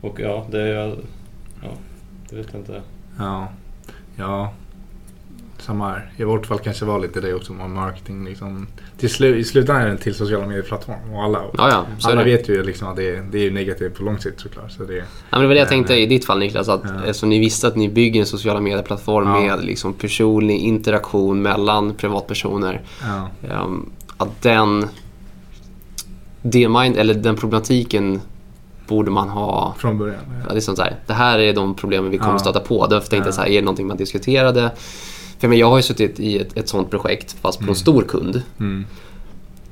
och 0.00 0.20
ja, 0.20 0.46
det 0.50 0.60
är... 0.60 0.96
Ja, 1.62 1.68
det 2.30 2.36
vet 2.36 2.46
jag 2.52 2.60
inte. 2.60 2.82
Ja. 3.18 3.48
Ja. 4.16 4.52
Samma 5.66 5.88
här. 5.88 6.10
I 6.16 6.24
vårt 6.24 6.46
fall 6.46 6.58
kanske 6.58 6.84
var 6.84 6.98
lite 6.98 7.20
det 7.20 7.34
också 7.34 7.52
med 7.52 7.70
marketing. 7.70 8.24
Liksom. 8.24 8.66
Till 8.98 9.10
slu 9.10 9.36
I 9.36 9.44
slutändan 9.44 9.82
är 9.82 9.88
det 9.88 9.96
till 9.96 10.14
sociala 10.14 10.46
medieplattform. 10.46 11.14
Och 11.14 11.22
alla, 11.22 11.38
ja, 11.58 11.68
ja, 12.02 12.10
alla 12.10 12.24
vet 12.24 12.48
ju 12.48 12.62
liksom 12.62 12.88
att 12.88 12.96
det 12.96 13.16
är, 13.16 13.22
det 13.32 13.46
är 13.46 13.50
negativt 13.50 13.94
på 13.94 14.02
lång 14.02 14.18
sikt 14.18 14.40
såklart. 14.40 14.72
Så 14.72 14.84
det, 14.84 14.96
ja, 14.96 15.04
men 15.30 15.40
det 15.40 15.46
var 15.46 15.54
det 15.54 15.60
jag 15.60 15.68
tänkte 15.68 15.94
i 15.94 16.06
ditt 16.06 16.24
fall 16.24 16.38
Niklas. 16.38 16.68
Att 16.68 16.82
ja. 16.84 16.90
Eftersom 17.00 17.28
ni 17.28 17.38
visste 17.38 17.68
att 17.68 17.76
ni 17.76 17.88
bygger 17.88 18.20
en 18.20 18.26
sociala 18.26 18.60
medieplattform 18.60 19.28
ja. 19.28 19.40
med 19.40 19.64
liksom 19.64 19.92
personlig 19.92 20.58
interaktion 20.58 21.42
mellan 21.42 21.94
privatpersoner. 21.94 22.80
Ja. 23.02 23.30
Um, 23.64 23.90
att 24.16 24.42
den, 24.42 24.88
det 26.42 26.68
mind, 26.68 26.96
eller 26.96 27.14
den 27.14 27.36
problematiken 27.36 28.20
borde 28.88 29.10
man 29.10 29.28
ha... 29.28 29.74
Från 29.78 29.98
början? 29.98 30.20
Ja. 30.48 30.54
liksom 30.54 30.76
så 30.76 30.82
här, 30.82 30.96
det 31.06 31.12
här 31.12 31.38
är 31.38 31.52
de 31.52 31.74
problemen 31.74 32.10
vi 32.10 32.18
kommer 32.18 32.32
ja. 32.32 32.38
stöta 32.38 32.60
på. 32.60 32.86
Därför 32.86 33.08
tänkte 33.08 33.28
jag 33.28 33.34
så 33.34 33.40
här, 33.40 33.48
är 33.48 33.54
det 33.54 33.64
någonting 33.64 33.86
man 33.86 33.96
diskuterade? 33.96 34.70
För 35.42 35.52
jag 35.52 35.70
har 35.70 35.76
ju 35.76 35.82
suttit 35.82 36.20
i 36.20 36.38
ett, 36.38 36.56
ett 36.56 36.68
sånt 36.68 36.90
projekt 36.90 37.36
fast 37.40 37.58
på 37.58 37.62
mm. 37.62 37.72
en 37.72 37.76
stor 37.76 38.02
kund. 38.02 38.42
Mm. 38.60 38.86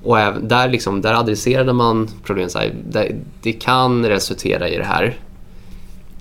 Och 0.03 0.17
där, 0.43 0.69
liksom, 0.69 1.01
där 1.01 1.15
adresserade 1.15 1.73
man 1.73 2.09
problemet 2.25 2.53
så 2.53 2.59
här, 2.59 2.75
det, 2.91 3.17
det 3.43 3.53
kan 3.53 4.07
resultera 4.07 4.69
i 4.69 4.77
det 4.77 4.85
här. 4.85 5.19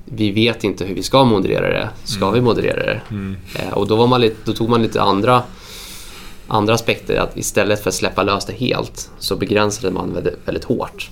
Vi 0.05 0.31
vet 0.31 0.63
inte 0.63 0.85
hur 0.85 0.95
vi 0.95 1.03
ska 1.03 1.23
moderera 1.23 1.69
det. 1.69 1.89
Ska 2.03 2.21
mm. 2.21 2.33
vi 2.33 2.41
moderera 2.41 2.85
det? 2.85 3.01
Mm. 3.09 3.38
Eh, 3.55 3.73
och 3.73 3.88
då, 3.88 4.17
lite, 4.17 4.35
då 4.45 4.53
tog 4.53 4.69
man 4.69 4.81
lite 4.81 5.01
andra 5.01 5.43
andra 6.47 6.73
aspekter. 6.73 7.17
Att 7.19 7.38
istället 7.38 7.83
för 7.83 7.89
att 7.89 7.95
släppa 7.95 8.23
lös 8.23 8.45
det 8.45 8.53
helt 8.53 9.12
så 9.19 9.35
begränsade 9.35 9.93
man 9.93 10.13
väldigt, 10.13 10.39
väldigt 10.45 10.63
hårt. 10.63 11.12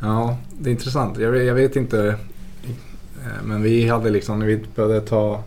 Ja, 0.00 0.36
det 0.60 0.70
är 0.70 0.72
intressant. 0.72 1.18
Jag 1.18 1.30
vet, 1.30 1.46
jag 1.46 1.54
vet 1.54 1.76
inte. 1.76 2.16
Eh, 3.22 3.44
men 3.44 3.62
vi 3.62 3.88
hade 3.88 4.10
liksom, 4.10 4.38
när 4.38 4.46
vi 4.46 4.60
började 4.74 5.00
ta 5.00 5.42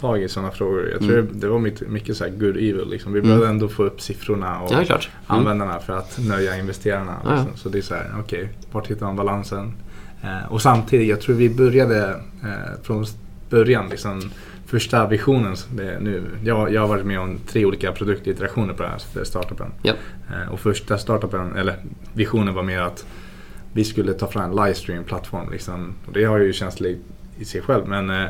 tag 0.00 0.22
i 0.22 0.28
sådana 0.28 0.50
frågor. 0.50 0.88
Jag 0.90 1.00
tror 1.00 1.18
mm. 1.18 1.40
det 1.40 1.48
var 1.48 1.58
mycket, 1.58 1.88
mycket 1.88 2.16
så 2.16 2.24
good 2.24 2.56
evil. 2.56 2.88
Liksom. 2.90 3.12
Vi 3.12 3.18
mm. 3.18 3.28
behövde 3.28 3.48
ändå 3.48 3.68
få 3.68 3.84
upp 3.84 4.00
siffrorna 4.00 4.60
och 4.60 4.72
ja, 4.72 4.78
mm. 4.78 5.00
användarna 5.26 5.78
för 5.78 5.92
att 5.92 6.18
nöja 6.28 6.58
investerarna. 6.58 7.16
Ja, 7.24 7.30
liksom. 7.30 7.56
Så 7.56 7.68
det 7.68 7.78
är 7.78 7.82
så 7.82 7.94
här, 7.94 8.10
okej, 8.18 8.42
okay, 8.42 8.54
vart 8.72 8.86
hittar 8.86 9.06
man 9.06 9.16
balansen? 9.16 9.72
Eh, 10.22 10.52
och 10.52 10.62
samtidigt, 10.62 11.08
jag 11.08 11.20
tror 11.20 11.36
vi 11.36 11.50
började 11.50 12.08
eh, 12.42 12.82
från 12.82 13.06
början 13.50 13.88
liksom 13.88 14.30
första 14.66 15.06
visionen. 15.06 15.56
Det, 15.74 15.98
nu, 16.00 16.22
jag, 16.44 16.72
jag 16.72 16.80
har 16.80 16.88
varit 16.88 17.06
med 17.06 17.20
om 17.20 17.38
tre 17.46 17.64
olika 17.64 17.92
produktiterationer 17.92 18.74
på 18.74 18.82
den 18.82 18.92
här 18.92 19.24
startupen. 19.24 19.72
Yep. 19.84 19.96
Eh, 20.30 20.52
och 20.52 20.60
första 20.60 20.98
startupen, 20.98 21.56
eller 21.56 21.76
visionen 22.12 22.54
var 22.54 22.62
mer 22.62 22.80
att 22.80 23.06
vi 23.72 23.84
skulle 23.84 24.12
ta 24.12 24.26
fram 24.26 24.50
en 24.50 24.56
livestream-plattform. 24.56 25.50
Liksom. 25.50 25.94
det 26.12 26.24
har 26.24 26.38
ju 26.38 26.52
känsligt 26.52 27.02
i 27.38 27.44
sig 27.44 27.60
själv 27.60 27.88
men, 27.88 28.10
eh, 28.10 28.28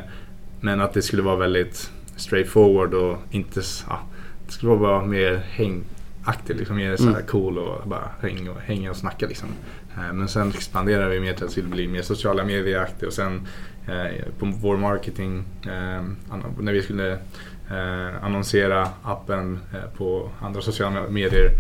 men 0.61 0.81
att 0.81 0.93
det 0.93 1.03
skulle 1.03 1.23
vara 1.23 1.37
väldigt 1.37 1.91
straightforward 2.17 2.95
och 2.95 3.19
inte 3.31 3.63
ja, 3.89 4.01
det 4.47 4.53
skulle 4.53 4.75
vara 4.75 5.05
mer 5.05 5.37
hängaktigt, 5.37 6.57
liksom 6.57 6.77
mer 6.77 6.97
så 6.97 7.09
mm. 7.09 7.27
cool 7.27 7.59
och 7.59 7.89
bara 7.89 8.11
hänga 8.21 8.51
och, 8.51 8.61
hänga 8.61 8.91
och 8.91 8.97
snacka. 8.97 9.27
Liksom. 9.27 9.49
Eh, 9.95 10.13
men 10.13 10.29
sen 10.29 10.49
expanderar 10.49 11.09
vi 11.09 11.21
mer 11.21 11.35
till 11.35 11.45
att 11.45 11.55
det 11.55 11.63
bli 11.63 11.89
mer 11.89 12.03
sociala 12.03 12.45
medieaktigt 12.45 13.03
och 13.03 13.13
sen 13.13 13.47
eh, 13.87 14.25
på 14.39 14.47
vår 14.47 14.77
marketing 14.77 15.45
när 16.59 16.73
vi 16.73 16.83
skulle 16.83 17.19
annonsera 18.23 18.89
appen 19.03 19.59
på 19.97 20.31
andra 20.41 20.61
sociala 20.61 21.09
medier 21.09 21.51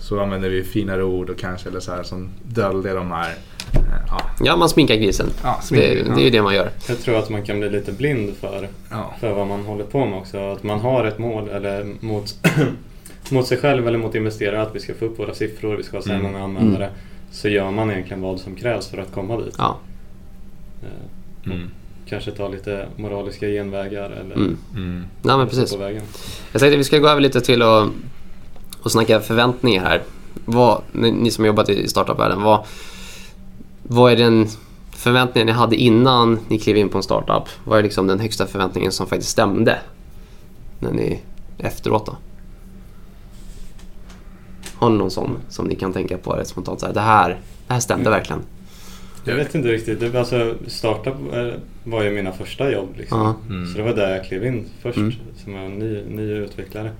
så 0.00 0.20
använder 0.20 0.50
vi 0.50 0.64
finare 0.64 1.04
ord 1.04 1.30
och 1.30 1.38
kanske 1.38 1.68
eller 1.68 1.80
så 1.80 1.92
här 1.92 2.02
som 2.02 2.28
döljer 2.42 2.94
de 2.94 3.10
här 3.10 3.30
eh, 3.30 3.36
Ja. 4.08 4.20
ja, 4.40 4.56
man 4.56 4.68
sminkar 4.68 4.94
grisen. 4.94 5.30
Ja, 5.42 5.60
sminkar, 5.62 5.88
det, 5.88 6.14
det, 6.14 6.20
är 6.20 6.24
ju 6.24 6.30
det 6.30 6.42
man 6.42 6.54
gör. 6.54 6.70
Jag 6.88 7.00
tror 7.00 7.18
att 7.18 7.30
man 7.30 7.42
kan 7.42 7.60
bli 7.60 7.70
lite 7.70 7.92
blind 7.92 8.36
för, 8.36 8.68
ja. 8.90 9.14
för 9.20 9.32
vad 9.32 9.46
man 9.46 9.64
håller 9.64 9.84
på 9.84 10.06
med 10.06 10.18
också. 10.18 10.38
Att 10.38 10.62
man 10.62 10.80
har 10.80 11.04
ett 11.04 11.18
mål 11.18 11.48
eller 11.48 11.86
mot, 12.00 12.34
mot 13.30 13.46
sig 13.46 13.58
själv 13.58 13.88
eller 13.88 13.98
mot 13.98 14.14
investerare 14.14 14.62
att 14.62 14.74
vi 14.74 14.80
ska 14.80 14.94
få 14.94 15.04
upp 15.04 15.18
våra 15.18 15.34
siffror, 15.34 15.76
vi 15.76 15.82
ska 15.82 15.96
ha 15.96 16.02
så 16.02 16.08
här 16.08 16.18
mm. 16.18 16.32
många 16.32 16.44
användare. 16.44 16.84
Mm. 16.84 16.98
Så 17.30 17.48
gör 17.48 17.70
man 17.70 17.90
egentligen 17.90 18.22
vad 18.22 18.40
som 18.40 18.56
krävs 18.56 18.88
för 18.88 18.98
att 18.98 19.12
komma 19.12 19.36
dit. 19.36 19.54
Ja. 19.58 19.78
Eh, 20.82 21.52
mm. 21.52 21.70
Kanske 22.08 22.30
ta 22.30 22.48
lite 22.48 22.86
moraliska 22.96 23.46
genvägar 23.46 24.10
eller 24.10 24.34
mm. 24.34 24.56
Mm. 24.74 25.04
Nej, 25.22 25.36
men 25.36 25.48
precis. 25.48 25.72
på 25.72 25.78
vägen. 25.78 26.02
Jag 26.52 26.60
tänkte 26.60 26.74
att 26.74 26.80
vi 26.80 26.84
ska 26.84 26.98
gå 26.98 27.08
över 27.08 27.20
lite 27.20 27.40
till 27.40 27.62
att 27.62 27.88
och 28.82 28.92
snacka 28.92 29.20
förväntningar 29.20 29.82
här. 29.82 30.02
Vad, 30.44 30.82
ni 30.92 31.30
som 31.30 31.44
jobbat 31.44 31.68
i 31.68 31.88
startupvärlden, 31.88 32.42
vad, 32.42 32.66
vad 33.92 34.12
är 34.12 34.16
den 34.16 34.46
förväntningen 34.90 35.46
ni 35.46 35.52
hade 35.52 35.76
innan 35.76 36.38
ni 36.48 36.58
klev 36.58 36.76
in 36.76 36.88
på 36.88 36.98
en 36.98 37.02
startup? 37.02 37.48
Vad 37.64 37.78
är 37.78 37.82
liksom 37.82 38.06
den 38.06 38.20
högsta 38.20 38.46
förväntningen 38.46 38.92
som 38.92 39.06
faktiskt 39.06 39.30
stämde 39.30 39.78
när 40.78 40.92
ni 40.92 41.20
efteråt 41.58 42.06
då? 42.06 42.16
Har 44.74 44.90
ni 44.90 44.98
någon 44.98 45.10
sån 45.10 45.38
som 45.48 45.66
ni 45.66 45.74
kan 45.74 45.92
tänka 45.92 46.18
på 46.18 46.32
rätt 46.32 46.48
spontant? 46.48 46.80
Så 46.80 46.86
här, 46.86 46.92
det, 46.92 47.00
här, 47.00 47.28
det 47.66 47.72
här 47.72 47.80
stämde 47.80 48.10
verkligen. 48.10 48.42
Jag 49.24 49.36
vet 49.36 49.54
inte 49.54 49.68
riktigt. 49.68 50.14
alltså, 50.14 50.54
startup 50.66 51.14
var 51.84 52.02
ju 52.02 52.10
mina 52.10 52.32
första 52.32 52.72
jobb. 52.72 52.88
Liksom. 52.96 53.34
Mm. 53.48 53.66
Så 53.66 53.78
det 53.78 53.84
var 53.84 53.94
där 53.94 54.10
jag 54.10 54.24
klev 54.24 54.46
in 54.46 54.66
först 54.82 54.96
mm. 54.96 55.12
som 55.44 55.56
en 55.56 55.78
ny, 55.78 56.04
ny 56.04 56.32
utvecklare. 56.32 56.92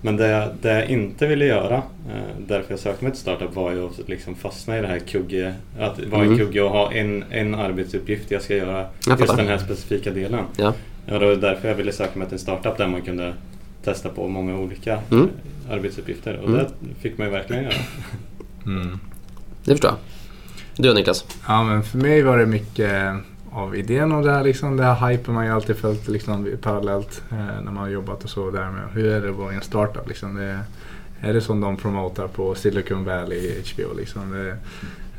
Men 0.00 0.16
det 0.16 0.28
jag, 0.28 0.48
det 0.62 0.72
jag 0.72 0.86
inte 0.86 1.26
ville 1.26 1.44
göra, 1.44 1.76
eh, 1.76 2.36
därför 2.46 2.72
jag 2.72 2.78
sökte 2.78 3.04
mig 3.04 3.12
till 3.12 3.20
startup, 3.20 3.54
var 3.54 3.72
ju 3.72 3.86
att 3.86 4.08
liksom 4.08 4.34
fastna 4.34 4.78
i 4.78 4.80
det 4.80 4.88
här 4.88 4.98
kugge, 4.98 5.54
att 5.78 6.04
vara 6.04 6.22
mm. 6.22 6.32
en 6.32 6.38
kugge 6.38 6.62
och 6.62 6.70
ha 6.70 6.92
en, 6.92 7.24
en 7.30 7.54
arbetsuppgift 7.54 8.30
jag 8.30 8.42
ska 8.42 8.56
göra 8.56 8.86
jag 9.06 9.20
just 9.20 9.36
den 9.36 9.46
här 9.46 9.58
specifika 9.58 10.10
delen. 10.10 10.44
Ja. 10.56 10.74
Ja, 11.06 11.18
det 11.18 11.26
var 11.26 11.36
därför 11.36 11.68
jag 11.68 11.74
ville 11.74 11.92
söka 11.92 12.18
mig 12.18 12.28
till 12.28 12.34
en 12.34 12.38
startup 12.38 12.76
där 12.76 12.86
man 12.86 13.02
kunde 13.02 13.34
testa 13.84 14.08
på 14.08 14.28
många 14.28 14.58
olika 14.58 14.98
mm. 15.10 15.28
Eh, 15.68 15.74
arbetsuppgifter 15.74 16.36
och 16.36 16.48
mm. 16.48 16.60
det 16.60 16.94
fick 17.00 17.18
man 17.18 17.26
ju 17.26 17.32
verkligen 17.32 17.62
göra. 17.62 17.74
Mm. 18.66 18.98
Det 19.64 19.70
förstår 19.70 19.90
jag. 19.90 19.98
Du 20.84 20.94
Niklas? 20.94 21.24
Ja, 21.46 21.64
men 21.64 21.82
för 21.82 21.98
mig 21.98 22.22
var 22.22 22.38
det 22.38 22.46
mycket 22.46 23.14
av 23.58 23.76
idén 23.76 24.12
och 24.12 24.24
det 24.24 24.32
här, 24.32 24.44
liksom, 24.44 24.76
det 24.76 24.84
här 24.84 25.08
hypen 25.08 25.34
man 25.34 25.46
ju 25.46 25.52
alltid 25.52 25.76
följt 25.76 26.08
liksom, 26.08 26.50
parallellt 26.62 27.22
eh, 27.30 27.36
när 27.36 27.72
man 27.72 27.76
har 27.76 27.88
jobbat 27.88 28.24
och 28.24 28.30
så 28.30 28.50
där 28.50 28.70
med 28.70 28.82
hur 28.92 29.06
är 29.06 29.20
det 29.20 29.30
att 29.30 29.36
vara 29.36 29.52
i 29.52 29.56
en 29.56 29.62
startup 29.62 30.08
liksom. 30.08 30.34
Det, 30.34 30.60
är 31.20 31.32
det 31.32 31.40
som 31.40 31.60
de 31.60 31.76
promotar 31.76 32.28
på 32.28 32.54
Silicon 32.54 33.04
Valley, 33.04 33.62
HBO 33.62 33.94
liksom. 33.96 34.32
Det, 34.32 34.48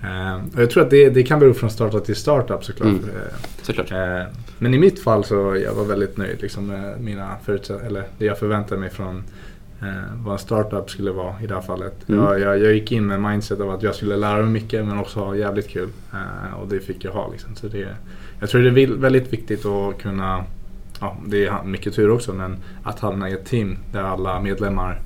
eh, 0.07 0.35
och 0.55 0.61
jag 0.61 0.69
tror 0.69 0.83
att 0.83 0.89
det, 0.89 1.09
det 1.09 1.23
kan 1.23 1.39
bero 1.39 1.53
från 1.53 1.69
startup 1.69 2.05
till 2.05 2.15
startup 2.15 2.63
såklart. 2.63 2.87
Mm. 2.87 3.03
Eh, 3.03 3.35
såklart. 3.61 3.91
Eh, 3.91 4.21
men 4.57 4.73
i 4.73 4.77
mitt 4.77 5.03
fall 5.03 5.23
så 5.23 5.57
jag 5.63 5.73
var 5.73 5.85
väldigt 5.85 6.17
nöjd 6.17 6.41
liksom, 6.41 6.67
med 6.67 7.01
mina 7.01 7.37
eller 7.85 8.03
det 8.17 8.25
jag 8.25 8.39
förväntade 8.39 8.81
mig 8.81 8.89
från 8.89 9.23
eh, 9.82 9.88
vad 10.23 10.34
en 10.34 10.39
startup 10.39 10.89
skulle 10.89 11.11
vara 11.11 11.34
i 11.43 11.47
det 11.47 11.53
här 11.53 11.61
fallet. 11.61 12.09
Mm. 12.09 12.21
Jag, 12.23 12.39
jag, 12.39 12.59
jag 12.59 12.73
gick 12.73 12.91
in 12.91 13.07
med 13.07 13.21
mindset 13.21 13.59
av 13.59 13.69
att 13.69 13.84
jag 13.84 13.95
skulle 13.95 14.17
lära 14.17 14.38
mig 14.41 14.51
mycket 14.51 14.86
men 14.86 14.99
också 14.99 15.19
ha 15.19 15.36
jävligt 15.36 15.67
kul. 15.69 15.89
Eh, 16.13 16.59
och 16.61 16.67
det 16.67 16.80
fick 16.80 17.03
jag 17.05 17.11
ha. 17.11 17.32
Liksom. 17.32 17.55
Så 17.55 17.67
det, 17.67 17.88
jag 18.39 18.49
tror 18.49 18.61
det 18.61 18.84
är 18.84 18.88
väldigt 18.88 19.34
viktigt 19.34 19.65
att 19.65 20.01
kunna, 20.01 20.43
ja 20.99 21.17
det 21.27 21.45
är 21.45 21.63
mycket 21.63 21.93
tur 21.95 22.09
också, 22.09 22.34
men 22.34 22.55
att 22.84 22.99
hamna 22.99 23.30
i 23.30 23.34
ett 23.34 23.45
team 23.45 23.77
där 23.93 24.03
alla 24.03 24.39
medlemmar 24.39 24.99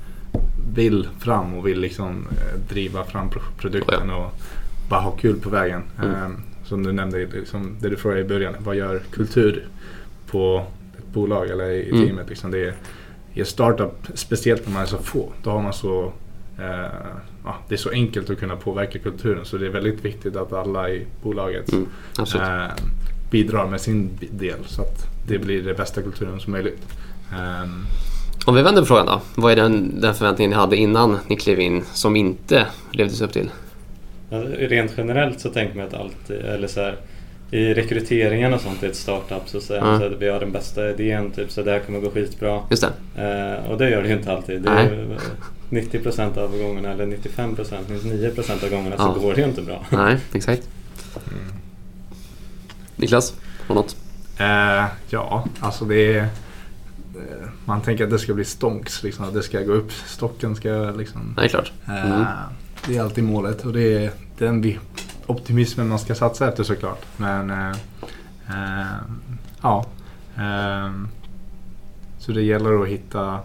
vill 0.76 1.08
fram 1.20 1.54
och 1.54 1.68
vill 1.68 1.80
liksom 1.80 2.28
eh, 2.32 2.60
driva 2.70 3.04
fram 3.04 3.30
pro- 3.30 3.42
produkten 3.58 4.10
och 4.10 4.32
bara 4.90 5.00
ha 5.02 5.12
kul 5.12 5.40
på 5.40 5.50
vägen. 5.50 5.82
Mm. 6.04 6.12
Eh, 6.16 6.30
som 6.66 6.84
du 6.84 6.92
nämnde, 6.92 7.18
liksom, 7.26 7.76
det 7.80 7.90
du 7.90 7.96
frågade 7.96 8.22
i 8.22 8.26
början, 8.28 8.54
vad 8.60 8.76
gör 8.76 9.00
kultur 9.12 9.68
på 10.32 10.66
ett 10.98 11.14
bolag 11.14 11.50
eller 11.50 11.70
i 11.70 11.90
Mm. 11.92 12.06
teamet? 12.08 12.30
Liksom 12.30 12.52
det 12.52 12.66
är, 12.66 12.74
I 13.34 13.40
en 13.40 13.46
startup, 13.46 14.08
speciellt 14.14 14.66
när 14.66 14.74
man 14.74 14.82
är 14.82 14.86
så 14.86 14.98
få, 14.98 15.30
då 15.44 15.50
har 15.50 15.62
man 15.62 15.74
så 15.74 16.12
eh, 16.60 16.86
ja, 17.44 17.56
det 17.68 17.76
är 17.76 17.78
så 17.78 17.90
enkelt 17.90 18.30
att 18.30 18.40
kunna 18.40 18.56
påverka 18.56 19.00
kulturen 19.00 19.46
så 19.46 19.58
det 19.58 19.66
är 19.66 19.70
väldigt 19.70 20.06
viktigt 20.06 20.36
att 20.36 20.54
alla 20.54 20.90
i 20.90 21.06
bolaget 21.24 21.72
Mm, 21.72 21.88
eh, 22.36 22.72
bidrar 23.32 23.68
med 23.68 23.82
sin 23.82 24.10
del 24.32 24.60
så 24.66 24.82
att 24.82 25.08
det 25.28 25.38
blir 25.38 25.62
den 25.64 25.76
bästa 25.76 26.02
kulturen 26.02 26.40
som 26.40 26.52
möjligt. 26.52 26.82
Ehm, 27.32 27.86
Om 28.46 28.56
vi 28.56 28.62
vänder 28.62 28.82
på 28.82 28.86
frågan 28.86 29.06
då. 29.06 29.22
Vad 29.36 29.52
är 29.52 29.56
den, 29.56 30.02
den 30.02 30.16
förväntningen 30.16 30.50
ni 30.50 30.56
hade 30.56 30.76
innan 30.76 31.20
ni 31.28 31.36
klev 31.36 31.60
in 31.60 31.84
som 31.94 32.16
inte 32.16 32.66
levdes 32.92 33.22
upp 33.22 33.34
till? 33.34 33.50
Rent 34.58 34.94
generellt 34.98 35.40
så 35.40 35.50
tänker 35.50 35.78
man 35.78 35.88
att 35.88 35.94
allt, 35.94 36.30
eller 36.30 36.68
så 36.68 36.80
här, 36.82 36.96
i 37.54 37.74
rekryteringen 37.74 38.54
och 38.54 38.62
sånt 38.62 38.84
i 38.84 38.86
ett 38.86 38.96
startup 38.96 39.42
så 39.50 39.62
säger 39.62 39.82
så 40.00 40.06
att 40.06 40.12
vi 40.22 40.30
har 40.30 40.40
den 40.40 40.52
bästa 40.52 40.90
idén, 40.90 41.32
typ 41.32 41.52
så 41.52 41.62
det 41.64 41.72
här 41.72 41.80
kommer 41.80 42.00
gå 42.00 42.10
skitbra. 42.12 42.60
Just 42.70 42.84
det. 43.16 43.22
Eh, 43.64 43.72
och 43.72 43.78
det 43.78 43.90
gör 43.90 44.02
det 44.02 44.08
ju 44.08 44.14
inte 44.18 44.32
alltid. 44.32 44.62
Det 44.62 44.70
är 44.70 44.84
ju 44.84 45.18
90% 45.70 46.38
av 46.38 46.58
gångerna, 46.58 46.92
eller 46.92 47.06
95%, 47.06 47.86
99% 47.88 48.64
av 48.64 48.70
gångerna 48.70 48.96
Ja. 49.00 49.14
så 49.14 49.20
går 49.20 49.34
det 49.34 49.42
ju 49.42 49.48
inte 49.48 49.62
bra. 49.62 49.86
Nej, 49.90 50.18
exakt. 50.34 50.70
Niklas, 52.96 53.34
har 53.68 53.76
något? 53.76 53.96
eh, 54.40 54.86
ja, 55.10 55.46
alltså 55.60 55.86
det 55.86 56.14
är 56.16 56.22
eh, 56.22 57.48
man 57.66 57.82
tänker 57.82 58.04
att 58.04 58.10
det 58.10 58.20
ska 58.20 58.34
bli 58.34 58.46
stonks, 58.46 59.04
liksom, 59.04 59.26
att 59.26 59.34
det 59.34 59.44
ska 59.44 59.60
gå 59.62 59.74
upp, 59.74 59.92
stocken 59.92 60.56
ska 60.56 60.70
liksom 60.98 61.34
Nej, 61.38 61.50
klart. 61.50 61.72
Eh, 61.88 62.06
Mm. 62.12 62.26
Det 62.88 62.98
är 62.98 63.02
alltid 63.02 63.24
målet 63.24 63.66
och 63.66 63.74
det 63.74 64.04
är 64.04 64.12
den 64.38 64.62
vi- 64.62 64.80
optimismen 65.28 65.88
man 65.88 66.00
ska 66.00 66.16
satsa 66.16 66.48
efter 66.48 66.64
såklart. 66.64 67.06
Men 67.18 67.50
eh, 67.50 67.70
eh, 68.50 68.98
ja. 69.62 69.86
Eh, 70.38 70.92
så 72.20 72.32
det 72.32 72.42
gäller 72.42 72.82
att 72.84 72.88
hitta 72.88 73.40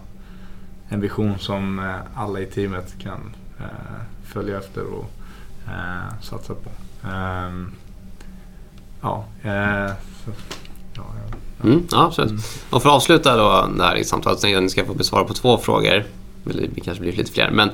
en 0.88 1.00
vision 1.00 1.38
som 1.38 1.78
eh, 1.78 1.94
alla 2.14 2.40
i 2.40 2.46
teamet 2.46 2.94
kan 2.98 3.20
följa 4.24 4.58
efter 4.58 4.84
och 4.84 5.10
satsa 6.20 6.54
på. 6.54 6.70
Ja, 9.02 9.24
så, 10.24 10.30
ja, 10.94 11.04
ja. 11.14 11.36
Mm, 11.64 11.86
ja, 11.90 12.04
absolut. 12.04 12.30
Mm. 12.30 12.42
Och 12.70 12.82
för 12.82 12.88
att 12.88 12.94
avsluta 12.94 13.36
då 13.36 13.68
det 13.76 13.84
här 13.84 14.02
samtalet 14.02 14.38
så 14.38 14.42
tänkte 14.42 14.54
jag 14.54 14.58
att 14.58 14.62
ni 14.62 14.70
ska 14.70 14.84
få 14.84 14.94
besvara 14.94 15.24
på 15.24 15.34
två 15.34 15.58
frågor. 15.58 16.04
Det 16.44 16.80
kanske 16.80 17.02
blir 17.02 17.12
lite 17.12 17.32
fler. 17.32 17.50
Men 17.50 17.70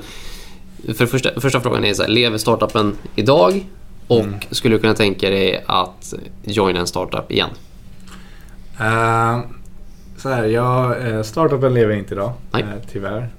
för 0.93 1.05
första, 1.05 1.41
första 1.41 1.61
frågan 1.61 1.85
är 1.85 1.93
så 1.93 2.01
här, 2.01 2.09
lever 2.09 2.37
startupen 2.37 2.97
idag? 3.15 3.65
Och 4.07 4.19
Mm. 4.19 4.35
skulle 4.51 4.75
du 4.75 4.79
kunna 4.79 4.93
tänka 4.93 5.29
dig 5.29 5.63
att 5.67 6.13
joina 6.43 6.79
en 6.79 6.87
startup 6.87 7.31
igen? 7.31 7.49
Eh, 8.79 9.39
så 10.17 10.29
här, 10.29 10.45
jag, 10.45 11.07
eh, 11.07 11.21
startupen 11.21 11.73
lever 11.73 11.95
inte 11.95 12.13
idag, 12.13 12.33
Nej. 12.51 12.61
eh, 12.63 12.69
tyvärr. 12.91 13.29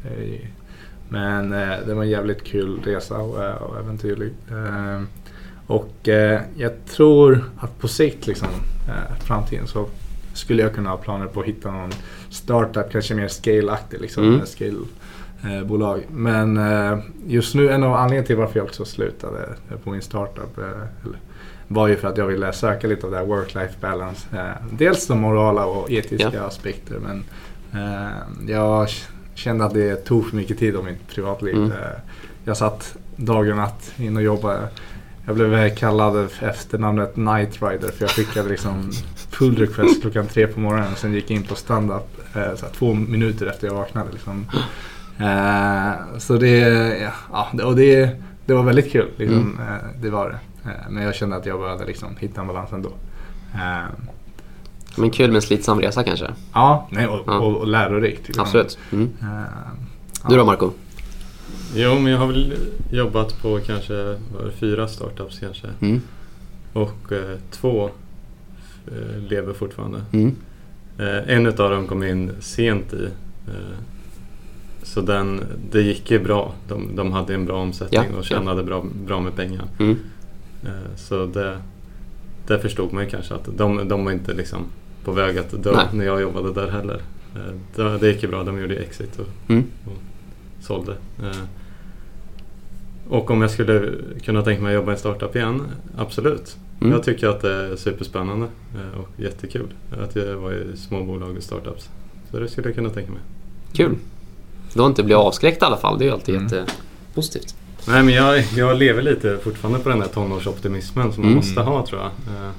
Men 1.09 1.51
det 1.87 1.95
var 1.95 2.03
en 2.03 2.11
jävligt 2.11 2.45
kul 2.45 2.81
resa 2.85 3.17
och, 3.19 3.69
och 3.69 3.79
äventyrlig. 3.79 4.33
Och 5.67 6.09
jag 6.57 6.73
tror 6.91 7.45
att 7.59 7.79
på 7.79 7.89
sikt, 7.89 8.27
liksom, 8.27 8.49
framtiden, 9.25 9.67
så 9.67 9.87
skulle 10.33 10.63
jag 10.63 10.75
kunna 10.75 10.91
ha 10.91 10.97
planer 10.97 11.27
på 11.27 11.41
att 11.41 11.47
hitta 11.47 11.71
någon 11.71 11.91
startup, 12.31 12.93
kanske 12.93 13.15
mer 13.15 13.29
scale-aktig, 13.29 14.01
liksom, 14.01 14.25
Mm. 14.25 14.47
scale 14.47 14.77
eh, 15.45 15.67
bolag. 15.67 16.03
Men 16.11 16.57
eh, 16.57 16.99
just 17.27 17.55
nu, 17.55 17.71
en 17.71 17.83
av 17.83 17.95
anledningarna 17.95 18.27
till 18.27 18.37
varför 18.37 18.59
jag 18.59 18.67
också 18.67 18.85
slutade 18.85 19.49
eh, 19.71 19.77
på 19.77 19.91
min 19.91 20.03
startup 20.03 20.59
eh, 20.59 20.65
var 21.69 21.89
ju 21.89 21.97
för 21.97 22.09
att 22.09 22.17
jag 22.17 22.27
ville 22.27 22.53
söka 22.53 22.87
lite 22.87 23.07
av 23.07 23.13
det 23.13 23.19
här 23.19 23.27
work-life 23.27 23.81
balance. 23.81 24.27
Eh, 24.37 24.67
dels 24.73 25.07
de 25.07 25.21
morala 25.21 25.67
och 25.67 25.91
etiska 25.91 26.43
aspekter 26.43 26.99
men 26.99 27.25
eh, 27.73 28.11
jag 28.49 28.89
kände 29.35 29.65
att 29.65 29.75
det 29.75 29.97
tog 30.05 30.29
för 30.29 30.37
mycket 30.37 30.59
tid 30.59 30.77
av 30.77 30.85
mitt 30.85 31.09
privatliv. 31.09 31.57
Mm. 31.57 31.73
Jag 32.45 32.57
satt 32.57 32.97
dag 33.17 33.49
och 33.49 33.57
natt 33.57 33.93
in 33.97 34.17
och 34.17 34.23
jobbade. 34.23 34.69
Jag 35.27 35.35
blev 35.37 35.77
kallad 35.77 36.29
efter 36.41 36.79
namnet 36.79 37.17
Night 37.17 37.63
Rider 37.63 37.89
för 37.89 38.03
jag 38.03 38.11
skickade 38.11 38.49
liksom 38.49 38.91
pull 39.31 39.57
request 39.57 40.01
klockan 40.01 40.27
tre 40.27 40.47
på 40.47 40.61
morgonen 40.61 40.93
och 40.93 40.99
sen 40.99 41.13
gick 41.13 41.31
jag 41.31 41.37
in 41.37 41.43
på 41.43 41.55
stand-up 41.55 42.37
eh, 42.37 42.69
två 42.73 42.95
minuter 42.95 43.47
efter 43.47 43.67
jag 43.67 43.75
vaknade. 43.75 44.13
Liksom. 44.13 44.47
Eh, 45.19 46.19
så 46.19 46.37
det, 46.37 46.59
ja, 47.33 47.51
och 47.65 47.77
det, 47.77 48.11
det 48.47 48.55
var 48.55 48.63
väldigt 48.63 48.93
kul. 48.93 49.09
Liksom, 49.17 49.59
eh, 49.61 50.01
det 50.03 50.11
var 50.11 50.29
det. 50.29 50.71
Eh, 50.71 50.91
men 50.91 51.03
jag 51.03 51.15
kände 51.15 51.37
att 51.37 51.47
jag 51.47 51.61
behövde 51.61 51.85
liksom, 51.85 52.17
hitta 52.19 52.41
en 52.41 52.47
balans 52.47 52.73
ändå. 52.73 52.93
Men 54.97 55.11
kul 55.11 55.29
med 55.29 55.37
en 55.37 55.43
slitsam 55.43 55.81
resa 55.81 56.03
kanske? 56.05 56.31
ja, 56.53 56.89
nej, 56.91 57.07
och, 57.07 57.23
Ja. 57.27 57.39
och, 57.39 57.57
och 57.57 57.67
lärorikt. 57.67 58.27
Liksom. 58.27 58.43
Absolut. 58.43 58.79
Mm. 58.93 59.11
Ja. 59.21 60.29
Du 60.29 60.37
då 60.37 60.45
Marco? 60.45 60.71
Jo, 61.75 61.99
men 61.99 62.13
jag 62.13 62.19
har 62.19 62.27
väl 62.27 62.55
jobbat 62.91 63.43
på 63.43 63.61
kanske 63.67 63.95
det, 63.95 64.19
fyra 64.61 64.89
startups 64.89 65.39
kanske. 65.39 65.67
Mm. 65.81 66.01
Och 66.73 67.13
eh, 67.13 67.39
två 67.51 67.91
lever 69.29 69.53
fortfarande. 69.53 70.03
Mm. 70.13 70.37
Eh, 70.99 71.37
en 71.37 71.47
utav 71.47 71.71
dem 71.71 71.87
kom 71.87 72.03
in 72.03 72.31
sent 72.41 72.93
i. 72.93 73.09
Så 74.87 75.01
den, 75.01 75.41
det 75.71 75.81
gick 75.83 76.11
ju 76.11 76.19
bra. 76.19 76.53
De, 76.69 76.97
de 76.97 77.13
hade 77.13 77.35
en 77.35 77.45
bra 77.45 77.57
omsättning 77.63 78.01
Ja, 78.13 78.19
och 78.19 78.25
tjänade 78.25 78.63
bra, 78.63 78.85
bra 79.07 79.21
med 79.21 79.37
pengar. 79.37 79.65
Mm. 79.79 79.97
Eh, 80.65 80.71
så 80.97 81.27
det, 81.27 81.59
det 82.47 82.59
förstod 82.59 82.93
man 82.93 83.05
ju 83.05 83.11
kanske 83.11 83.35
att 83.35 83.49
de, 83.57 83.89
de 83.89 84.05
var 84.05 84.13
inte 84.13 84.35
liksom 84.35 84.59
på 85.05 85.13
väg 85.13 85.39
att 85.39 85.63
dö 85.63 85.73
Nej. 85.77 85.87
när 85.93 86.05
jag 86.05 86.21
jobbade 86.21 86.53
där 86.53 86.69
heller. 86.69 87.01
Eh, 87.35 87.55
det, 87.77 87.99
det 87.99 88.09
gick 88.13 88.23
ju 88.23 88.29
bra. 88.29 88.45
De 88.45 88.61
gjorde 88.61 88.77
exit 88.77 89.19
och 89.19 89.51
Mm. 89.51 89.65
sålde. 90.61 90.93
Eh, 91.23 91.31
Och 93.09 93.31
om 93.31 93.43
jag 93.43 93.51
skulle 93.51 93.93
kunna 94.25 94.43
tänka 94.43 94.63
mig 94.63 94.71
att 94.77 94.81
jobba 94.81 94.91
i 94.93 94.95
en 94.95 94.99
startup 94.99 95.37
igen, 95.37 95.63
absolut. 95.97 96.57
Mm. 96.81 96.93
Jag 96.93 97.03
tycker 97.03 97.29
att 97.29 97.41
det 97.41 97.53
är 97.53 97.77
superspännande 97.77 98.47
och 98.97 99.09
jättekul 99.21 99.67
att 100.03 100.17
jag 100.17 100.37
var 100.37 100.53
i 100.53 100.77
små 100.77 101.05
bolag 101.05 101.37
och 101.37 101.43
startups. 101.43 101.91
Så 102.31 102.39
det 102.39 102.49
skulle 102.49 102.69
jag 102.69 102.75
kunna 102.75 102.91
tänka 102.91 103.13
mig. 103.13 103.21
Kul. 103.73 103.95
Du 104.77 104.83
har 104.83 104.89
inte 104.89 105.03
blivit 105.03 105.19
avskräckt 105.21 105.63
i 105.63 105.65
alla 105.65 105.77
fall. 105.77 105.99
Det 105.99 106.05
är 106.05 106.07
ju 106.07 106.13
alltid 106.13 106.35
Mm. 106.37 106.49
jättepositivt. 106.53 107.55
Nej 107.89 108.03
men 108.03 108.15
jag, 108.15 108.45
jag 108.57 108.77
lever 108.77 109.03
lite 109.03 109.39
fortfarande 109.45 109.79
på 109.79 109.89
den 109.89 109.99
där 109.99 110.07
tonårsoptimismen 110.07 111.13
som 111.13 111.23
man 111.23 111.33
Mm. 111.33 111.37
måste 111.45 111.61
ha 111.61 111.87
tror 111.87 112.01
jag. 112.01 112.07
Eh, 112.37 112.51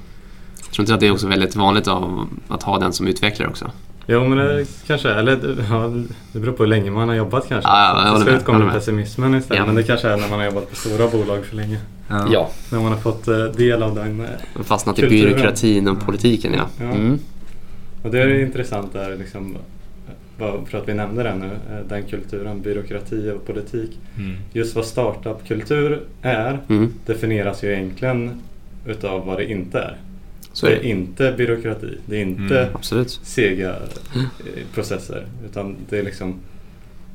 Jag 0.66 0.72
tror 0.74 0.84
inte 0.84 0.94
att 0.94 1.00
det 1.00 1.08
är 1.08 1.12
också 1.12 1.28
väldigt 1.28 1.56
vanligt 1.56 1.88
av, 1.88 2.28
att 2.48 2.64
ha 2.64 2.80
den 2.80 2.94
som 2.94 3.08
utvecklare 3.08 3.50
också. 3.50 3.72
Jo 4.08 4.28
men 4.28 4.38
det 4.38 4.66
kanske 4.88 5.10
är, 5.10 5.16
eller 5.16 5.66
ja, 5.70 5.94
det 6.34 6.40
beror 6.40 6.54
på 6.54 6.64
hur 6.64 6.68
länge 6.70 6.92
man 6.92 7.08
har 7.10 7.16
jobbat 7.16 7.48
kanske. 7.48 7.70
Ja, 7.70 8.04
ja, 8.08 8.16
Till 8.16 8.26
slut 8.26 8.46
kommer 8.46 8.72
pessimismen 8.72 9.36
istället. 9.36 9.60
Ja. 9.60 9.66
Men 9.66 9.76
det 9.76 9.84
kanske 9.84 10.10
är 10.10 10.18
när 10.18 10.30
man 10.30 10.40
har 10.40 10.46
jobbat 10.46 10.70
på 10.70 10.76
stora 10.76 11.08
bolag 11.08 11.46
för 11.46 11.56
länge. 11.56 11.78
Ja. 12.10 12.50
När 12.72 12.80
man 12.80 12.92
har 12.92 13.00
fått 13.00 13.28
eh, 13.28 13.38
del 13.44 13.84
av 13.84 13.96
den. 13.96 14.20
eh, 14.22 14.64
Fastnat 14.64 15.00
i 15.00 15.02
Kulturen. 15.02 15.24
byråkratin 15.34 15.88
och 15.88 16.06
politiken 16.06 16.54
ja. 16.54 16.64
Ja. 16.80 16.86
Mm. 16.86 17.20
Och 18.04 18.12
det 18.12 18.20
är 18.22 18.40
intressant 18.42 18.94
där 18.94 19.16
liksom, 19.18 19.58
för 20.38 20.78
att 20.78 20.88
vi 20.90 20.94
nämnde 20.94 21.24
det 21.24 21.36
nu, 21.36 21.46
eh, 21.46 21.86
den 21.90 22.04
kulturen, 22.04 22.62
byråkrati 22.62 23.32
och 23.32 23.46
politik. 23.48 24.00
Mm. 24.18 24.36
Just 24.54 24.76
vad 24.76 24.86
startup-kultur 24.86 26.02
är 26.22 26.60
Mm. 26.70 26.94
definieras 27.06 27.64
ju 27.64 27.74
egentligen 27.74 28.42
utav 28.86 29.26
vad 29.26 29.38
det 29.38 29.52
inte 29.52 29.80
är. 29.80 29.98
Så 30.54 30.66
det 30.66 30.72
är 30.76 30.80
det. 30.80 30.88
inte 30.88 31.32
byråkrati, 31.38 31.98
det 32.06 32.18
är 32.18 32.22
inte 32.22 32.70
Mm. 32.92 33.06
Sega 33.08 33.70
eh, 33.70 34.22
processer. 34.74 35.26
Utan 35.46 35.76
det 35.90 35.98
är 36.00 36.04
liksom 36.04 36.36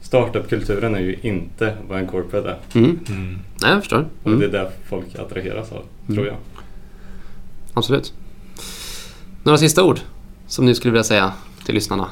Startup-kulturen 0.02 0.94
är 0.94 1.00
ju 1.00 1.16
inte 1.22 1.76
vad 1.88 1.98
en 1.98 2.06
corporate 2.06 2.48
är. 2.48 2.78
Mm. 2.78 2.98
Mm. 3.08 3.38
Nej, 3.62 3.70
jag 3.70 3.78
förstår. 3.80 3.98
Och 4.22 4.30
det 4.30 4.44
är 4.44 4.48
Mm. 4.48 4.50
det 4.50 4.70
folk 4.88 5.14
attraheras 5.18 5.72
av, 5.72 5.82
Mm. 6.02 6.14
tror 6.14 6.26
jag. 6.26 6.36
Absolut. 7.74 8.12
Några 9.42 9.58
sista 9.58 9.84
ord 9.84 10.00
som 10.46 10.64
ni 10.66 10.74
skulle 10.74 10.92
vilja 10.92 11.04
säga 11.04 11.32
till 11.66 11.74
lyssnarna? 11.74 12.08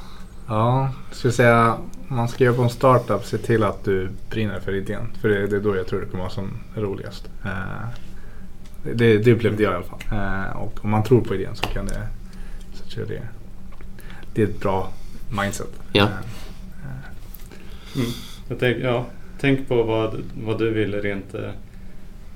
Ja, 0.50 0.90
jag 1.08 1.16
skulle 1.16 1.32
säga 1.32 1.78
man 2.08 2.28
ska 2.28 2.44
jobba 2.44 2.56
på 2.56 2.62
en 2.62 2.70
startup, 2.70 3.24
se 3.24 3.38
till 3.38 3.62
att 3.62 3.84
du 3.84 4.08
brinner 4.30 4.60
för 4.60 4.74
idén. 4.74 5.12
För 5.20 5.28
det, 5.28 5.46
det 5.46 5.56
är 5.56 5.60
då 5.60 5.76
jag 5.76 5.86
tror 5.86 6.00
det 6.00 6.06
kommer 6.06 6.22
vara 6.24 6.32
som 6.32 6.50
roligast. 6.76 7.30
Eh, 7.44 7.88
det, 8.94 9.18
det 9.18 9.32
upplevde 9.32 9.62
jag 9.62 9.72
i 9.72 9.76
alla 9.76 9.84
fall. 9.84 10.00
Eh, 10.12 10.56
och 10.56 10.84
om 10.84 10.90
man 10.90 11.02
tror 11.04 11.20
på 11.20 11.34
idén 11.34 11.56
så 11.56 11.66
kan 11.66 11.86
det... 11.86 12.06
Så 12.74 12.84
tror 12.90 13.06
jag 13.10 13.20
det, 13.20 13.28
det 14.34 14.42
är 14.42 14.46
ett 14.46 14.60
bra 14.60 14.92
mindset. 15.42 15.80
Ja. 15.92 16.04
Eh, 16.04 16.08
Mm. 17.96 18.10
Jag 18.48 18.58
tänk, 18.58 18.76
ja, 18.82 19.06
tänk 19.40 19.68
på 19.68 19.82
vad, 19.82 20.22
vad 20.44 20.58
du 20.58 20.70
vill 20.70 20.94
rent... 21.00 21.34
eh, 21.34 21.50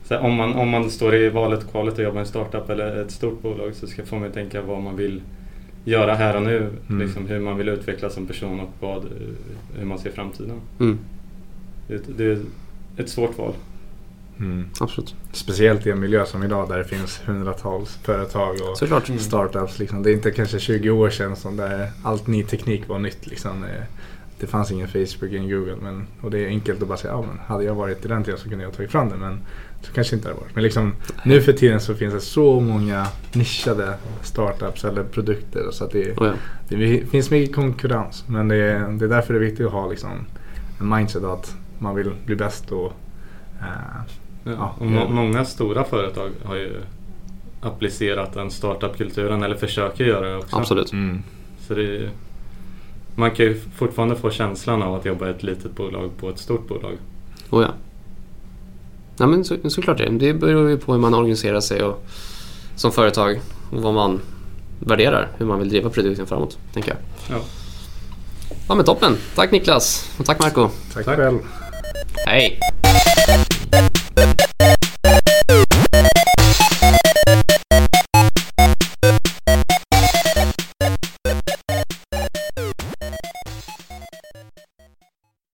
Så 0.05 0.15
här, 0.15 0.21
om, 0.21 0.35
man, 0.35 0.55
om 0.55 0.69
man 0.69 0.91
står 0.91 1.15
i 1.15 1.29
valet 1.29 1.71
kvalet 1.71 1.95
och 1.95 2.05
jobbar 2.05 2.17
i 2.19 2.21
en 2.21 2.27
startup 2.27 2.71
eller 2.71 2.97
ett 3.03 3.11
stort 3.11 3.43
bolag 3.43 3.75
så 3.75 3.87
ska, 3.87 4.17
man 4.17 4.33
tänka 4.33 4.63
vad 4.63 4.83
man 4.83 4.97
vill 4.97 5.23
göra 5.85 6.15
här 6.15 6.37
och 6.37 6.43
nu. 6.43 6.71
Mm. 6.89 7.01
Liksom 7.07 7.27
hur 7.27 7.41
man 7.41 7.57
vill 7.57 7.69
utvecklas 7.69 8.15
som 8.15 8.27
person 8.27 8.61
och 8.61 8.71
vad, 8.81 9.05
eh, 9.05 9.11
hur 9.79 9.85
man 9.85 9.99
ser 9.99 10.11
framtiden. 10.11 10.61
Mm, 10.81 10.99
Det, 11.89 12.01
det 12.17 12.25
är 12.25 12.39
ett 12.97 13.09
svårt 13.09 13.39
val. 13.39 13.53
Mm. 14.39 14.69
absolut. 14.81 15.15
Speciellt 15.33 15.87
i 15.87 15.91
en 15.91 16.01
miljö 16.01 16.27
som 16.27 16.43
idag 16.43 16.69
där 16.69 16.79
det 16.79 16.85
finns 16.85 17.21
hundratals 17.25 17.97
företag 18.03 18.57
och 18.71 18.79
Såklart. 18.79 19.11
Startups. 19.19 19.79
Liksom. 19.79 20.03
Det 20.03 20.11
är 20.11 20.15
inte 20.15 20.31
kanske 20.31 20.59
20 20.59 20.91
år 20.91 21.11
sedan 21.11 21.37
som 21.37 21.57
där 21.57 21.89
allt 22.03 22.27
ny 22.27 22.45
teknik 22.45 22.89
var 22.89 22.99
nytt. 22.99 23.27
Liksom. 23.27 23.65
Det 24.45 24.51
fanns 24.51 24.71
ingen 24.71 24.89
Facebook, 24.89 25.33
ingen 25.33 25.51
Google. 25.51 25.77
Men, 25.83 26.07
och 26.21 26.31
det 26.31 26.39
är 26.39 26.49
enkelt 26.49 26.83
att 26.83 26.89
bara 26.89 26.99
säga, 26.99 27.13
ja 27.13 27.23
men 27.23 27.39
hade 27.47 27.65
jag 27.65 27.75
varit 27.75 28.05
i 28.05 28.09
den 28.09 28.25
tiden 28.25 28.41
så 28.41 28.49
kunde 28.49 28.65
jag 28.65 28.71
ha 28.71 28.77
tagit 28.77 28.91
fram 28.91 29.09
det. 29.09 29.17
Men 29.17 29.39
så 29.83 29.93
kanske 29.93 30.17
inte 30.17 30.29
det 30.29 30.33
hade 30.33 30.41
varit. 30.41 30.55
Men 30.55 30.65
liksom, 30.65 30.95
nu 31.25 31.41
för 31.41 31.53
tiden 31.53 31.81
så 31.81 31.95
finns 31.95 32.15
det 32.15 32.21
så 32.21 32.61
många 32.61 33.07
nischade 33.33 33.95
startups 34.23 34.85
eller 34.85 35.05
produkter. 35.05 35.71
Så 35.71 35.85
att 35.85 35.91
det, 35.91 36.19
Oh, 36.19 36.27
ja. 36.27 36.33
det 36.69 37.07
finns 37.11 37.31
mycket 37.31 37.55
konkurrens. 37.55 38.25
Men 38.29 38.49
det 38.49 38.57
är, 38.57 38.89
det 38.89 39.05
är 39.05 39.09
därför 39.09 39.35
det 39.35 39.39
är 39.41 39.45
viktigt 39.45 39.67
att 39.67 39.73
ha 39.73 39.91
liksom, 39.91 40.11
en 40.81 40.89
mindset 40.89 41.25
att 41.25 41.57
man 41.79 41.95
vill 41.95 42.11
bli 42.27 42.37
bäst 42.37 42.73
och 42.73 42.93
eh, 43.61 43.67
Ja. 44.45 44.53
Ja, 44.53 44.75
och 44.79 44.87
må, 44.87 45.09
många 45.09 45.45
stora 45.45 45.85
företag 45.85 46.31
har 46.45 46.55
ju 46.55 46.73
applicerat 47.61 48.33
den 48.33 48.51
startup-kulturen 48.51 49.43
eller 49.43 49.57
försöker 49.57 50.05
göra 50.05 50.29
det 50.29 50.37
också. 50.37 50.57
Absolut. 50.57 50.93
mm. 50.93 51.23
Så 51.61 51.75
det 51.75 51.97
är, 51.97 52.11
man 53.15 53.31
kan 53.31 53.47
ju 53.47 53.61
fortfarande 53.77 54.17
få 54.17 54.31
känslan 54.31 54.83
av 54.83 54.95
att 54.95 55.05
jobba 55.05 55.27
i 55.27 55.31
ett 55.31 55.43
litet 55.43 55.77
bolag 55.77 56.11
på 56.21 56.31
ett 56.31 56.39
stort 56.39 56.69
bolag. 56.69 56.99
Oh, 57.51 57.63
ja. 57.63 57.69
Ja, 59.19 59.27
men 59.27 59.45
så, 59.45 59.71
såklart 59.71 59.99
det. 59.99 60.09
Det 60.09 60.35
beror 60.35 60.71
ju 60.71 60.79
på 60.79 60.93
hur 60.93 61.01
man 61.01 61.15
organiserar 61.15 61.61
sig 61.61 61.83
och, 61.83 62.05
som 62.77 62.93
företag 62.93 63.41
och 63.71 63.83
vad 63.83 63.95
man 63.95 64.21
värderar. 64.81 65.29
Hur 65.39 65.47
man 65.47 65.59
vill 65.59 65.69
driva 65.69 65.91
produkten 65.91 66.27
framåt, 66.27 66.59
tänker 66.73 66.91
jag. 66.91 66.99
Ja. 67.37 67.45
Ja 68.69 68.75
men 68.75 68.85
toppen. 68.85 69.17
Tack 69.35 69.51
Niklas 69.51 70.11
och 70.19 70.25
tack 70.25 70.41
Marco. 70.41 70.69
Tack, 70.95 71.05
Tack. 71.05 71.17
själv. 71.17 71.39
Hej! 72.27 72.61